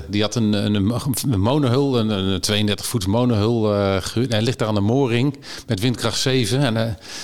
die 0.09 0.21
had 0.21 0.35
een, 0.35 0.53
een, 0.53 0.75
een 1.31 1.39
monohul, 1.39 1.99
een, 1.99 2.09
een 2.09 2.41
32 2.41 2.85
voet 2.85 3.07
monohul. 3.07 3.71
hij 4.29 4.41
ligt 4.41 4.59
daar 4.59 4.67
aan 4.67 4.73
de 4.73 4.81
mooring 4.81 5.37
met 5.67 5.79
windkracht 5.79 6.19
en 6.27 6.75
uh, 6.75 6.81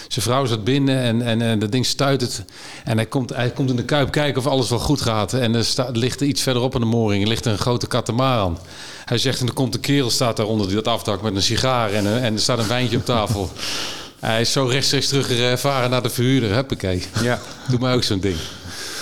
zijn 0.07 0.25
vrouw 0.25 0.45
zat 0.45 0.63
binnen 0.63 0.99
en, 0.99 1.21
en, 1.21 1.41
en 1.41 1.59
dat 1.59 1.71
ding 1.71 1.85
stuit 1.85 2.43
En 2.83 2.97
hij 2.97 3.05
komt, 3.05 3.29
hij 3.29 3.49
komt 3.49 3.69
in 3.69 3.75
de 3.75 3.85
kuip 3.85 4.11
kijken 4.11 4.41
of 4.41 4.47
alles 4.47 4.69
wel 4.69 4.79
goed 4.79 5.01
gaat. 5.01 5.33
En 5.33 5.55
er, 5.55 5.65
staat, 5.65 5.97
ligt 5.97 6.21
er 6.21 6.27
iets 6.27 6.41
verderop 6.41 6.75
aan 6.75 6.81
de 6.81 6.87
mooring. 6.87 7.23
Er 7.23 7.29
ligt 7.29 7.45
een 7.45 7.57
grote 7.57 7.87
katamaran. 7.87 8.57
Hij 9.05 9.17
zegt, 9.17 9.39
en 9.39 9.47
er 9.47 9.53
komt 9.53 9.75
een 9.75 9.79
kerel 9.79 10.09
staat 10.09 10.37
daaronder 10.37 10.67
die 10.67 10.75
dat 10.75 10.87
aftakt 10.87 11.21
met 11.21 11.35
een 11.35 11.41
sigaar. 11.41 11.91
En, 11.91 12.21
en 12.21 12.33
er 12.33 12.39
staat 12.39 12.59
een 12.59 12.67
wijntje 12.67 12.97
op 12.97 13.05
tafel. 13.05 13.51
hij 14.19 14.41
is 14.41 14.51
zo 14.51 14.65
rechtstreeks 14.65 15.07
teruggevaren 15.07 15.89
naar 15.89 16.03
de 16.03 16.09
verhuurder. 16.09 16.53
Huppakee. 16.53 17.03
Ja. 17.21 17.39
Doe 17.69 17.79
mij 17.79 17.93
ook 17.93 18.03
zo'n 18.03 18.19
ding. 18.19 18.37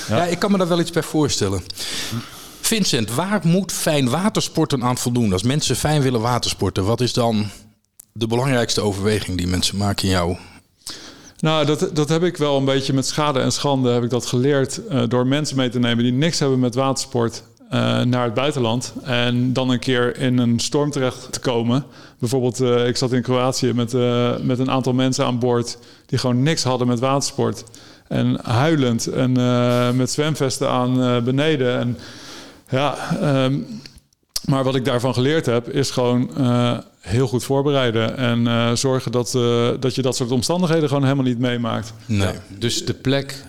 Ja. 0.07 0.17
ja, 0.17 0.23
ik 0.23 0.39
kan 0.39 0.51
me 0.51 0.57
daar 0.57 0.67
wel 0.67 0.79
iets 0.79 0.91
bij 0.91 1.03
voorstellen. 1.03 1.63
Vincent, 2.61 3.13
waar 3.13 3.39
moet 3.43 3.71
fijn 3.71 4.09
watersporten 4.09 4.83
aan 4.83 4.97
voldoen? 4.97 5.33
Als 5.33 5.43
mensen 5.43 5.75
fijn 5.75 6.01
willen 6.01 6.21
watersporten, 6.21 6.85
wat 6.85 7.01
is 7.01 7.13
dan 7.13 7.49
de 8.13 8.27
belangrijkste 8.27 8.81
overweging 8.81 9.37
die 9.37 9.47
mensen 9.47 9.77
maken 9.77 10.03
in 10.03 10.09
jou? 10.09 10.37
Nou, 11.41 11.65
dat, 11.65 11.89
dat 11.93 12.09
heb 12.09 12.23
ik 12.23 12.37
wel 12.37 12.57
een 12.57 12.65
beetje 12.65 12.93
met 12.93 13.07
schade 13.07 13.39
en 13.39 13.51
schande 13.51 13.89
heb 13.89 14.03
ik 14.03 14.09
dat 14.09 14.25
geleerd 14.25 14.81
uh, 14.89 15.03
door 15.07 15.27
mensen 15.27 15.57
mee 15.57 15.69
te 15.69 15.79
nemen 15.79 16.03
die 16.03 16.13
niks 16.13 16.39
hebben 16.39 16.59
met 16.59 16.75
watersport. 16.75 17.43
Uh, 17.73 18.01
naar 18.01 18.23
het 18.23 18.33
buitenland 18.33 18.93
en 19.03 19.53
dan 19.53 19.69
een 19.69 19.79
keer 19.79 20.17
in 20.17 20.37
een 20.37 20.59
storm 20.59 20.91
terecht 20.91 21.31
te 21.31 21.39
komen. 21.39 21.85
Bijvoorbeeld, 22.19 22.61
uh, 22.61 22.87
ik 22.87 22.97
zat 22.97 23.11
in 23.11 23.21
Kroatië 23.21 23.73
met, 23.73 23.93
met 24.43 24.59
een 24.59 24.71
aantal 24.71 24.93
mensen 24.93 25.25
aan 25.25 25.39
boord 25.39 25.77
die 26.05 26.19
gewoon 26.19 26.43
niks 26.43 26.63
hadden 26.63 26.87
met 26.87 26.99
watersport. 26.99 27.63
En 28.07 28.39
huilend 28.43 29.07
en 29.07 29.31
met 29.95 30.11
zwemvesten 30.11 30.69
aan 30.69 31.23
beneden. 31.23 31.79
En 31.79 31.97
ja, 32.69 32.95
um, 33.45 33.81
maar 34.45 34.63
wat 34.63 34.75
ik 34.75 34.85
daarvan 34.85 35.13
geleerd 35.13 35.45
heb, 35.45 35.69
is 35.69 35.89
gewoon 35.89 36.29
uh, 36.37 36.77
heel 36.99 37.27
goed 37.27 37.43
voorbereiden. 37.43 38.17
En 38.17 38.39
uh, 38.39 38.71
zorgen 38.73 39.11
dat, 39.11 39.33
uh, 39.37 39.69
dat 39.79 39.95
je 39.95 40.01
dat 40.01 40.15
soort 40.15 40.31
omstandigheden 40.31 40.87
gewoon 40.87 41.03
helemaal 41.03 41.25
niet 41.25 41.39
meemaakt. 41.39 41.93
Nee. 42.05 42.19
Ja, 42.19 42.33
dus 42.57 42.85
de 42.85 42.93
plek. 42.93 43.43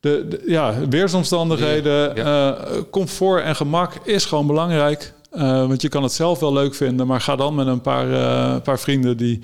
De, 0.00 0.26
de 0.28 0.42
ja, 0.46 0.74
weersomstandigheden, 0.88 2.16
ja. 2.16 2.58
comfort 2.90 3.42
en 3.42 3.56
gemak 3.56 3.94
is 4.04 4.24
gewoon 4.24 4.46
belangrijk. 4.46 5.12
want 5.30 5.82
je 5.82 5.88
kan 5.88 6.02
het 6.02 6.12
zelf 6.12 6.38
wel 6.38 6.52
leuk 6.52 6.74
vinden, 6.74 7.06
maar 7.06 7.20
ga 7.20 7.36
dan 7.36 7.54
met 7.54 7.66
een 7.66 7.80
paar, 7.80 8.60
paar 8.60 8.78
vrienden 8.78 9.16
die, 9.16 9.40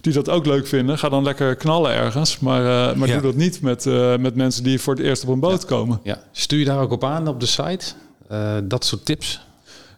die 0.00 0.12
dat 0.12 0.28
ook 0.28 0.46
leuk 0.46 0.66
vinden. 0.66 0.98
Ga 0.98 1.08
dan 1.08 1.22
lekker 1.22 1.56
knallen 1.56 1.92
ergens. 1.92 2.38
Maar, 2.38 2.62
maar 2.98 3.08
ja. 3.08 3.14
doe 3.14 3.22
dat 3.22 3.34
niet 3.34 3.62
met, 3.62 3.84
met 4.20 4.34
mensen 4.34 4.62
die 4.62 4.80
voor 4.80 4.94
het 4.94 5.02
eerst 5.02 5.22
op 5.22 5.28
een 5.28 5.40
boot 5.40 5.64
komen. 5.64 6.00
Ja. 6.02 6.18
Stuur 6.32 6.58
je 6.58 6.64
daar 6.64 6.80
ook 6.80 6.92
op 6.92 7.04
aan 7.04 7.28
op 7.28 7.40
de 7.40 7.46
site? 7.46 7.86
dat 8.64 8.84
soort 8.84 9.04
tips? 9.04 9.40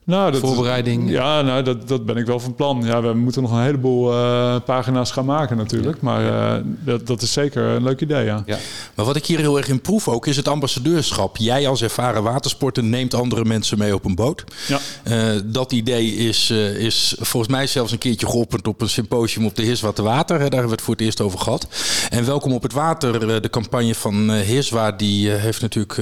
Nou, 0.04 0.32
dat, 0.32 0.40
Voorbereiding. 0.40 1.10
Ja, 1.10 1.42
nou, 1.42 1.62
dat, 1.62 1.88
dat 1.88 2.06
ben 2.06 2.16
ik 2.16 2.26
wel 2.26 2.40
van 2.40 2.54
plan. 2.54 2.82
Ja, 2.84 3.02
we 3.02 3.14
moeten 3.14 3.42
nog 3.42 3.52
een 3.52 3.62
heleboel 3.62 4.12
uh, 4.12 4.56
pagina's 4.64 5.10
gaan 5.10 5.24
maken 5.24 5.56
natuurlijk. 5.56 6.00
Maar 6.00 6.22
uh, 6.24 6.64
dat, 6.64 7.06
dat 7.06 7.22
is 7.22 7.32
zeker 7.32 7.62
een 7.62 7.82
leuk 7.82 8.00
idee, 8.00 8.24
ja. 8.24 8.42
ja. 8.46 8.58
Maar 8.94 9.04
wat 9.04 9.16
ik 9.16 9.26
hier 9.26 9.38
heel 9.38 9.56
erg 9.56 9.68
in 9.68 9.80
proef 9.80 10.08
ook, 10.08 10.26
is 10.26 10.36
het 10.36 10.48
ambassadeurschap. 10.48 11.36
Jij 11.36 11.68
als 11.68 11.82
ervaren 11.82 12.22
watersporter 12.22 12.84
neemt 12.84 13.14
andere 13.14 13.44
mensen 13.44 13.78
mee 13.78 13.94
op 13.94 14.04
een 14.04 14.14
boot. 14.14 14.44
Ja. 14.68 14.78
Uh, 15.08 15.40
dat 15.44 15.72
idee 15.72 16.14
is, 16.14 16.50
is 16.78 17.14
volgens 17.20 17.52
mij 17.52 17.66
zelfs 17.66 17.92
een 17.92 17.98
keertje 17.98 18.26
geopperd 18.26 18.68
op 18.68 18.80
een 18.80 18.88
symposium 18.88 19.46
op 19.46 19.56
de 19.56 19.62
Hiswa 19.62 19.92
Water. 19.94 20.38
Daar 20.38 20.50
hebben 20.50 20.64
we 20.68 20.74
het 20.74 20.82
voor 20.82 20.94
het 20.94 21.02
eerst 21.02 21.20
over 21.20 21.38
gehad. 21.38 21.66
En 22.10 22.24
Welkom 22.24 22.52
op 22.52 22.62
het 22.62 22.72
Water, 22.72 23.42
de 23.42 23.50
campagne 23.50 23.94
van 23.94 24.30
Hiswa, 24.30 24.92
die 24.92 25.30
heeft 25.30 25.60
natuurlijk 25.60 26.00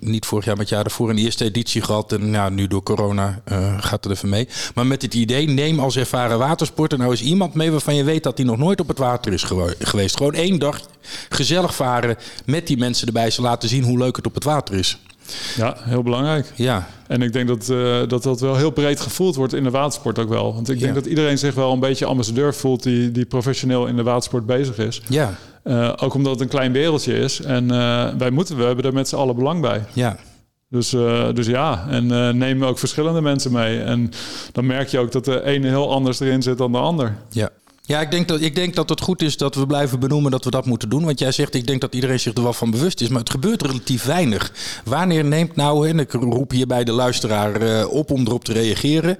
niet 0.00 0.26
vorig 0.26 0.44
jaar, 0.44 0.54
maar 0.54 0.64
het 0.64 0.74
jaar 0.74 0.84
daarvoor 0.84 1.10
een 1.10 1.18
eerste 1.18 1.44
editie 1.44 1.82
gehad. 1.82 2.12
En 2.12 2.30
ja, 2.30 2.48
nu 2.48 2.66
door 2.66 2.82
corona 2.82 3.42
uh, 3.52 3.74
gaat 3.78 4.04
er 4.04 4.10
even 4.10 4.28
mee. 4.28 4.48
Maar 4.74 4.86
met 4.86 5.02
het 5.02 5.14
idee, 5.14 5.48
neem 5.48 5.80
als 5.80 5.96
ervaren 5.96 6.38
watersporter 6.38 6.98
nou 6.98 7.10
eens 7.10 7.22
iemand 7.22 7.54
mee 7.54 7.70
waarvan 7.70 7.94
je 7.94 8.04
weet 8.04 8.22
dat 8.22 8.38
hij 8.38 8.46
nog 8.46 8.58
nooit 8.58 8.80
op 8.80 8.88
het 8.88 8.98
water 8.98 9.32
is 9.32 9.42
geweest. 9.78 10.16
Gewoon 10.16 10.34
één 10.34 10.58
dag 10.58 10.80
gezellig 11.28 11.74
varen 11.74 12.16
met 12.44 12.66
die 12.66 12.76
mensen 12.76 13.06
erbij. 13.06 13.30
Ze 13.30 13.42
laten 13.42 13.68
zien 13.68 13.84
hoe 13.84 13.98
leuk 13.98 14.16
het 14.16 14.26
op 14.26 14.34
het 14.34 14.44
water 14.44 14.74
is. 14.74 14.98
Ja, 15.56 15.76
heel 15.80 16.02
belangrijk. 16.02 16.52
Ja. 16.54 16.88
En 17.06 17.22
ik 17.22 17.32
denk 17.32 17.48
dat, 17.48 17.68
uh, 17.68 18.02
dat 18.08 18.22
dat 18.22 18.40
wel 18.40 18.56
heel 18.56 18.70
breed 18.70 19.00
gevoeld 19.00 19.34
wordt 19.34 19.54
in 19.54 19.64
de 19.64 19.70
watersport 19.70 20.18
ook 20.18 20.28
wel. 20.28 20.54
Want 20.54 20.68
ik 20.70 20.78
denk 20.78 20.94
ja. 20.94 21.00
dat 21.00 21.08
iedereen 21.08 21.38
zich 21.38 21.54
wel 21.54 21.72
een 21.72 21.80
beetje 21.80 22.04
ambassadeur 22.04 22.54
voelt 22.54 22.82
die, 22.82 23.12
die 23.12 23.24
professioneel 23.24 23.86
in 23.86 23.96
de 23.96 24.02
watersport 24.02 24.46
bezig 24.46 24.78
is. 24.78 25.02
Ja. 25.08 25.34
Uh, 25.64 25.92
ook 25.96 26.14
omdat 26.14 26.32
het 26.32 26.40
een 26.40 26.48
klein 26.48 26.72
wereldje 26.72 27.18
is. 27.18 27.40
En 27.40 27.64
uh, 27.64 28.08
wij 28.18 28.30
moeten, 28.30 28.56
we 28.56 28.64
hebben 28.64 28.84
er 28.84 28.92
met 28.92 29.08
z'n 29.08 29.16
allen 29.16 29.36
belang 29.36 29.60
bij. 29.60 29.84
Ja. 29.92 30.16
Dus, 30.70 30.94
uh, 30.94 31.32
dus 31.32 31.46
ja, 31.46 31.86
en 31.88 32.04
uh, 32.04 32.28
neem 32.30 32.64
ook 32.64 32.78
verschillende 32.78 33.20
mensen 33.20 33.52
mee. 33.52 33.80
En 33.80 34.10
dan 34.52 34.66
merk 34.66 34.88
je 34.88 34.98
ook 34.98 35.12
dat 35.12 35.24
de 35.24 35.44
ene 35.44 35.68
heel 35.68 35.92
anders 35.92 36.20
erin 36.20 36.42
zit 36.42 36.58
dan 36.58 36.72
de 36.72 36.78
ander. 36.78 37.16
Ja. 37.30 37.50
Ja, 37.88 38.00
ik 38.00 38.10
denk, 38.10 38.28
dat, 38.28 38.40
ik 38.40 38.54
denk 38.54 38.74
dat 38.74 38.88
het 38.88 39.00
goed 39.00 39.22
is 39.22 39.36
dat 39.36 39.54
we 39.54 39.66
blijven 39.66 40.00
benoemen 40.00 40.30
dat 40.30 40.44
we 40.44 40.50
dat 40.50 40.66
moeten 40.66 40.88
doen. 40.88 41.04
Want 41.04 41.18
jij 41.18 41.32
zegt, 41.32 41.54
ik 41.54 41.66
denk 41.66 41.80
dat 41.80 41.94
iedereen 41.94 42.20
zich 42.20 42.34
er 42.34 42.42
wel 42.42 42.52
van 42.52 42.70
bewust 42.70 43.00
is. 43.00 43.08
Maar 43.08 43.20
het 43.20 43.30
gebeurt 43.30 43.62
relatief 43.62 44.04
weinig. 44.04 44.52
Wanneer 44.84 45.24
neemt 45.24 45.56
nou, 45.56 45.88
en 45.88 45.98
ik 45.98 46.12
roep 46.12 46.50
hier 46.50 46.66
bij 46.66 46.84
de 46.84 46.92
luisteraar 46.92 47.60
eh, 47.60 47.90
op 47.90 48.10
om 48.10 48.26
erop 48.26 48.44
te 48.44 48.52
reageren. 48.52 49.16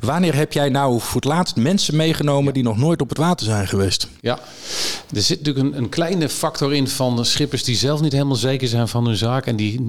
Wanneer 0.00 0.34
heb 0.34 0.52
jij 0.52 0.68
nou 0.68 1.00
voor 1.00 1.14
het 1.14 1.24
laatst 1.24 1.56
mensen 1.56 1.96
meegenomen 1.96 2.54
die 2.54 2.62
nog 2.62 2.76
nooit 2.76 3.00
op 3.00 3.08
het 3.08 3.18
water 3.18 3.46
zijn 3.46 3.68
geweest? 3.68 4.08
Ja, 4.20 4.38
er 5.14 5.22
zit 5.22 5.38
natuurlijk 5.42 5.66
een, 5.66 5.82
een 5.82 5.88
kleine 5.88 6.28
factor 6.28 6.74
in 6.74 6.88
van 6.88 7.24
schippers 7.24 7.64
die 7.64 7.76
zelf 7.76 8.00
niet 8.00 8.12
helemaal 8.12 8.36
zeker 8.36 8.68
zijn 8.68 8.88
van 8.88 9.06
hun 9.06 9.16
zaak. 9.16 9.46
En 9.46 9.56
die 9.56 9.80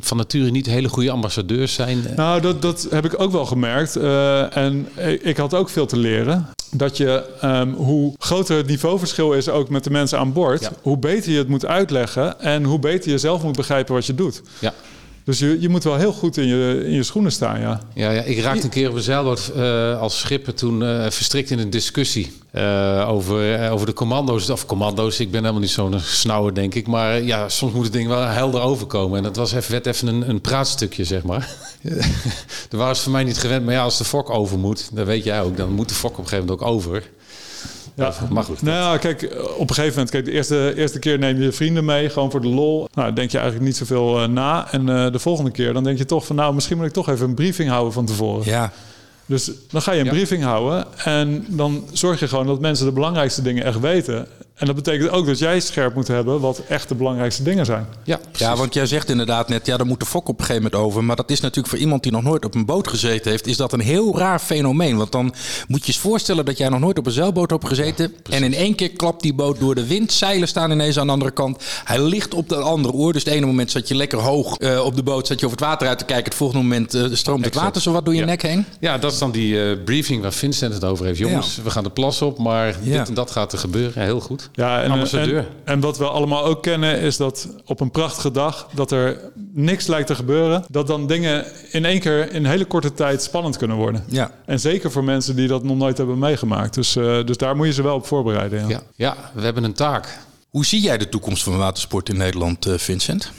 van 0.00 0.16
nature 0.16 0.50
niet 0.50 0.66
hele 0.66 0.88
goede 0.88 1.10
ambassadeurs 1.10 1.74
zijn. 1.74 2.04
Nou, 2.16 2.40
dat, 2.40 2.62
dat 2.62 2.86
heb 2.90 3.04
ik 3.04 3.20
ook 3.20 3.32
wel 3.32 3.46
gemerkt. 3.46 3.96
Uh, 3.96 4.56
en 4.56 4.88
ik 5.22 5.36
had 5.36 5.54
ook 5.54 5.68
veel 5.68 5.86
te 5.86 5.96
leren. 5.96 6.48
Dat 6.74 6.96
je, 6.96 7.24
um, 7.44 7.72
hoe 7.72 8.14
groter 8.18 8.56
het 8.56 8.66
niveauverschil 8.66 9.32
is 9.32 9.48
ook 9.48 9.68
met 9.68 9.84
de 9.84 9.90
mensen 9.90 10.18
aan 10.18 10.32
boord, 10.32 10.60
ja. 10.60 10.70
hoe 10.82 10.98
beter 10.98 11.32
je 11.32 11.38
het 11.38 11.48
moet 11.48 11.66
uitleggen 11.66 12.40
en 12.40 12.64
hoe 12.64 12.78
beter 12.78 13.10
je 13.10 13.18
zelf 13.18 13.42
moet 13.42 13.56
begrijpen 13.56 13.94
wat 13.94 14.06
je 14.06 14.14
doet. 14.14 14.42
Ja. 14.58 14.74
Dus 15.24 15.38
je, 15.38 15.60
je 15.60 15.68
moet 15.68 15.84
wel 15.84 15.96
heel 15.96 16.12
goed 16.12 16.36
in 16.36 16.46
je, 16.46 16.82
in 16.84 16.92
je 16.92 17.02
schoenen 17.02 17.32
staan, 17.32 17.60
ja. 17.60 17.80
Ja, 17.94 18.10
ja 18.10 18.22
ik 18.22 18.38
raakte 18.38 18.64
een 18.64 18.70
keer 18.70 18.88
op 18.88 18.94
een 18.94 19.02
zeilboot 19.02 19.52
uh, 19.56 20.00
als 20.00 20.18
schipper 20.18 20.54
toen 20.54 20.82
uh, 20.82 21.10
verstrikt 21.10 21.50
in 21.50 21.58
een 21.58 21.70
discussie 21.70 22.32
uh, 22.52 23.08
over, 23.08 23.70
over 23.70 23.86
de 23.86 23.92
commando's. 23.92 24.50
Of 24.50 24.66
commando's, 24.66 25.20
ik 25.20 25.30
ben 25.30 25.40
helemaal 25.40 25.60
niet 25.60 25.70
zo'n 25.70 26.00
snauwer, 26.00 26.54
denk 26.54 26.74
ik. 26.74 26.86
Maar 26.86 27.22
ja, 27.22 27.48
soms 27.48 27.72
moet 27.72 27.84
het 27.84 27.92
ding 27.92 28.08
wel 28.08 28.20
helder 28.20 28.60
overkomen. 28.60 29.16
En 29.16 29.22
dat 29.22 29.36
was 29.36 29.52
even, 29.52 29.70
werd 29.70 29.86
even 29.86 30.08
een, 30.08 30.28
een 30.28 30.40
praatstukje, 30.40 31.04
zeg 31.04 31.22
maar. 31.22 31.48
Daar 32.68 32.80
waren 32.80 32.96
ze 32.96 33.02
voor 33.02 33.12
mij 33.12 33.24
niet 33.24 33.38
gewend. 33.38 33.64
Maar 33.64 33.74
ja, 33.74 33.82
als 33.82 33.98
de 33.98 34.04
fok 34.04 34.30
over 34.30 34.58
moet, 34.58 34.88
dat 34.92 35.06
weet 35.06 35.24
jij 35.24 35.42
ook, 35.42 35.56
dan 35.56 35.72
moet 35.72 35.88
de 35.88 35.94
fok 35.94 36.12
op 36.12 36.18
een 36.18 36.28
gegeven 36.28 36.46
moment 36.46 36.66
ook 36.66 36.74
over. 36.74 37.10
Ja, 37.94 38.12
maar 38.30 38.44
goed. 38.44 38.62
Nou 38.62 38.92
ja, 38.92 38.98
kijk, 38.98 39.22
op 39.56 39.68
een 39.68 39.74
gegeven 39.74 39.90
moment, 39.90 40.10
kijk, 40.10 40.24
de 40.24 40.32
eerste, 40.32 40.74
eerste 40.76 40.98
keer 40.98 41.18
neem 41.18 41.40
je 41.40 41.52
vrienden 41.52 41.84
mee, 41.84 42.08
gewoon 42.08 42.30
voor 42.30 42.40
de 42.40 42.48
lol. 42.48 42.88
Nou, 42.94 43.12
denk 43.12 43.30
je 43.30 43.38
eigenlijk 43.38 43.66
niet 43.66 43.76
zoveel 43.76 44.22
uh, 44.22 44.28
na. 44.28 44.72
En 44.72 44.88
uh, 44.88 45.12
de 45.12 45.18
volgende 45.18 45.50
keer, 45.50 45.72
dan 45.72 45.84
denk 45.84 45.98
je 45.98 46.04
toch 46.04 46.26
van, 46.26 46.36
nou, 46.36 46.54
misschien 46.54 46.76
moet 46.76 46.86
ik 46.86 46.92
toch 46.92 47.08
even 47.08 47.28
een 47.28 47.34
briefing 47.34 47.70
houden 47.70 47.92
van 47.92 48.06
tevoren. 48.06 48.44
Ja. 48.44 48.72
Dus 49.26 49.50
dan 49.70 49.82
ga 49.82 49.92
je 49.92 49.98
een 49.98 50.04
ja. 50.04 50.10
briefing 50.10 50.42
houden 50.42 50.86
en 51.04 51.44
dan 51.48 51.84
zorg 51.92 52.20
je 52.20 52.28
gewoon 52.28 52.46
dat 52.46 52.60
mensen 52.60 52.86
de 52.86 52.92
belangrijkste 52.92 53.42
dingen 53.42 53.64
echt 53.64 53.80
weten. 53.80 54.26
En 54.54 54.66
dat 54.66 54.76
betekent 54.76 55.10
ook 55.10 55.26
dat 55.26 55.38
jij 55.38 55.60
scherp 55.60 55.94
moet 55.94 56.08
hebben 56.08 56.40
wat 56.40 56.62
echt 56.68 56.88
de 56.88 56.94
belangrijkste 56.94 57.42
dingen 57.42 57.64
zijn. 57.66 57.86
Ja, 58.04 58.20
ja, 58.32 58.56
want 58.56 58.74
jij 58.74 58.86
zegt 58.86 59.10
inderdaad 59.10 59.48
net, 59.48 59.66
ja, 59.66 59.76
daar 59.76 59.86
moet 59.86 60.00
de 60.00 60.06
fok 60.06 60.28
op 60.28 60.38
een 60.38 60.44
gegeven 60.44 60.62
moment 60.62 60.82
over. 60.82 61.04
Maar 61.04 61.16
dat 61.16 61.30
is 61.30 61.40
natuurlijk 61.40 61.68
voor 61.68 61.78
iemand 61.78 62.02
die 62.02 62.12
nog 62.12 62.22
nooit 62.22 62.44
op 62.44 62.54
een 62.54 62.64
boot 62.64 62.88
gezeten 62.88 63.30
heeft, 63.30 63.46
is 63.46 63.56
dat 63.56 63.72
een 63.72 63.80
heel 63.80 64.18
raar 64.18 64.38
fenomeen. 64.38 64.96
Want 64.96 65.12
dan 65.12 65.34
moet 65.68 65.86
je 65.86 65.92
je 66.02 66.10
eens 66.12 66.26
dat 66.26 66.58
jij 66.58 66.68
nog 66.68 66.80
nooit 66.80 66.98
op 66.98 67.06
een 67.06 67.12
zeilboot 67.12 67.50
hebt 67.50 67.66
gezeten. 67.66 68.14
Ja, 68.24 68.36
en 68.36 68.42
in 68.42 68.54
één 68.54 68.74
keer 68.74 68.90
klapt 68.90 69.22
die 69.22 69.34
boot 69.34 69.60
door 69.60 69.74
de 69.74 69.86
wind. 69.86 70.12
Zeilen 70.12 70.48
staan 70.48 70.70
ineens 70.70 70.98
aan 70.98 71.06
de 71.06 71.12
andere 71.12 71.30
kant. 71.30 71.62
Hij 71.84 72.02
ligt 72.02 72.34
op 72.34 72.48
de 72.48 72.56
andere 72.56 72.94
oor. 72.94 73.12
Dus 73.12 73.24
het 73.24 73.32
ene 73.32 73.46
moment 73.46 73.70
zat 73.70 73.88
je 73.88 73.94
lekker 73.94 74.18
hoog 74.18 74.60
uh, 74.60 74.84
op 74.84 74.96
de 74.96 75.02
boot, 75.02 75.26
zat 75.26 75.40
je 75.40 75.46
over 75.46 75.58
het 75.58 75.66
water 75.66 75.88
uit 75.88 75.98
te 75.98 76.04
kijken. 76.04 76.24
Het 76.24 76.34
volgende 76.34 76.62
moment 76.62 76.94
uh, 76.94 77.06
stroomt 77.12 77.44
het 77.44 77.54
water 77.54 77.82
zo 77.82 77.92
wat 77.92 78.04
door 78.04 78.14
je 78.14 78.20
ja. 78.20 78.26
nek 78.26 78.42
heen. 78.42 78.64
Ja, 78.80 78.98
dat 78.98 79.12
is 79.12 79.18
dan 79.18 79.30
die 79.30 79.54
uh, 79.54 79.84
briefing 79.84 80.22
waar 80.22 80.32
Vincent 80.32 80.74
het 80.74 80.84
over 80.84 81.06
heeft. 81.06 81.18
Jongens, 81.18 81.58
we 81.62 81.70
gaan 81.70 81.84
de 81.84 81.90
plas 81.90 82.22
op, 82.22 82.38
maar 82.38 82.76
dit 82.82 83.08
en 83.08 83.14
dat 83.14 83.30
gaat 83.30 83.52
er 83.52 83.58
gebeuren. 83.58 84.02
Heel 84.02 84.20
goed. 84.20 84.41
Ja, 84.52 84.82
en, 84.82 85.06
en, 85.10 85.46
en, 85.64 85.80
wat 85.80 85.98
we 85.98 86.08
allemaal 86.08 86.44
ook 86.44 86.62
kennen 86.62 86.98
is 86.98 87.16
dat 87.16 87.48
op 87.64 87.80
een 87.80 87.90
prachtige 87.90 88.30
dag 88.30 88.68
dat 88.74 88.90
er 88.90 89.20
niks 89.52 89.86
lijkt 89.86 90.06
te 90.06 90.14
gebeuren, 90.14 90.64
dat 90.68 90.86
dan 90.86 91.06
dingen 91.06 91.44
in 91.70 91.84
één 91.84 92.00
keer 92.00 92.30
in 92.32 92.44
een 92.44 92.50
hele 92.50 92.64
korte 92.64 92.94
tijd 92.94 93.22
spannend 93.22 93.56
kunnen 93.56 93.76
worden. 93.76 94.04
Ja. 94.08 94.30
En 94.46 94.60
zeker 94.60 94.90
voor 94.90 95.04
mensen 95.04 95.36
die 95.36 95.48
dat 95.48 95.64
nog 95.64 95.76
nooit 95.76 95.96
hebben 95.98 96.18
meegemaakt. 96.18 96.74
Dus, 96.74 96.96
uh, 96.96 97.24
dus 97.24 97.36
daar 97.36 97.56
moet 97.56 97.66
je 97.66 97.72
ze 97.72 97.82
wel 97.82 97.94
op 97.94 98.06
voorbereiden. 98.06 98.60
Ja. 98.60 98.68
Ja, 98.68 98.82
ja, 98.96 99.30
we 99.34 99.40
hebben 99.40 99.64
een 99.64 99.72
taak. 99.72 100.18
Hoe 100.48 100.66
zie 100.66 100.80
jij 100.80 100.98
de 100.98 101.08
toekomst 101.08 101.42
van 101.42 101.56
watersport 101.56 102.08
in 102.08 102.16
Nederland, 102.16 102.66
uh, 102.66 102.78
Vincent? 102.78 103.32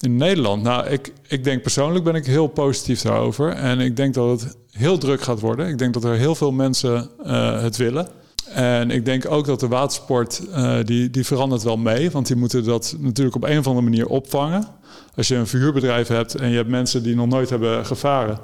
In 0.00 0.16
Nederland? 0.16 0.62
Nou, 0.62 0.86
ik, 0.86 1.12
ik 1.28 1.44
denk 1.44 1.62
persoonlijk 1.62 2.04
ben 2.04 2.14
ik 2.14 2.26
heel 2.26 2.46
positief 2.46 3.00
daarover. 3.00 3.52
En 3.52 3.80
ik 3.80 3.96
denk 3.96 4.14
dat 4.14 4.40
het 4.40 4.56
heel 4.70 4.98
druk 4.98 5.22
gaat 5.22 5.40
worden. 5.40 5.68
Ik 5.68 5.78
denk 5.78 5.94
dat 5.94 6.04
er 6.04 6.14
heel 6.14 6.34
veel 6.34 6.52
mensen 6.52 7.10
uh, 7.26 7.60
het 7.60 7.76
willen. 7.76 8.08
En 8.54 8.90
ik 8.90 9.04
denk 9.04 9.30
ook 9.30 9.46
dat 9.46 9.60
de 9.60 9.68
watersport, 9.68 10.42
uh, 10.48 10.76
die, 10.84 11.10
die 11.10 11.26
verandert 11.26 11.62
wel 11.62 11.76
mee. 11.76 12.10
Want 12.10 12.26
die 12.26 12.36
moeten 12.36 12.64
dat 12.64 12.96
natuurlijk 12.98 13.36
op 13.36 13.44
een 13.44 13.58
of 13.58 13.66
andere 13.66 13.84
manier 13.84 14.06
opvangen. 14.06 14.66
Als 15.16 15.28
je 15.28 15.34
een 15.34 15.46
verhuurbedrijf 15.46 16.08
hebt 16.08 16.34
en 16.34 16.48
je 16.48 16.56
hebt 16.56 16.68
mensen 16.68 17.02
die 17.02 17.14
nog 17.14 17.26
nooit 17.26 17.50
hebben 17.50 17.86
gevaren... 17.86 18.38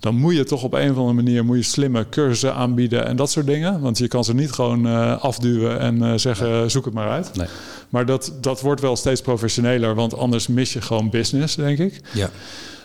dan 0.00 0.14
moet 0.14 0.34
je 0.34 0.44
toch 0.44 0.62
op 0.62 0.72
een 0.72 0.90
of 0.90 0.96
andere 0.96 1.14
manier 1.14 1.44
moet 1.44 1.56
je 1.56 1.62
slimme 1.62 2.08
cursussen 2.08 2.54
aanbieden 2.54 3.06
en 3.06 3.16
dat 3.16 3.30
soort 3.30 3.46
dingen. 3.46 3.80
Want 3.80 3.98
je 3.98 4.08
kan 4.08 4.24
ze 4.24 4.34
niet 4.34 4.52
gewoon 4.52 4.86
uh, 4.86 5.22
afduwen 5.22 5.78
en 5.80 6.02
uh, 6.02 6.12
zeggen 6.16 6.70
zoek 6.70 6.84
het 6.84 6.94
maar 6.94 7.08
uit. 7.08 7.30
Nee. 7.34 7.46
Maar 7.88 8.06
dat, 8.06 8.32
dat 8.40 8.60
wordt 8.60 8.80
wel 8.80 8.96
steeds 8.96 9.20
professioneler, 9.20 9.94
want 9.94 10.16
anders 10.16 10.46
mis 10.46 10.72
je 10.72 10.80
gewoon 10.80 11.10
business, 11.10 11.54
denk 11.54 11.78
ik. 11.78 12.00
Ja. 12.12 12.30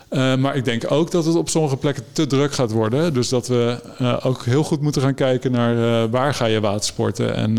Uh, 0.10 0.36
maar 0.36 0.56
ik 0.56 0.66
denk 0.66 0.92
ook 0.92 1.12
dat 1.12 1.26
het 1.26 1.36
op 1.36 1.50
sommige 1.50 1.78
plekken 1.78 2.04
te 2.12 2.28
druk 2.28 2.54
gaat 2.54 2.72
worden. 2.72 3.14
Dus 3.14 3.30
dat 3.30 3.48
we 3.48 3.80
uh, 4.02 4.18
ook 4.24 4.46
heel 4.46 4.64
goed 4.64 4.82
moeten 4.82 5.02
gaan 5.02 5.14
kijken 5.14 5.52
naar 5.52 5.76
uh, 5.76 6.12
waar 6.12 6.34
ga 6.34 6.46
je 6.46 6.60
watersporten 6.60 7.36
en 7.36 7.56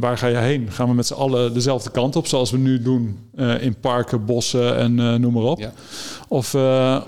waar 0.00 0.18
ga 0.18 0.26
je 0.26 0.36
heen. 0.36 0.68
Gaan 0.70 0.88
we 0.88 0.94
met 0.94 1.06
z'n 1.06 1.14
allen 1.14 1.54
dezelfde 1.54 1.90
kant 1.90 2.16
op, 2.16 2.26
zoals 2.26 2.50
we 2.50 2.58
nu 2.58 2.82
doen 2.82 3.18
in 3.60 3.74
parken, 3.80 4.24
bossen 4.24 4.76
en 4.76 5.20
noem 5.20 5.32
maar 5.32 5.42
op. 5.42 5.58
Ja. 5.58 5.72
Of, 6.28 6.56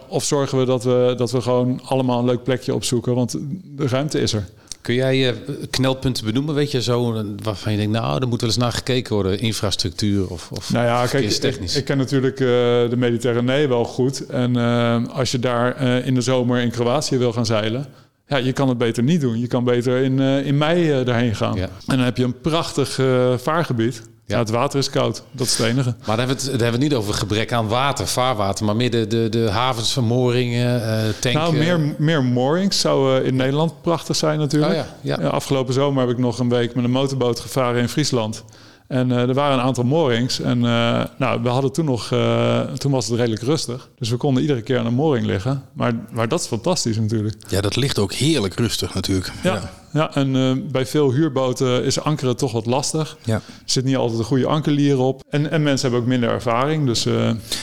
of 0.08 0.24
zorgen 0.24 0.58
we 0.58 0.64
dat, 0.64 0.84
we 0.84 1.14
dat 1.16 1.30
we 1.30 1.40
gewoon 1.40 1.80
allemaal 1.84 2.18
een 2.18 2.24
leuk 2.24 2.42
plekje 2.42 2.74
opzoeken, 2.74 3.14
want 3.14 3.38
de 3.64 3.88
ruimte 3.88 4.20
is 4.20 4.32
er. 4.32 4.48
Kun 4.84 4.94
jij 4.94 5.28
uh, 5.28 5.34
knelpunten 5.70 6.24
benoemen, 6.24 6.54
weet 6.54 6.70
je, 6.70 6.82
zo 6.82 7.24
waarvan 7.42 7.72
je 7.72 7.78
denkt, 7.78 7.92
nou, 7.92 8.20
er 8.20 8.28
moet 8.28 8.40
wel 8.40 8.50
eens 8.50 8.58
naar 8.58 8.72
gekeken 8.72 9.14
worden, 9.14 9.38
infrastructuur 9.38 10.28
of, 10.28 10.50
of 10.50 10.72
nou 10.72 10.86
ja, 10.86 11.06
kijk, 11.06 11.24
ik, 11.24 11.74
ik, 11.74 11.84
ken 11.84 11.96
natuurlijk 11.96 12.40
uh, 12.40 12.48
de 12.90 12.96
Mediterranee 12.96 13.68
wel 13.68 13.84
goed. 13.84 14.26
En 14.26 14.56
uh, 14.56 15.08
als 15.08 15.30
je 15.30 15.38
daar 15.38 15.80
in 16.04 16.14
de 16.14 16.20
zomer 16.20 16.60
in 16.60 16.70
Kroatië 16.70 17.18
wil 17.18 17.32
gaan 17.32 17.46
zeilen, 17.46 17.86
ja, 18.26 18.36
je 18.36 18.52
kan 18.52 18.68
het 18.68 18.78
beter 18.78 19.02
niet 19.02 19.20
doen. 19.20 19.38
Je 19.38 19.46
kan 19.46 19.64
beter 19.64 20.02
in, 20.02 20.18
in 20.20 20.58
mei 20.58 21.04
daarheen 21.04 21.34
gaan. 21.34 21.54
Ja. 21.54 21.64
En 21.64 21.96
dan 21.96 21.98
heb 21.98 22.16
je 22.16 22.24
een 22.24 22.40
prachtig 22.40 23.00
vaargebied. 23.36 24.02
Ja. 24.26 24.38
het 24.38 24.50
water 24.50 24.78
is 24.78 24.90
koud. 24.90 25.22
Dat 25.30 25.46
is 25.46 25.58
het 25.58 25.66
enige. 25.66 25.94
Maar 26.06 26.16
dan 26.16 26.18
hebben 26.18 26.36
we 26.36 26.42
het, 26.42 26.60
hebben 26.60 26.66
we 26.66 26.72
het 26.72 26.80
niet 26.80 26.94
over 26.94 27.14
gebrek 27.14 27.52
aan 27.52 27.68
water, 27.68 28.06
vaarwater, 28.06 28.64
maar 28.64 28.76
meer 28.76 28.90
de, 28.90 29.06
de, 29.06 29.28
de 29.28 29.50
havens 29.50 29.92
van 29.92 30.04
mooringen, 30.04 30.80
uh, 30.80 30.86
tanken. 31.20 31.40
Nou, 31.40 31.56
meer, 31.56 31.94
meer 31.98 32.24
moorings 32.24 32.80
zou 32.80 33.20
uh, 33.20 33.26
in 33.26 33.36
Nederland 33.36 33.82
prachtig 33.82 34.16
zijn 34.16 34.38
natuurlijk. 34.38 34.72
Oh, 34.72 34.78
ja. 35.00 35.18
Ja. 35.20 35.28
afgelopen 35.28 35.74
zomer 35.74 36.02
heb 36.02 36.10
ik 36.10 36.18
nog 36.18 36.38
een 36.38 36.48
week 36.48 36.74
met 36.74 36.84
een 36.84 36.90
motorboot 36.90 37.40
gevaren 37.40 37.80
in 37.80 37.88
Friesland. 37.88 38.44
En 38.86 39.10
uh, 39.10 39.28
er 39.28 39.34
waren 39.34 39.58
een 39.58 39.64
aantal 39.64 39.84
moorings. 39.84 40.40
En 40.40 40.58
uh, 40.58 41.04
nou, 41.18 41.42
we 41.42 41.48
hadden 41.48 41.72
toen 41.72 41.84
nog, 41.84 42.10
uh, 42.10 42.60
toen 42.60 42.92
was 42.92 43.08
het 43.08 43.16
redelijk 43.16 43.42
rustig. 43.42 43.88
Dus 43.98 44.10
we 44.10 44.16
konden 44.16 44.42
iedere 44.42 44.62
keer 44.62 44.78
aan 44.78 44.86
een 44.86 44.94
mooring 44.94 45.26
liggen. 45.26 45.62
Maar, 45.72 45.92
maar 46.10 46.28
dat 46.28 46.40
is 46.40 46.46
fantastisch 46.46 46.96
natuurlijk. 46.96 47.36
Ja, 47.48 47.60
dat 47.60 47.76
ligt 47.76 47.98
ook 47.98 48.12
heerlijk 48.12 48.54
rustig 48.54 48.94
natuurlijk. 48.94 49.32
Ja, 49.42 49.54
ja. 49.54 49.70
ja 49.92 50.14
en 50.14 50.62
bij 50.70 50.86
veel 50.86 51.12
huurboten 51.12 51.84
is 51.84 52.00
ankeren 52.00 52.36
toch 52.36 52.52
wat 52.52 52.66
lastig. 52.66 53.16
Ja. 53.22 53.34
Er 53.34 53.42
zit 53.64 53.84
niet 53.84 53.96
altijd 53.96 54.18
een 54.18 54.24
goede 54.24 54.46
ankerlier 54.46 54.98
op. 54.98 55.22
En, 55.30 55.50
en 55.50 55.62
mensen 55.62 55.82
hebben 55.82 56.00
ook 56.00 56.12
minder 56.12 56.30
ervaring. 56.30 56.86
Dus, 56.86 57.04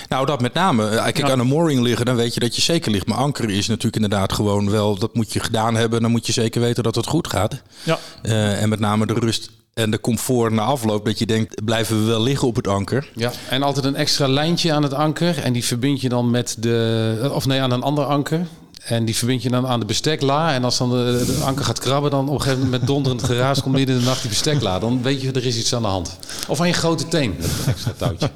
nou, 0.09 0.25
dat 0.25 0.41
met 0.41 0.53
name. 0.53 0.89
Kijk, 0.89 1.17
ja. 1.17 1.29
aan 1.29 1.39
een 1.39 1.47
mooring 1.47 1.81
liggen, 1.81 2.05
dan 2.05 2.15
weet 2.15 2.33
je 2.33 2.39
dat 2.39 2.55
je 2.55 2.61
zeker 2.61 2.91
ligt. 2.91 3.07
Maar 3.07 3.17
ankeren 3.17 3.49
is 3.49 3.67
natuurlijk 3.67 4.03
inderdaad 4.03 4.33
gewoon 4.33 4.69
wel... 4.69 4.97
dat 4.97 5.15
moet 5.15 5.33
je 5.33 5.39
gedaan 5.39 5.75
hebben. 5.75 6.01
Dan 6.01 6.11
moet 6.11 6.25
je 6.25 6.31
zeker 6.31 6.61
weten 6.61 6.83
dat 6.83 6.95
het 6.95 7.07
goed 7.07 7.27
gaat. 7.27 7.61
Ja. 7.83 7.99
en 8.21 8.69
met 8.69 8.79
name 8.79 9.05
de 9.05 9.13
rust 9.13 9.51
en 9.73 9.91
de 9.91 9.99
comfort 9.99 10.53
na 10.53 10.61
afloop 10.61 11.05
dat 11.05 11.19
je 11.19 11.25
denkt, 11.25 11.65
blijven 11.65 11.99
we 11.99 12.05
wel 12.05 12.21
liggen 12.21 12.47
op 12.47 12.55
het 12.55 12.67
anker. 12.67 13.09
Ja, 13.15 13.31
en 13.49 13.63
altijd 13.63 13.85
een 13.85 13.95
extra 13.95 14.27
lijntje 14.27 14.73
aan 14.73 14.83
het 14.83 14.93
anker. 14.93 15.39
En 15.39 15.53
die 15.53 15.65
verbind 15.65 16.01
je 16.01 16.09
dan 16.09 16.29
met 16.29 16.55
de, 16.59 17.29
of 17.33 17.45
nee, 17.45 17.61
aan 17.61 17.71
een 17.71 17.83
ander 17.83 18.05
anker. 18.05 18.47
En 18.83 19.05
die 19.05 19.15
verbind 19.15 19.43
je 19.43 19.49
dan 19.49 19.67
aan 19.67 19.79
de 19.79 19.85
bestekla. 19.85 20.53
En 20.53 20.63
als 20.63 20.77
dan 20.77 20.89
de, 20.89 21.41
anker 21.43 21.65
gaat 21.65 21.79
krabben, 21.79 22.11
dan 22.11 22.27
op 22.27 22.33
een 22.33 22.41
gegeven 22.41 22.63
moment 22.63 22.79
met 22.79 22.89
donderend 22.89 23.23
geraas 23.23 23.61
komt 23.61 23.75
midden 23.75 23.95
in 23.95 24.01
de 24.01 24.07
nacht 24.07 24.21
die 24.21 24.29
bestekla. 24.29 24.79
Dan 24.79 25.01
weet 25.01 25.21
je, 25.21 25.31
er 25.31 25.45
is 25.45 25.57
iets 25.57 25.75
aan 25.75 25.81
de 25.81 25.87
hand. 25.87 26.17
Of 26.47 26.59
aan 26.59 26.67
je 26.67 26.73
grote 26.73 27.07
teen, 27.07 27.35
met 27.39 27.45
een 27.45 27.73
extra 27.73 27.93
touwtje. 27.97 28.29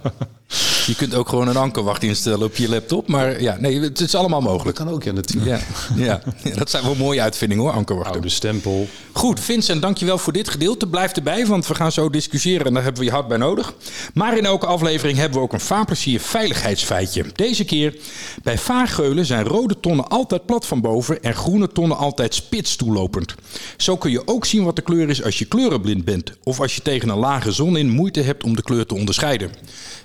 Je 0.86 0.96
kunt 0.96 1.16
ook 1.16 1.30
gewoon 1.30 1.48
een 1.48 1.58
ankerwacht 1.58 2.04
instellen 2.04 2.46
op 2.46 2.56
je 2.56 2.70
laptop. 2.70 3.08
Maar 3.08 3.42
ja, 3.42 3.58
nee, 3.60 3.80
het 3.80 4.00
is 4.00 4.16
allemaal 4.16 4.42
mogelijk. 4.42 4.78
Dat 4.78 4.86
kan 4.86 4.96
ook, 4.96 5.04
ja, 5.04 5.12
natuurlijk. 5.12 5.62
Ja, 5.96 6.22
ja. 6.44 6.54
dat 6.56 6.70
zijn 6.70 6.84
wel 6.84 6.96
mooie 6.96 7.22
uitvindingen 7.22 7.64
hoor, 7.64 7.74
ankerwachten. 7.74 8.14
Oude 8.14 8.30
stempel. 8.30 8.88
Goed, 9.12 9.40
Vincent, 9.40 9.82
dankjewel 9.82 10.18
voor 10.18 10.34
dit 10.34 10.50
gedeelte. 10.50 10.88
Blijf 10.88 11.12
erbij, 11.12 11.46
want 11.46 11.68
we 11.68 11.76
gaan 11.76 11.92
zo 11.92 12.10
discussiëren 12.10 12.66
en 12.66 12.74
daar 12.74 12.84
hebben 12.84 13.02
we 13.02 13.08
je 13.08 13.14
hard 13.14 13.28
bij 13.28 13.38
nodig. 13.38 13.74
Maar 14.14 14.38
in 14.38 14.46
elke 14.46 14.66
aflevering 14.66 15.18
hebben 15.18 15.38
we 15.38 15.44
ook 15.44 15.54
een 15.54 15.60
vaarplezier 15.60 16.20
veiligheidsfeitje. 16.20 17.26
Deze 17.34 17.66
keer, 17.66 17.98
bij 18.44 18.58
vaargeulen 18.58 19.26
zijn 19.26 19.46
rode 19.46 19.80
tonnen 19.80 20.08
altijd 20.08 20.46
plat 20.46 20.66
van 20.66 20.82
boven 20.82 21.24
en 21.24 21.36
groene 21.36 21.68
tonnen 21.68 21.98
altijd 21.98 22.34
spits 22.34 22.76
toelopend. 22.76 23.36
Zo 23.78 23.98
kun 23.98 24.12
je 24.12 24.28
ook 24.28 24.46
zien 24.46 24.64
wat 24.64 24.76
de 24.76 24.82
kleur 24.82 25.10
is 25.10 25.24
als 25.24 25.40
je 25.40 25.46
kleurenblind 25.46 26.06
bent. 26.06 26.32
Of 26.44 26.60
als 26.60 26.76
je 26.76 26.82
tegen 26.82 27.10
een 27.10 27.18
lage 27.18 27.52
zon 27.52 27.78
in 27.78 27.90
moeite 27.90 28.22
hebt 28.22 28.44
om 28.44 28.56
de 28.56 28.64
kleur 28.64 28.86
te 28.86 28.96
onderscheiden. 28.96 29.52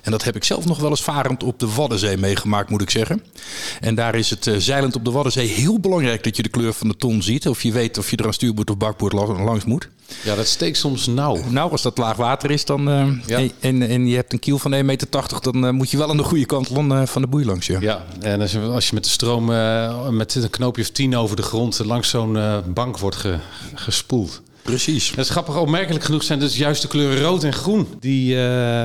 En 0.01 0.11
dat 0.11 0.23
heb 0.23 0.35
ik 0.35 0.43
zelf 0.43 0.65
nog 0.65 0.70
wel 0.79 0.89
eens 0.89 1.03
varend 1.03 1.43
op 1.43 1.59
de 1.59 1.73
Waddenzee 1.73 2.17
meegemaakt, 2.17 2.69
moet 2.69 2.81
ik 2.81 2.89
zeggen. 2.89 3.23
En 3.79 3.95
daar 3.95 4.15
is 4.15 4.29
het 4.29 4.45
uh, 4.45 4.55
zeilend 4.57 4.95
op 4.95 5.05
de 5.05 5.11
Waddenzee 5.11 5.47
heel 5.47 5.79
belangrijk 5.79 6.23
dat 6.23 6.35
je 6.35 6.43
de 6.43 6.49
kleur 6.49 6.73
van 6.73 6.87
de 6.87 6.97
ton 6.97 7.23
ziet. 7.23 7.47
Of 7.47 7.63
je 7.63 7.71
weet 7.71 7.97
of 7.97 8.09
je 8.11 8.17
er 8.17 8.25
aan 8.25 8.33
stuurboord 8.33 8.69
of 8.69 8.77
bakboord 8.77 9.13
langs 9.13 9.65
moet. 9.65 9.89
Ja, 10.23 10.35
dat 10.35 10.47
steekt 10.47 10.77
soms 10.77 11.07
nauw. 11.07 11.37
Nou, 11.49 11.71
als 11.71 11.81
dat 11.81 11.97
laag 11.97 12.15
water 12.15 12.51
is 12.51 12.65
dan, 12.65 12.89
uh, 12.89 13.07
ja. 13.25 13.47
en, 13.59 13.81
en, 13.81 14.07
je 14.07 14.15
hebt 14.15 14.33
een 14.33 14.39
kiel 14.39 14.57
van 14.57 14.73
1,80 14.73 14.85
meter, 14.85 15.07
dan 15.41 15.65
uh, 15.65 15.71
moet 15.71 15.91
je 15.91 15.97
wel 15.97 16.09
aan 16.09 16.17
de 16.17 16.23
goede 16.23 16.45
kant 16.45 16.67
van, 16.67 17.07
van 17.07 17.21
de 17.21 17.27
boei 17.27 17.45
langs. 17.45 17.67
Ja, 17.67 17.79
ja 17.79 18.05
en 18.19 18.41
als 18.41 18.51
je, 18.51 18.59
als 18.59 18.87
je 18.87 18.93
met 18.93 19.03
de 19.03 19.09
stroom 19.09 19.45
met 20.15 20.35
een 20.35 20.49
knoopje 20.49 20.81
of 20.81 20.89
10 20.89 21.17
over 21.17 21.35
de 21.35 21.41
grond 21.41 21.79
langs 21.85 22.09
zo'n 22.09 22.37
bank 22.73 22.97
wordt 22.97 23.15
ge, 23.15 23.37
gespoeld. 23.73 24.41
Precies. 24.61 25.09
Dat 25.09 25.25
is 25.25 25.29
grappig. 25.29 25.57
Opmerkelijk 25.57 26.03
genoeg 26.03 26.23
zijn 26.23 26.39
dus 26.39 26.57
juist 26.57 26.81
de 26.81 26.87
kleuren 26.87 27.21
rood 27.21 27.43
en 27.43 27.53
groen 27.53 27.87
die, 27.99 28.33
uh, 28.33 28.39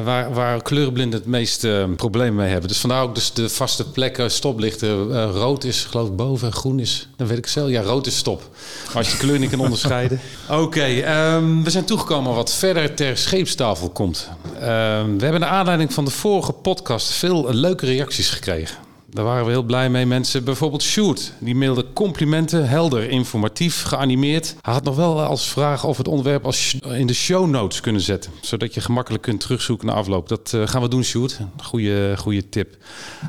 waar, 0.05 0.35
waar 0.35 0.62
kleurenblinden 0.62 1.18
het 1.18 1.29
meeste 1.29 1.87
uh, 1.89 1.97
problemen 1.97 2.35
mee 2.35 2.51
hebben. 2.51 2.68
Dus 2.68 2.79
vandaar 2.79 3.03
ook 3.03 3.14
dus 3.14 3.33
de 3.33 3.49
vaste 3.49 3.91
plekken, 3.91 4.31
stoplichten. 4.31 5.09
Uh, 5.11 5.31
rood 5.33 5.64
is 5.64 5.85
geloof 5.85 6.09
ik 6.09 6.16
boven, 6.16 6.53
groen 6.53 6.79
is, 6.79 7.09
dan 7.16 7.27
weet 7.27 7.39
ik 7.39 7.47
zelf. 7.47 7.68
Ja, 7.68 7.83
rood 7.83 8.07
is 8.07 8.16
stop. 8.16 8.51
Als 8.95 9.07
je 9.07 9.12
de 9.12 9.18
kleur 9.18 9.39
niet 9.39 9.51
kan 9.51 9.61
onderscheiden. 9.61 10.20
Oké, 10.51 10.61
okay, 10.61 11.35
um, 11.35 11.64
we 11.64 11.70
zijn 11.70 11.85
toegekomen 11.85 12.35
wat 12.35 12.55
verder 12.55 12.95
ter 12.95 13.16
scheepstafel 13.18 13.91
komt. 13.91 14.29
Um, 14.55 15.18
we 15.18 15.22
hebben 15.22 15.41
naar 15.41 15.51
aanleiding 15.51 15.93
van 15.93 16.05
de 16.05 16.11
vorige 16.11 16.53
podcast 16.53 17.12
veel 17.12 17.55
leuke 17.55 17.87
reacties 17.87 18.31
gekregen. 18.31 18.86
Daar 19.17 19.25
waren 19.25 19.45
we 19.45 19.51
heel 19.51 19.62
blij 19.62 19.91
mee. 19.91 20.07
Mensen, 20.07 20.45
bijvoorbeeld 20.45 20.83
Sjoerd, 20.83 21.33
die 21.39 21.55
mailde 21.55 21.93
complimenten, 21.93 22.69
helder, 22.69 23.11
informatief, 23.11 23.83
geanimeerd. 23.83 24.57
Hij 24.61 24.73
had 24.73 24.85
nog 24.85 24.97
wel 24.97 25.23
als 25.23 25.49
vraag 25.49 25.85
of 25.85 25.97
het 25.97 26.09
onderwerp 26.09 26.45
als 26.45 26.77
in 26.83 27.07
de 27.07 27.14
show 27.14 27.47
notes 27.49 27.81
kunnen 27.81 28.03
zetten. 28.03 28.31
Zodat 28.41 28.75
je 28.75 28.81
gemakkelijk 28.81 29.23
kunt 29.23 29.41
terugzoeken 29.41 29.87
naar 29.87 29.97
afloop. 29.97 30.29
Dat 30.29 30.53
uh, 30.55 30.67
gaan 30.67 30.83
we 30.83 30.89
doen, 30.89 31.05
Sjoerd. 31.05 31.39
Goeie, 31.62 32.17
goede 32.17 32.49
tip. 32.49 32.77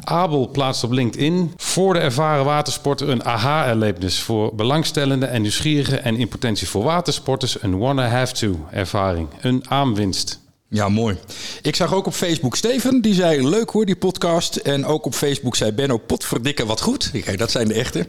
Abel 0.03 0.49
plaatst 0.49 0.83
op 0.83 0.91
LinkedIn 0.91 1.53
voor 1.57 1.93
de 1.93 1.99
ervaren 1.99 2.45
watersporter 2.45 3.09
een 3.09 3.25
aha-erlevenis. 3.25 4.19
Voor 4.19 4.55
belangstellenden 4.55 5.29
en 5.29 5.41
nieuwsgierigen 5.41 6.03
en 6.03 6.15
in 6.15 6.27
potentie 6.27 6.67
voor 6.67 6.83
watersporters 6.83 7.61
een 7.61 7.77
wanna-have-to 7.77 8.67
ervaring. 8.71 9.27
Een 9.41 9.63
aanwinst. 9.69 10.45
Ja, 10.69 10.89
mooi. 10.89 11.17
Ik 11.61 11.75
zag 11.75 11.93
ook 11.93 12.05
op 12.05 12.13
Facebook 12.13 12.55
Steven, 12.55 13.01
die 13.01 13.13
zei 13.13 13.47
leuk 13.49 13.69
hoor, 13.69 13.85
die 13.85 13.95
podcast. 13.95 14.55
En 14.55 14.85
ook 14.85 15.05
op 15.05 15.13
Facebook 15.15 15.55
zei 15.55 15.71
Benno, 15.71 15.97
potverdikke 15.97 16.65
wat 16.65 16.81
goed. 16.81 17.11
Kijk, 17.23 17.37
dat 17.37 17.51
zijn 17.51 17.67
de 17.67 17.73
echte. 17.73 18.07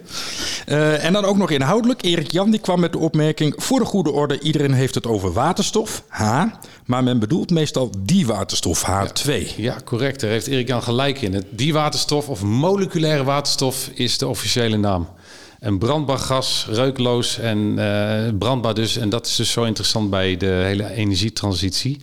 Uh, 0.69 1.05
en 1.05 1.13
dan 1.13 1.25
ook 1.25 1.37
nog 1.37 1.51
inhoudelijk. 1.51 2.03
Erik 2.03 2.31
Jan 2.31 2.51
die 2.51 2.61
kwam 2.61 2.81
met 2.81 2.93
de 2.93 2.99
opmerking, 2.99 3.55
voor 3.57 3.79
de 3.79 3.85
goede 3.85 4.11
orde, 4.11 4.41
iedereen 4.41 4.73
heeft 4.73 4.95
het 4.95 5.07
over 5.07 5.33
waterstof, 5.33 6.03
H. 6.09 6.45
Maar 6.85 7.03
men 7.05 7.19
bedoelt 7.19 7.51
meestal 7.51 7.91
die 7.99 8.27
waterstof, 8.27 8.83
H2. 8.83 9.27
Ja, 9.27 9.47
ja 9.57 9.77
correct. 9.85 10.21
Daar 10.21 10.31
heeft 10.31 10.47
Erik 10.47 10.69
Jan 10.69 10.83
gelijk 10.83 11.21
in. 11.21 11.45
Die 11.51 11.73
waterstof 11.73 12.29
of 12.29 12.43
moleculaire 12.43 13.25
waterstof 13.25 13.91
is 13.95 14.19
de 14.19 14.29
officiële 14.29 14.77
naam. 14.77 15.09
Een 15.61 15.79
brandbaar 15.79 16.19
gas, 16.19 16.67
reukloos 16.71 17.39
en 17.39 17.59
uh, 17.59 18.39
brandbaar 18.39 18.75
dus. 18.75 18.97
En 18.97 19.09
dat 19.09 19.27
is 19.27 19.37
dus 19.37 19.51
zo 19.51 19.63
interessant 19.63 20.11
bij 20.11 20.37
de 20.37 20.47
hele 20.47 20.91
energietransitie. 20.91 22.01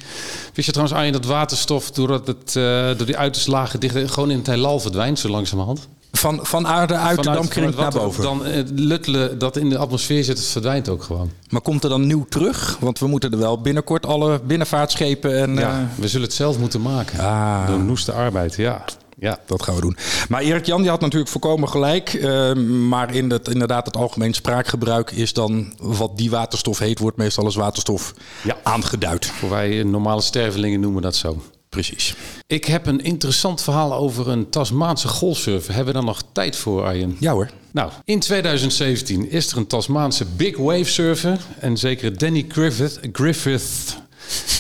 Wist 0.54 0.68
je 0.68 0.74
trouwens, 0.74 0.98
Arjen, 0.98 1.14
dat 1.14 1.26
waterstof, 1.26 1.92
doordat 1.92 2.28
het 2.28 2.56
uh, 2.58 2.64
door 2.98 3.06
die 3.06 3.18
uiterste 3.18 3.52
lagen 3.52 3.80
dicht, 3.80 4.12
gewoon 4.12 4.32
in 4.32 4.38
het 4.38 4.48
heelal 4.48 4.80
verdwijnt, 4.80 5.20
zo 5.20 5.30
langzamerhand? 5.30 5.88
Van, 6.12 6.40
van 6.42 6.68
aarde 6.68 6.94
uit 6.94 7.24
de 7.24 7.32
dampkring 7.32 7.76
naar 7.76 7.92
boven. 7.92 8.24
Dan 8.24 8.46
het 8.46 8.72
luttelen 8.76 9.38
dat 9.40 9.58
in 9.58 9.70
de 9.70 9.78
atmosfeer 9.78 10.24
zit, 10.24 10.38
het 10.38 10.48
verdwijnt 10.48 10.90
ook 10.90 11.04
gewoon. 11.04 11.32
Maar 11.50 11.62
komt 11.62 11.84
er 11.84 11.90
dan 11.90 12.08
nieuw 12.08 12.26
terug? 12.30 12.78
Want 12.80 13.00
we 13.00 13.08
moeten 13.08 13.32
er 13.32 13.38
wel 13.38 13.62
binnenkort 13.62 14.06
alle 14.06 14.42
binnenvaartschepen 14.48 15.42
en... 15.42 15.56
Ja, 15.56 15.80
uh... 15.80 15.86
we 15.96 16.08
zullen 16.08 16.28
het 16.28 16.36
zelf 16.36 16.60
moeten 16.60 16.82
maken. 16.82 17.20
Ah. 17.20 17.68
Door 17.68 17.80
noeste 17.80 18.12
arbeid, 18.12 18.56
ja. 18.56 18.86
Ja, 19.20 19.40
dat 19.46 19.64
gaan 19.64 19.76
we 19.76 19.82
doen. 19.82 19.98
Maar 20.30 20.42
Erik 20.42 20.66
Jan 20.66 20.82
die 20.82 20.90
had 20.90 21.02
natuurlijk 21.02 21.32
voorkomen 21.32 21.70
gelijk. 21.70 22.14
Uh, 22.14 22.54
maar 22.88 23.16
in 23.16 23.30
het, 23.30 23.48
inderdaad, 23.48 23.86
het 23.86 23.98
algemeen 23.98 24.34
spraakgebruik 24.34 25.12
is 25.12 25.34
dan 25.34 25.74
wat 25.78 26.18
die 26.18 26.30
waterstof 26.30 26.80
heet, 26.80 27.00
wordt 27.00 27.18
meestal 27.18 27.46
als 27.46 27.56
waterstof 27.56 28.14
ja. 28.44 28.58
aangeduid. 28.64 29.26
Voor 29.26 29.50
wij 29.50 29.84
normale 29.84 30.22
stervelingen 30.22 30.80
noemen 30.80 31.02
dat 31.02 31.16
zo. 31.16 31.44
Precies. 31.70 32.16
Ik 32.48 32.66
heb 32.66 32.86
een 32.86 33.04
interessant 33.04 33.62
verhaal 33.62 33.94
over 33.94 34.30
een 34.30 34.50
Tasmaanse 34.50 35.08
golfsurfer. 35.08 35.74
Hebben 35.74 35.94
we 35.94 36.00
daar 36.00 36.08
nog 36.08 36.24
tijd 36.32 36.56
voor, 36.56 36.84
Arjen? 36.84 37.16
Ja 37.20 37.32
hoor. 37.32 37.50
Nou, 37.72 37.92
in 38.06 38.20
2017 38.20 39.30
is 39.32 39.52
er 39.52 39.58
een 39.58 39.68
Tasmaanse 39.68 40.26
big 40.26 40.58
wave 40.58 40.84
surfer. 40.86 41.40
En 41.60 41.78
zeker 41.78 42.18
Danny 42.18 42.46
Griffith, 42.48 43.00
Griffith. 43.12 43.98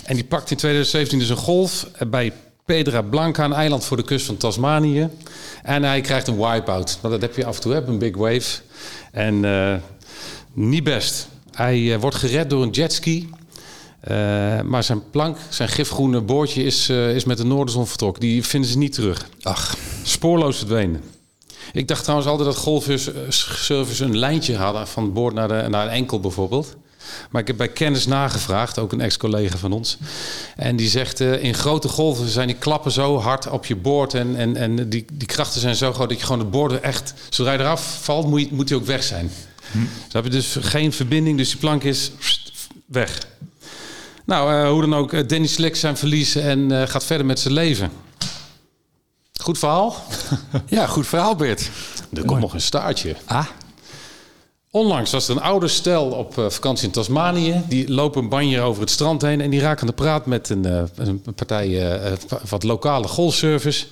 En 0.05 0.15
die 0.15 0.23
pakt 0.23 0.51
in 0.51 0.57
2017 0.57 1.19
dus 1.19 1.29
een 1.29 1.35
golf 1.35 1.87
bij 2.07 2.33
Pedra 2.65 3.01
Blanca, 3.01 3.43
een 3.43 3.53
eiland 3.53 3.85
voor 3.85 3.97
de 3.97 4.03
kust 4.03 4.25
van 4.25 4.37
Tasmanië. 4.37 5.09
En 5.63 5.83
hij 5.83 6.01
krijgt 6.01 6.27
een 6.27 6.37
wipeout. 6.37 6.97
Nou, 7.01 7.13
dat 7.13 7.21
heb 7.21 7.35
je 7.35 7.45
af 7.45 7.55
en 7.55 7.61
toe, 7.61 7.73
hè, 7.73 7.87
een 7.87 7.97
big 7.97 8.17
wave. 8.17 8.61
En 9.11 9.43
uh, 9.43 9.75
niet 10.53 10.83
best. 10.83 11.27
Hij 11.51 11.79
uh, 11.79 11.97
wordt 11.97 12.15
gered 12.15 12.49
door 12.49 12.63
een 12.63 12.69
jetski. 12.69 13.29
Uh, 14.11 14.61
maar 14.61 14.83
zijn 14.83 15.09
plank, 15.09 15.37
zijn 15.49 15.69
gifgroene 15.69 16.21
boordje 16.21 16.63
is, 16.63 16.89
is 16.89 17.23
met 17.23 17.37
de 17.37 17.45
Noorderzon 17.45 17.87
vertrokken. 17.87 18.21
Die 18.21 18.43
vinden 18.43 18.69
ze 18.69 18.77
niet 18.77 18.93
terug. 18.93 19.29
Ach. 19.41 19.75
Spoorloos 20.03 20.57
verdwenen. 20.57 21.03
Ik 21.73 21.87
dacht 21.87 22.01
trouwens 22.01 22.29
altijd 22.29 22.47
dat 22.47 22.57
golfservice 22.57 24.03
een 24.03 24.17
lijntje 24.17 24.55
hadden 24.55 24.87
van 24.87 25.03
het 25.03 25.13
boord 25.13 25.33
naar, 25.33 25.47
de, 25.47 25.65
naar 25.69 25.85
een 25.85 25.93
enkel 25.93 26.19
bijvoorbeeld. 26.19 26.75
Maar 27.29 27.41
ik 27.41 27.47
heb 27.47 27.57
bij 27.57 27.69
kennis 27.69 28.05
nagevraagd, 28.05 28.79
ook 28.79 28.91
een 28.91 29.01
ex-collega 29.01 29.57
van 29.57 29.71
ons. 29.71 29.97
En 30.55 30.75
die 30.75 30.89
zegt, 30.89 31.21
uh, 31.21 31.43
in 31.43 31.53
grote 31.53 31.87
golven 31.87 32.27
zijn 32.27 32.47
die 32.47 32.55
klappen 32.55 32.91
zo 32.91 33.19
hard 33.19 33.49
op 33.49 33.65
je 33.65 33.75
boord. 33.75 34.13
En, 34.13 34.35
en, 34.35 34.55
en 34.55 34.89
die, 34.89 35.05
die 35.13 35.27
krachten 35.27 35.61
zijn 35.61 35.75
zo 35.75 35.93
groot 35.93 36.09
dat 36.09 36.19
je 36.19 36.25
gewoon 36.25 36.41
het 36.41 36.51
boord 36.51 36.79
echt... 36.79 37.13
Zodra 37.29 37.53
je 37.53 37.59
eraf 37.59 37.99
valt, 38.01 38.27
moet, 38.27 38.41
je, 38.41 38.47
moet 38.51 38.69
hij 38.69 38.77
ook 38.77 38.85
weg 38.85 39.03
zijn. 39.03 39.31
Hm. 39.71 39.77
Dus 39.79 40.13
heb 40.13 40.23
je 40.23 40.29
dus 40.29 40.57
geen 40.59 40.93
verbinding, 40.93 41.37
dus 41.37 41.49
die 41.49 41.59
plank 41.59 41.83
is 41.83 42.11
weg. 42.85 43.27
Nou, 44.25 44.53
uh, 44.53 44.69
hoe 44.69 44.81
dan 44.81 44.95
ook, 44.95 45.13
uh, 45.13 45.27
Danny 45.27 45.47
slikt 45.47 45.77
zijn 45.77 45.97
verlies 45.97 46.35
en 46.35 46.71
uh, 46.71 46.81
gaat 46.87 47.03
verder 47.03 47.25
met 47.25 47.39
zijn 47.39 47.53
leven. 47.53 47.91
Goed 49.41 49.57
verhaal? 49.57 49.95
ja, 50.65 50.87
goed 50.87 51.07
verhaal, 51.07 51.35
Bert. 51.35 51.69
Er 52.13 52.25
komt 52.25 52.41
nog 52.41 52.53
een 52.53 52.61
staartje. 52.61 53.15
Ah. 53.25 53.45
Onlangs 54.75 55.11
was 55.11 55.27
er 55.27 55.35
een 55.35 55.41
oude 55.41 55.67
stel 55.67 56.05
op 56.05 56.37
uh, 56.37 56.49
vakantie 56.49 56.85
in 56.85 56.91
Tasmanië. 56.91 57.61
Die 57.67 57.91
lopen 57.91 58.23
een 58.23 58.29
banjer 58.29 58.61
over 58.61 58.81
het 58.81 58.89
strand 58.89 59.21
heen 59.21 59.41
en 59.41 59.49
die 59.49 59.59
raken 59.59 59.81
aan 59.81 59.87
de 59.87 59.93
praat 59.93 60.25
met 60.25 60.49
een, 60.49 60.67
uh, 60.67 60.81
een 60.95 61.21
partij 61.35 61.67
uh, 61.67 62.11
wat 62.49 62.63
lokale 62.63 63.07
golfservice. 63.07 63.85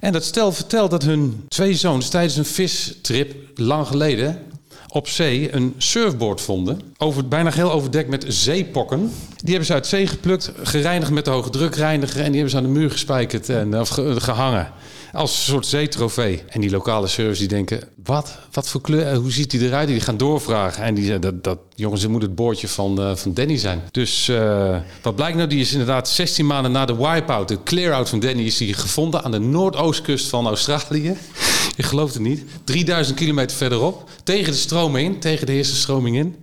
En 0.00 0.12
dat 0.12 0.24
stel 0.24 0.52
vertelt 0.52 0.90
dat 0.90 1.02
hun 1.02 1.44
twee 1.48 1.74
zoons 1.74 2.08
tijdens 2.08 2.36
een 2.36 2.44
vistrip 2.44 3.34
lang 3.54 3.86
geleden 3.86 4.42
op 4.88 5.08
zee 5.08 5.54
een 5.54 5.74
surfboard 5.78 6.40
vonden. 6.40 6.80
Over, 6.98 7.28
bijna 7.28 7.50
geheel 7.50 7.72
overdekt 7.72 8.08
met 8.08 8.24
zeepokken. 8.28 9.12
Die 9.36 9.48
hebben 9.48 9.66
ze 9.66 9.72
uit 9.72 9.86
zee 9.86 10.06
geplukt, 10.06 10.52
gereinigd 10.62 11.10
met 11.10 11.24
de 11.24 11.30
hoge 11.30 11.50
drukreiniger 11.50 12.20
en 12.20 12.32
die 12.32 12.34
hebben 12.34 12.50
ze 12.50 12.56
aan 12.56 12.72
de 12.72 12.78
muur 12.78 12.90
gespijkerd 12.90 13.48
en 13.48 13.86
gehangen. 14.20 14.72
Als 15.12 15.30
een 15.30 15.52
soort 15.52 15.66
zeetrofee. 15.66 16.42
En 16.48 16.60
die 16.60 16.70
lokale 16.70 17.06
service 17.06 17.38
die 17.38 17.48
denken, 17.48 17.80
wat? 18.04 18.38
Wat 18.52 18.68
voor 18.68 18.80
kleur? 18.80 19.14
Hoe 19.14 19.32
ziet 19.32 19.52
hij 19.52 19.60
eruit? 19.60 19.88
Die 19.88 20.00
gaan 20.00 20.16
doorvragen. 20.16 20.82
En 20.82 20.94
die 20.94 21.04
zeggen, 21.04 21.20
dat, 21.20 21.44
dat, 21.44 21.58
jongens, 21.74 22.02
het 22.02 22.10
moet 22.10 22.22
het 22.22 22.34
boordje 22.34 22.68
van, 22.68 23.00
uh, 23.00 23.16
van 23.16 23.34
Danny 23.34 23.56
zijn. 23.56 23.82
Dus 23.90 24.28
uh, 24.28 24.76
wat 25.02 25.16
blijkt 25.16 25.36
nou? 25.36 25.48
Die 25.48 25.60
is 25.60 25.72
inderdaad 25.72 26.08
16 26.08 26.46
maanden 26.46 26.72
na 26.72 26.84
de 26.84 26.96
wipeout, 26.96 27.48
de 27.48 27.62
clear-out 27.62 28.08
van 28.08 28.20
Danny, 28.20 28.42
is 28.42 28.56
die 28.56 28.74
gevonden 28.74 29.24
aan 29.24 29.30
de 29.30 29.38
noordoostkust 29.38 30.28
van 30.28 30.46
Australië. 30.46 31.16
Je 31.76 31.82
gelooft 31.82 32.14
het 32.14 32.22
niet. 32.22 32.44
3000 32.64 33.16
kilometer 33.16 33.56
verderop. 33.56 34.10
Tegen 34.22 34.52
de 34.52 34.58
stroom 34.58 34.96
in. 34.96 35.18
Tegen 35.18 35.46
de 35.46 35.52
eerste 35.52 35.76
stroming 35.76 36.16
in. 36.16 36.36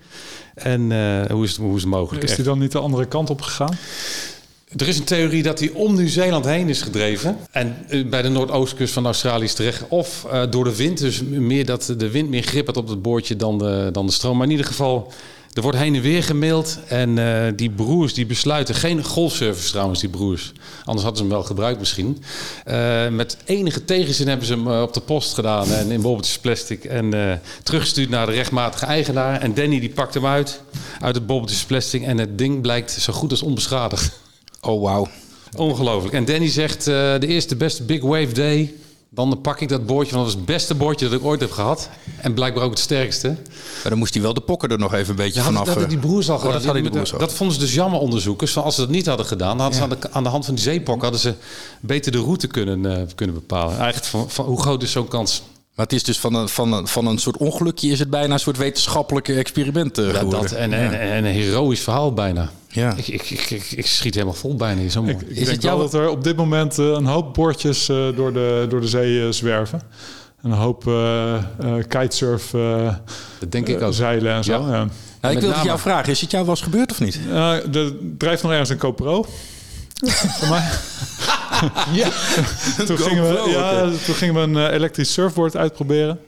En 0.55 0.91
uh, 0.91 1.25
hoe, 1.25 1.43
is 1.43 1.49
het, 1.49 1.59
hoe 1.59 1.75
is 1.75 1.81
het 1.81 1.91
mogelijk? 1.91 2.23
Is 2.23 2.35
hij 2.35 2.43
dan 2.43 2.59
niet 2.59 2.71
de 2.71 2.79
andere 2.79 3.05
kant 3.05 3.29
op 3.29 3.41
gegaan? 3.41 3.77
Er 4.65 4.87
is 4.87 4.97
een 4.97 5.03
theorie 5.03 5.43
dat 5.43 5.59
hij 5.59 5.69
om 5.69 5.95
Nieuw-Zeeland 5.95 6.45
heen 6.45 6.69
is 6.69 6.81
gedreven. 6.81 7.37
En 7.51 7.85
bij 8.09 8.21
de 8.21 8.29
noordoostkust 8.29 8.93
van 8.93 9.05
Australië 9.05 9.43
is 9.43 9.53
terecht. 9.53 9.87
Of 9.87 10.25
uh, 10.33 10.43
door 10.49 10.63
de 10.63 10.75
wind. 10.75 10.97
Dus 10.97 11.23
meer 11.23 11.65
dat 11.65 11.93
de 11.97 12.09
wind 12.09 12.29
meer 12.29 12.43
grip 12.43 12.65
had 12.65 12.77
op 12.77 12.87
het 12.87 13.01
boordje 13.01 13.35
dan 13.35 13.57
de, 13.57 13.89
dan 13.91 14.05
de 14.05 14.11
stroom. 14.11 14.37
Maar 14.37 14.45
in 14.45 14.51
ieder 14.51 14.65
geval, 14.65 15.13
er 15.53 15.61
wordt 15.61 15.77
heen 15.77 15.95
en 15.95 16.01
weer 16.01 16.23
gemaild. 16.23 16.79
En 16.87 17.17
uh, 17.17 17.43
die 17.55 17.69
broers 17.69 18.13
die 18.13 18.25
besluiten. 18.25 18.75
Geen 18.75 19.03
golfservice 19.03 19.69
trouwens, 19.69 19.99
die 19.99 20.09
broers. 20.09 20.51
Anders 20.83 21.05
hadden 21.05 21.15
ze 21.15 21.21
hem 21.21 21.31
wel 21.31 21.43
gebruikt 21.43 21.79
misschien. 21.79 22.23
Met 23.11 23.37
enige 23.45 23.85
tegenzin 23.85 24.27
hebben 24.27 24.47
ze 24.47 24.53
hem 24.53 24.67
op 24.67 24.93
de 24.93 25.01
post 25.01 25.33
gedaan. 25.33 25.71
En 25.71 25.91
in 25.91 26.01
bobbeltjes 26.01 26.39
plastic. 26.39 26.83
En 26.83 27.41
teruggestuurd 27.63 28.09
naar 28.09 28.25
de 28.25 28.31
rechtmatige 28.31 28.85
eigenaar. 28.85 29.41
En 29.41 29.53
Danny 29.53 29.79
die 29.79 29.89
pakt 29.89 30.13
hem 30.13 30.25
uit. 30.25 30.61
Uit 30.99 31.15
het 31.15 31.25
bobbeltjes 31.25 31.63
plastic. 31.63 32.03
En 32.03 32.17
het 32.17 32.37
ding 32.37 32.61
blijkt 32.61 32.91
zo 32.91 33.13
goed 33.13 33.31
als 33.31 33.41
onbeschadigd. 33.41 34.23
Oh, 34.65 34.81
wauw. 34.81 35.07
Ongelooflijk. 35.57 36.13
En 36.13 36.25
Danny 36.25 36.49
zegt, 36.49 36.87
uh, 36.87 36.93
de 37.19 37.27
eerste 37.27 37.55
beste 37.55 37.83
Big 37.83 38.01
Wave 38.01 38.31
Day 38.33 38.73
Dan 39.09 39.41
pak 39.41 39.61
ik 39.61 39.69
dat 39.69 39.85
boordje, 39.85 40.13
want 40.15 40.25
dat 40.25 40.33
was 40.33 40.43
het 40.45 40.45
beste 40.55 40.75
boordje 40.75 41.09
dat 41.09 41.19
ik 41.19 41.25
ooit 41.25 41.39
heb 41.39 41.51
gehad. 41.51 41.89
En 42.21 42.33
blijkbaar 42.33 42.63
ook 42.63 42.69
het 42.69 42.79
sterkste. 42.79 43.27
Maar 43.27 43.89
dan 43.89 43.97
moest 43.97 44.13
hij 44.13 44.23
wel 44.23 44.33
de 44.33 44.41
pokken 44.41 44.69
er 44.69 44.77
nog 44.79 44.93
even 44.93 45.09
een 45.09 45.15
beetje 45.15 45.39
Ja, 45.39 45.45
vanaf. 45.45 45.73
dat 45.73 45.89
die 45.89 45.97
eh, 45.97 46.03
broers 46.03 46.29
al 46.29 46.35
Oh, 46.37 46.43
dat 46.43 46.63
hadden 46.63 46.81
die 46.83 46.91
broers 46.91 47.13
al. 47.13 47.19
dat 47.19 47.33
vonden 47.33 47.55
ze 47.55 47.61
dus 47.61 47.73
jammer, 47.73 47.99
onderzoekers. 47.99 48.51
Van 48.51 48.63
als 48.63 48.75
ze 48.75 48.81
dat 48.81 48.89
niet 48.89 49.05
hadden 49.05 49.25
gedaan, 49.25 49.57
dan 49.57 49.59
hadden 49.71 49.75
ze 49.77 49.83
aan 49.83 49.89
de, 50.01 50.11
aan 50.11 50.23
de 50.23 50.29
hand 50.29 50.45
van 50.45 50.53
die 50.55 50.63
zeepok 50.63 51.01
hadden 51.01 51.19
ze 51.19 51.33
beter 51.81 52.11
de 52.11 52.17
route 52.17 52.47
kunnen, 52.47 52.85
eh, 52.97 53.01
kunnen 53.15 53.35
bepalen. 53.35 53.75
Eigenlijk 53.77 54.05
van, 54.05 54.29
van 54.29 54.45
hoe 54.45 54.61
groot 54.61 54.83
is 54.83 54.91
zo'n 54.91 55.07
kans? 55.07 55.41
Maar 55.75 55.85
het 55.85 55.93
is 55.95 56.03
dus 56.03 56.19
van 56.19 56.33
een, 56.33 56.49
van, 56.49 56.73
een, 56.73 56.87
van 56.87 57.05
een 57.07 57.17
soort 57.17 57.37
ongelukje 57.37 57.89
is 57.89 57.99
het 57.99 58.09
bijna 58.09 58.33
een 58.33 58.39
soort 58.39 58.57
wetenschappelijke 58.57 59.33
experiment 59.33 59.97
eh, 59.97 60.05
Ja, 60.11 60.13
geworden. 60.17 60.41
dat, 60.41 60.51
en, 60.51 60.73
en, 60.73 60.99
en 60.99 61.25
een 61.25 61.31
heroïsch 61.33 61.81
verhaal 61.83 62.13
bijna. 62.13 62.51
Ja. 62.75 62.93
Ik, 62.95 63.07
ik, 63.07 63.29
ik, 63.29 63.49
ik, 63.49 63.71
ik 63.71 63.85
schiet 63.87 64.13
helemaal 64.13 64.33
vol 64.35 64.55
bijna. 64.55 64.89
Zo 64.89 65.01
mooi. 65.01 65.13
Ik, 65.15 65.21
ik 65.21 65.29
Is 65.29 65.35
denk 65.35 65.47
het 65.47 65.63
wel 65.63 65.73
jouw- 65.73 65.81
dat 65.81 65.93
er 65.93 66.09
op 66.09 66.23
dit 66.23 66.35
moment 66.35 66.79
eh, 66.79 66.85
een 66.85 67.05
hoop 67.05 67.33
bordjes 67.33 67.89
eh, 67.89 67.95
door, 68.15 68.33
de, 68.33 68.65
door 68.69 68.81
de 68.81 68.87
zee 68.87 69.25
eh, 69.25 69.31
zwerven. 69.31 69.81
Een 70.41 70.51
hoop 70.51 70.87
eh 70.87 71.35
eh, 71.35 71.41
kitesurf 71.87 72.53
eh, 72.53 72.93
dat 73.39 73.51
denk 73.51 73.67
ik 73.67 73.81
ook. 73.81 73.93
zeilen 73.93 74.33
en 74.33 74.43
zo. 74.43 74.51
Ja. 74.51 74.57
Ja. 74.73 74.87
Nou, 75.21 75.33
ik 75.35 75.39
wilde 75.39 75.55
name- 75.55 75.67
jou 75.67 75.79
vragen, 75.79 76.11
is 76.11 76.21
het 76.21 76.31
jou 76.31 76.43
wel 76.45 76.53
eens 76.53 76.63
gebeurd 76.63 76.91
of 76.91 76.99
niet? 76.99 77.19
Eh, 77.29 77.75
er 77.75 77.93
drijft 78.17 78.43
nog 78.43 78.51
ergens 78.51 78.69
een 78.69 78.79
GoPro. 78.79 79.25
Voor 80.05 80.47
mij. 80.49 80.63
Ja. 81.93 82.09
Toen 82.85 82.97
gingen, 82.97 83.23
we, 83.23 83.49
ja, 83.49 83.81
toen 84.05 84.15
gingen 84.15 84.33
we 84.35 84.39
een 84.41 84.67
eh, 84.67 84.73
elektrisch 84.73 85.13
surfboard 85.13 85.57
uitproberen. 85.57 86.19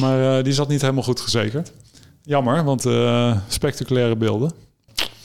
Maar 0.00 0.38
eh, 0.38 0.44
die 0.44 0.52
zat 0.52 0.68
niet 0.68 0.80
helemaal 0.80 1.02
goed 1.02 1.20
gezekerd. 1.20 1.72
Jammer, 2.22 2.64
want 2.64 2.86
eh, 2.86 3.36
spectaculaire 3.48 4.16
beelden. 4.16 4.52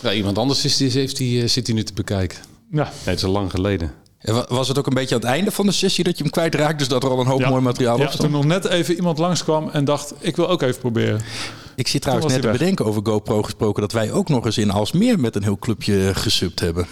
Ja, 0.02 0.14
iemand 0.14 0.38
anders 0.38 0.66
is 0.66 0.78
die, 0.78 0.92
heeft 0.92 1.18
die, 1.18 1.42
eh, 1.42 1.48
zit 1.48 1.66
die 1.66 1.76
nu 1.76 1.84
te 1.84 1.94
bekijken. 1.94 2.38
Ja, 2.72 2.84
Nee, 2.84 2.92
het 3.04 3.18
is 3.18 3.24
al 3.24 3.32
lang 3.32 3.52
geleden. 3.52 3.92
En 4.20 4.34
wa- 4.34 4.46
Was 4.50 4.68
het 4.68 4.78
ook 4.78 4.88
een 4.88 4.94
beetje 4.94 5.16
aan 5.16 5.22
het 5.22 5.30
einde 5.30 5.52
van 5.52 5.66
de 5.66 5.72
sessie 5.72 6.04
dat 6.04 6.18
je 6.18 6.24
hem 6.24 6.32
kwijtraakt? 6.32 6.80
Dus 6.80 6.88
dat 6.88 7.04
er 7.04 7.10
al 7.10 7.20
een 7.20 7.26
hoop 7.28 7.40
Ja. 7.40 7.50
mooi 7.50 7.62
materiaal 7.62 7.98
ja 7.98 8.04
op 8.04 8.10
toen 8.10 8.18
stond? 8.18 8.32
nog 8.34 8.46
net 8.46 8.66
even 8.66 8.96
iemand 8.96 9.18
langskwam 9.18 9.70
en 9.70 9.86
dacht, 9.86 10.14
ik 10.20 10.36
wil 10.36 10.50
ook 10.50 10.62
even 10.62 10.80
proberen. 10.80 11.22
Ik 11.76 11.88
zit 11.88 12.02
trouwens 12.02 12.34
net 12.34 12.42
te 12.42 12.50
bedenken 12.50 12.86
over 12.86 13.02
GoPro 13.06 13.42
gesproken... 13.44 13.82
dat 13.82 13.92
wij 13.92 14.12
ook 14.12 14.30
nog 14.30 14.46
eens 14.46 14.58
in 14.58 14.72
Alsmeer 14.72 15.20
met 15.20 15.36
een 15.36 15.44
heel 15.44 15.58
clubje 15.60 16.12
gesubt 16.16 16.60
hebben. 16.60 16.88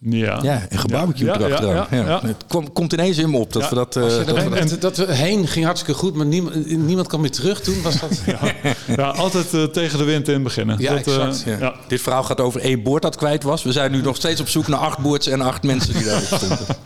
Ja, 0.00 0.38
Ja, 0.42 0.66
en 0.68 0.78
gebarbecue 0.78 1.26
Ja, 1.26 1.38
ja, 1.38 1.46
ja, 1.62 1.86
Ja, 1.90 2.04
ja. 2.06 2.20
Het 2.24 2.44
komt 2.72 2.92
ineens 2.92 3.18
in 3.18 3.30
me 3.30 3.36
op 3.38 3.52
dat 3.52 3.62
Ja. 3.62 3.68
we 3.68 3.74
dat... 3.74 3.96
eh, 3.96 4.02
dat 4.02 4.12
we 4.18 4.24
dat, 4.24 4.34
dat- 4.68 4.68
dat, 4.80 4.80
dat 4.96 5.06
we 5.06 5.12
heen 5.14 5.46
ging 5.48 5.64
hartstikke 5.64 6.00
goed, 6.00 6.14
maar 6.14 6.26
niemand, 6.26 6.66
niemand 6.76 7.08
kwam 7.08 7.20
meer 7.20 7.30
terug 7.30 7.60
toen. 7.60 7.82
Was 7.82 8.00
dat... 8.00 8.20
Ja, 8.96 9.08
altijd 9.10 9.54
eh, 9.54 9.62
tegen 9.64 9.98
de 9.98 10.04
wind 10.04 10.28
in 10.28 10.42
beginnen. 10.42 10.76
Ja, 10.78 10.94
Dat, 10.94 11.06
eh, 11.06 11.14
exact, 11.26 11.42
ja. 11.46 11.56
ja. 11.58 11.74
Dit 11.88 12.00
verhaal 12.00 12.22
gaat 12.22 12.40
over 12.40 12.60
één 12.60 12.82
boord 12.82 13.02
dat 13.02 13.16
kwijt 13.16 13.42
was. 13.42 13.62
We 13.62 13.72
zijn 13.72 13.90
nu 13.92 14.02
nog 14.02 14.16
steeds 14.16 14.40
op 14.40 14.48
zoek 14.48 14.68
naar 14.68 14.78
acht 14.80 14.98
boords 14.98 15.26
en 15.26 15.40
acht 15.40 15.62
mensen 15.62 15.92
die 15.94 16.04
daarop 16.04 16.24
stonden. 16.24 16.58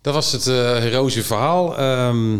Dat 0.00 0.14
was 0.14 0.32
het 0.32 0.46
eh 0.46 0.54
heroïsche 0.76 1.22
verhaal. 1.24 1.78
Ehm, 1.78 2.36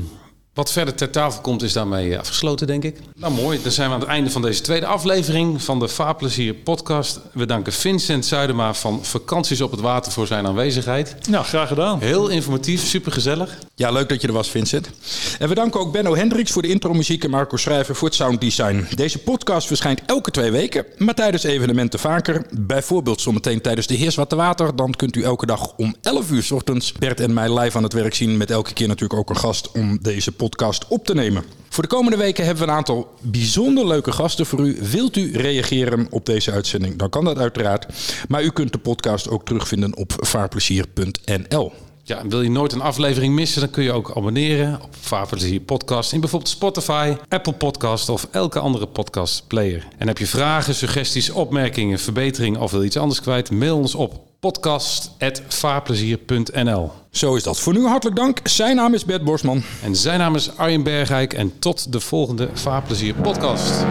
wat 0.55 0.73
verder 0.73 0.95
ter 0.95 1.11
tafel 1.11 1.41
komt 1.41 1.63
is 1.63 1.73
daarmee 1.73 2.13
eh, 2.13 2.19
afgesloten, 2.19 2.67
denk 2.67 2.85
ik. 2.85 2.99
Nou 3.17 3.33
mooi, 3.33 3.63
dan 3.63 3.73
zijn 3.73 3.89
we 3.89 3.95
aan 3.95 4.01
het 4.01 4.09
einde 4.09 4.31
van 4.31 4.43
deze 4.43 4.61
tweede 4.61 4.87
aflevering 4.87 5.63
van 5.63 5.79
de 5.79 5.89
Vaarplezier 5.89 6.55
podcast. 6.55 7.21
We 7.33 7.47
danken 7.47 7.73
Vincent 7.73 8.27
Zuidema 8.27 8.75
van 8.75 9.05
Vakanties 9.05 9.61
op 9.61 9.71
het 9.71 9.81
Water 9.81 10.13
voor 10.13 10.27
zijn 10.27 10.47
aanwezigheid. 10.47 11.17
ja, 11.31 11.43
graag 11.43 11.69
gedaan. 11.69 12.01
Heel 12.01 12.29
informatief, 12.29 12.87
supergezellig. 12.87 13.59
Ja, 13.75 13.91
leuk 13.91 14.09
dat 14.09 14.21
je 14.21 14.27
er 14.27 14.33
was, 14.33 14.51
Vincent. 14.51 14.91
En 15.39 15.49
we 15.49 15.55
danken 15.55 15.81
ook 15.81 15.93
Benno 15.93 16.17
Hendricks 16.17 16.51
voor 16.51 16.63
de 16.63 16.69
intromuziek 16.69 17.25
en 17.25 17.31
Marco 17.31 17.57
Schrijver 17.57 17.95
voor 17.95 18.09
het 18.09 18.17
sounddesign. 18.17 18.87
Deze 18.95 19.19
podcast 19.19 19.67
verschijnt 19.67 20.03
elke 20.07 20.31
twee 20.31 20.51
weken, 20.51 20.85
maar 20.99 21.15
tijdens 21.15 21.43
evenementen 21.43 21.99
vaker. 21.99 22.47
Bijvoorbeeld 22.61 23.21
zometeen 23.21 23.61
tijdens 23.61 23.87
de 23.87 23.95
Heers 23.95 24.15
Wat 24.15 24.29
te 24.29 24.37
Water. 24.37 24.77
Dan 24.77 24.91
kunt 24.91 25.17
u 25.17 25.23
elke 25.23 25.47
dag 25.47 25.73
om 25.77 25.95
11 26.01 26.31
uur 26.31 26.43
's 26.43 26.51
ochtends 26.51 26.93
Bert 26.93 27.21
en 27.21 27.33
mij 27.33 27.59
live 27.59 27.77
aan 27.77 27.83
het 27.83 27.93
werk 27.93 28.15
zien. 28.15 28.37
Met 28.37 28.51
elke 28.51 28.73
keer 28.73 28.89
natuurlijk 28.89 29.21
ook 29.21 29.31
een 29.31 29.37
gast 29.37 29.71
om 29.73 29.99
deze 30.03 30.33
podcast 30.33 30.41
op 30.89 31.05
te 31.05 31.15
nemen. 31.15 31.45
Voor 31.69 31.83
de 31.83 31.89
komende 31.89 32.17
weken 32.17 32.45
hebben 32.45 32.65
we 32.65 32.71
een 32.71 32.77
aantal 32.77 33.15
bijzonder 33.21 33.87
leuke 33.87 34.13
gasten 34.13 34.47
voor 34.47 34.61
u. 34.61 34.79
Wilt 34.81 35.17
u 35.17 35.37
reageren 35.37 36.07
op 36.11 36.27
deze 36.27 36.53
uitzending? 36.53 36.97
Dan 36.97 37.09
kan 37.09 37.25
dat 37.25 37.39
uiteraard. 37.39 37.87
Maar 38.29 38.43
u 38.43 38.51
kunt 38.51 38.73
de 38.73 38.79
podcast 38.79 39.29
ook 39.29 39.45
terugvinden 39.45 39.97
op 39.97 40.13
vaarplezier.nl. 40.17 41.73
Ja, 42.13 42.19
en 42.19 42.29
wil 42.29 42.43
je 42.43 42.51
nooit 42.51 42.73
een 42.73 42.81
aflevering 42.81 43.35
missen, 43.35 43.61
dan 43.61 43.71
kun 43.71 43.83
je 43.83 43.93
ook 43.93 44.13
abonneren 44.17 44.81
op 44.83 44.95
Vaarplezier 45.01 45.61
Podcast 45.61 46.13
in 46.13 46.21
bijvoorbeeld 46.21 46.51
Spotify, 46.51 47.17
Apple 47.29 47.53
Podcast 47.53 48.09
of 48.09 48.29
elke 48.31 48.59
andere 48.59 48.87
podcast 48.87 49.47
player. 49.47 49.87
En 49.99 50.07
heb 50.07 50.19
je 50.19 50.27
vragen, 50.27 50.75
suggesties, 50.75 51.31
opmerkingen, 51.31 51.99
verbeteringen 51.99 52.61
of 52.61 52.71
wil 52.71 52.81
je 52.81 52.87
iets 52.87 52.97
anders 52.97 53.21
kwijt, 53.21 53.51
mail 53.51 53.77
ons 53.77 53.95
op 53.95 54.21
podcast.vaarplezier.nl. 54.41 56.91
Zo 57.11 57.35
is 57.35 57.43
dat. 57.43 57.61
Voor 57.61 57.73
nu 57.73 57.87
hartelijk 57.87 58.17
dank. 58.17 58.41
Zijn 58.45 58.77
naam 58.77 58.95
is 58.95 59.05
Bert 59.05 59.25
Borsman. 59.25 59.63
En 59.83 59.97
zijn 59.97 60.19
naam 60.19 60.35
is 60.35 60.57
Arjen 60.57 60.83
Bergijk 60.83 61.35
en 61.35 61.59
tot 61.59 61.93
de 61.93 62.01
volgende 62.01 62.49
Vaarplezier 62.53 63.15
Podcast. 63.15 63.85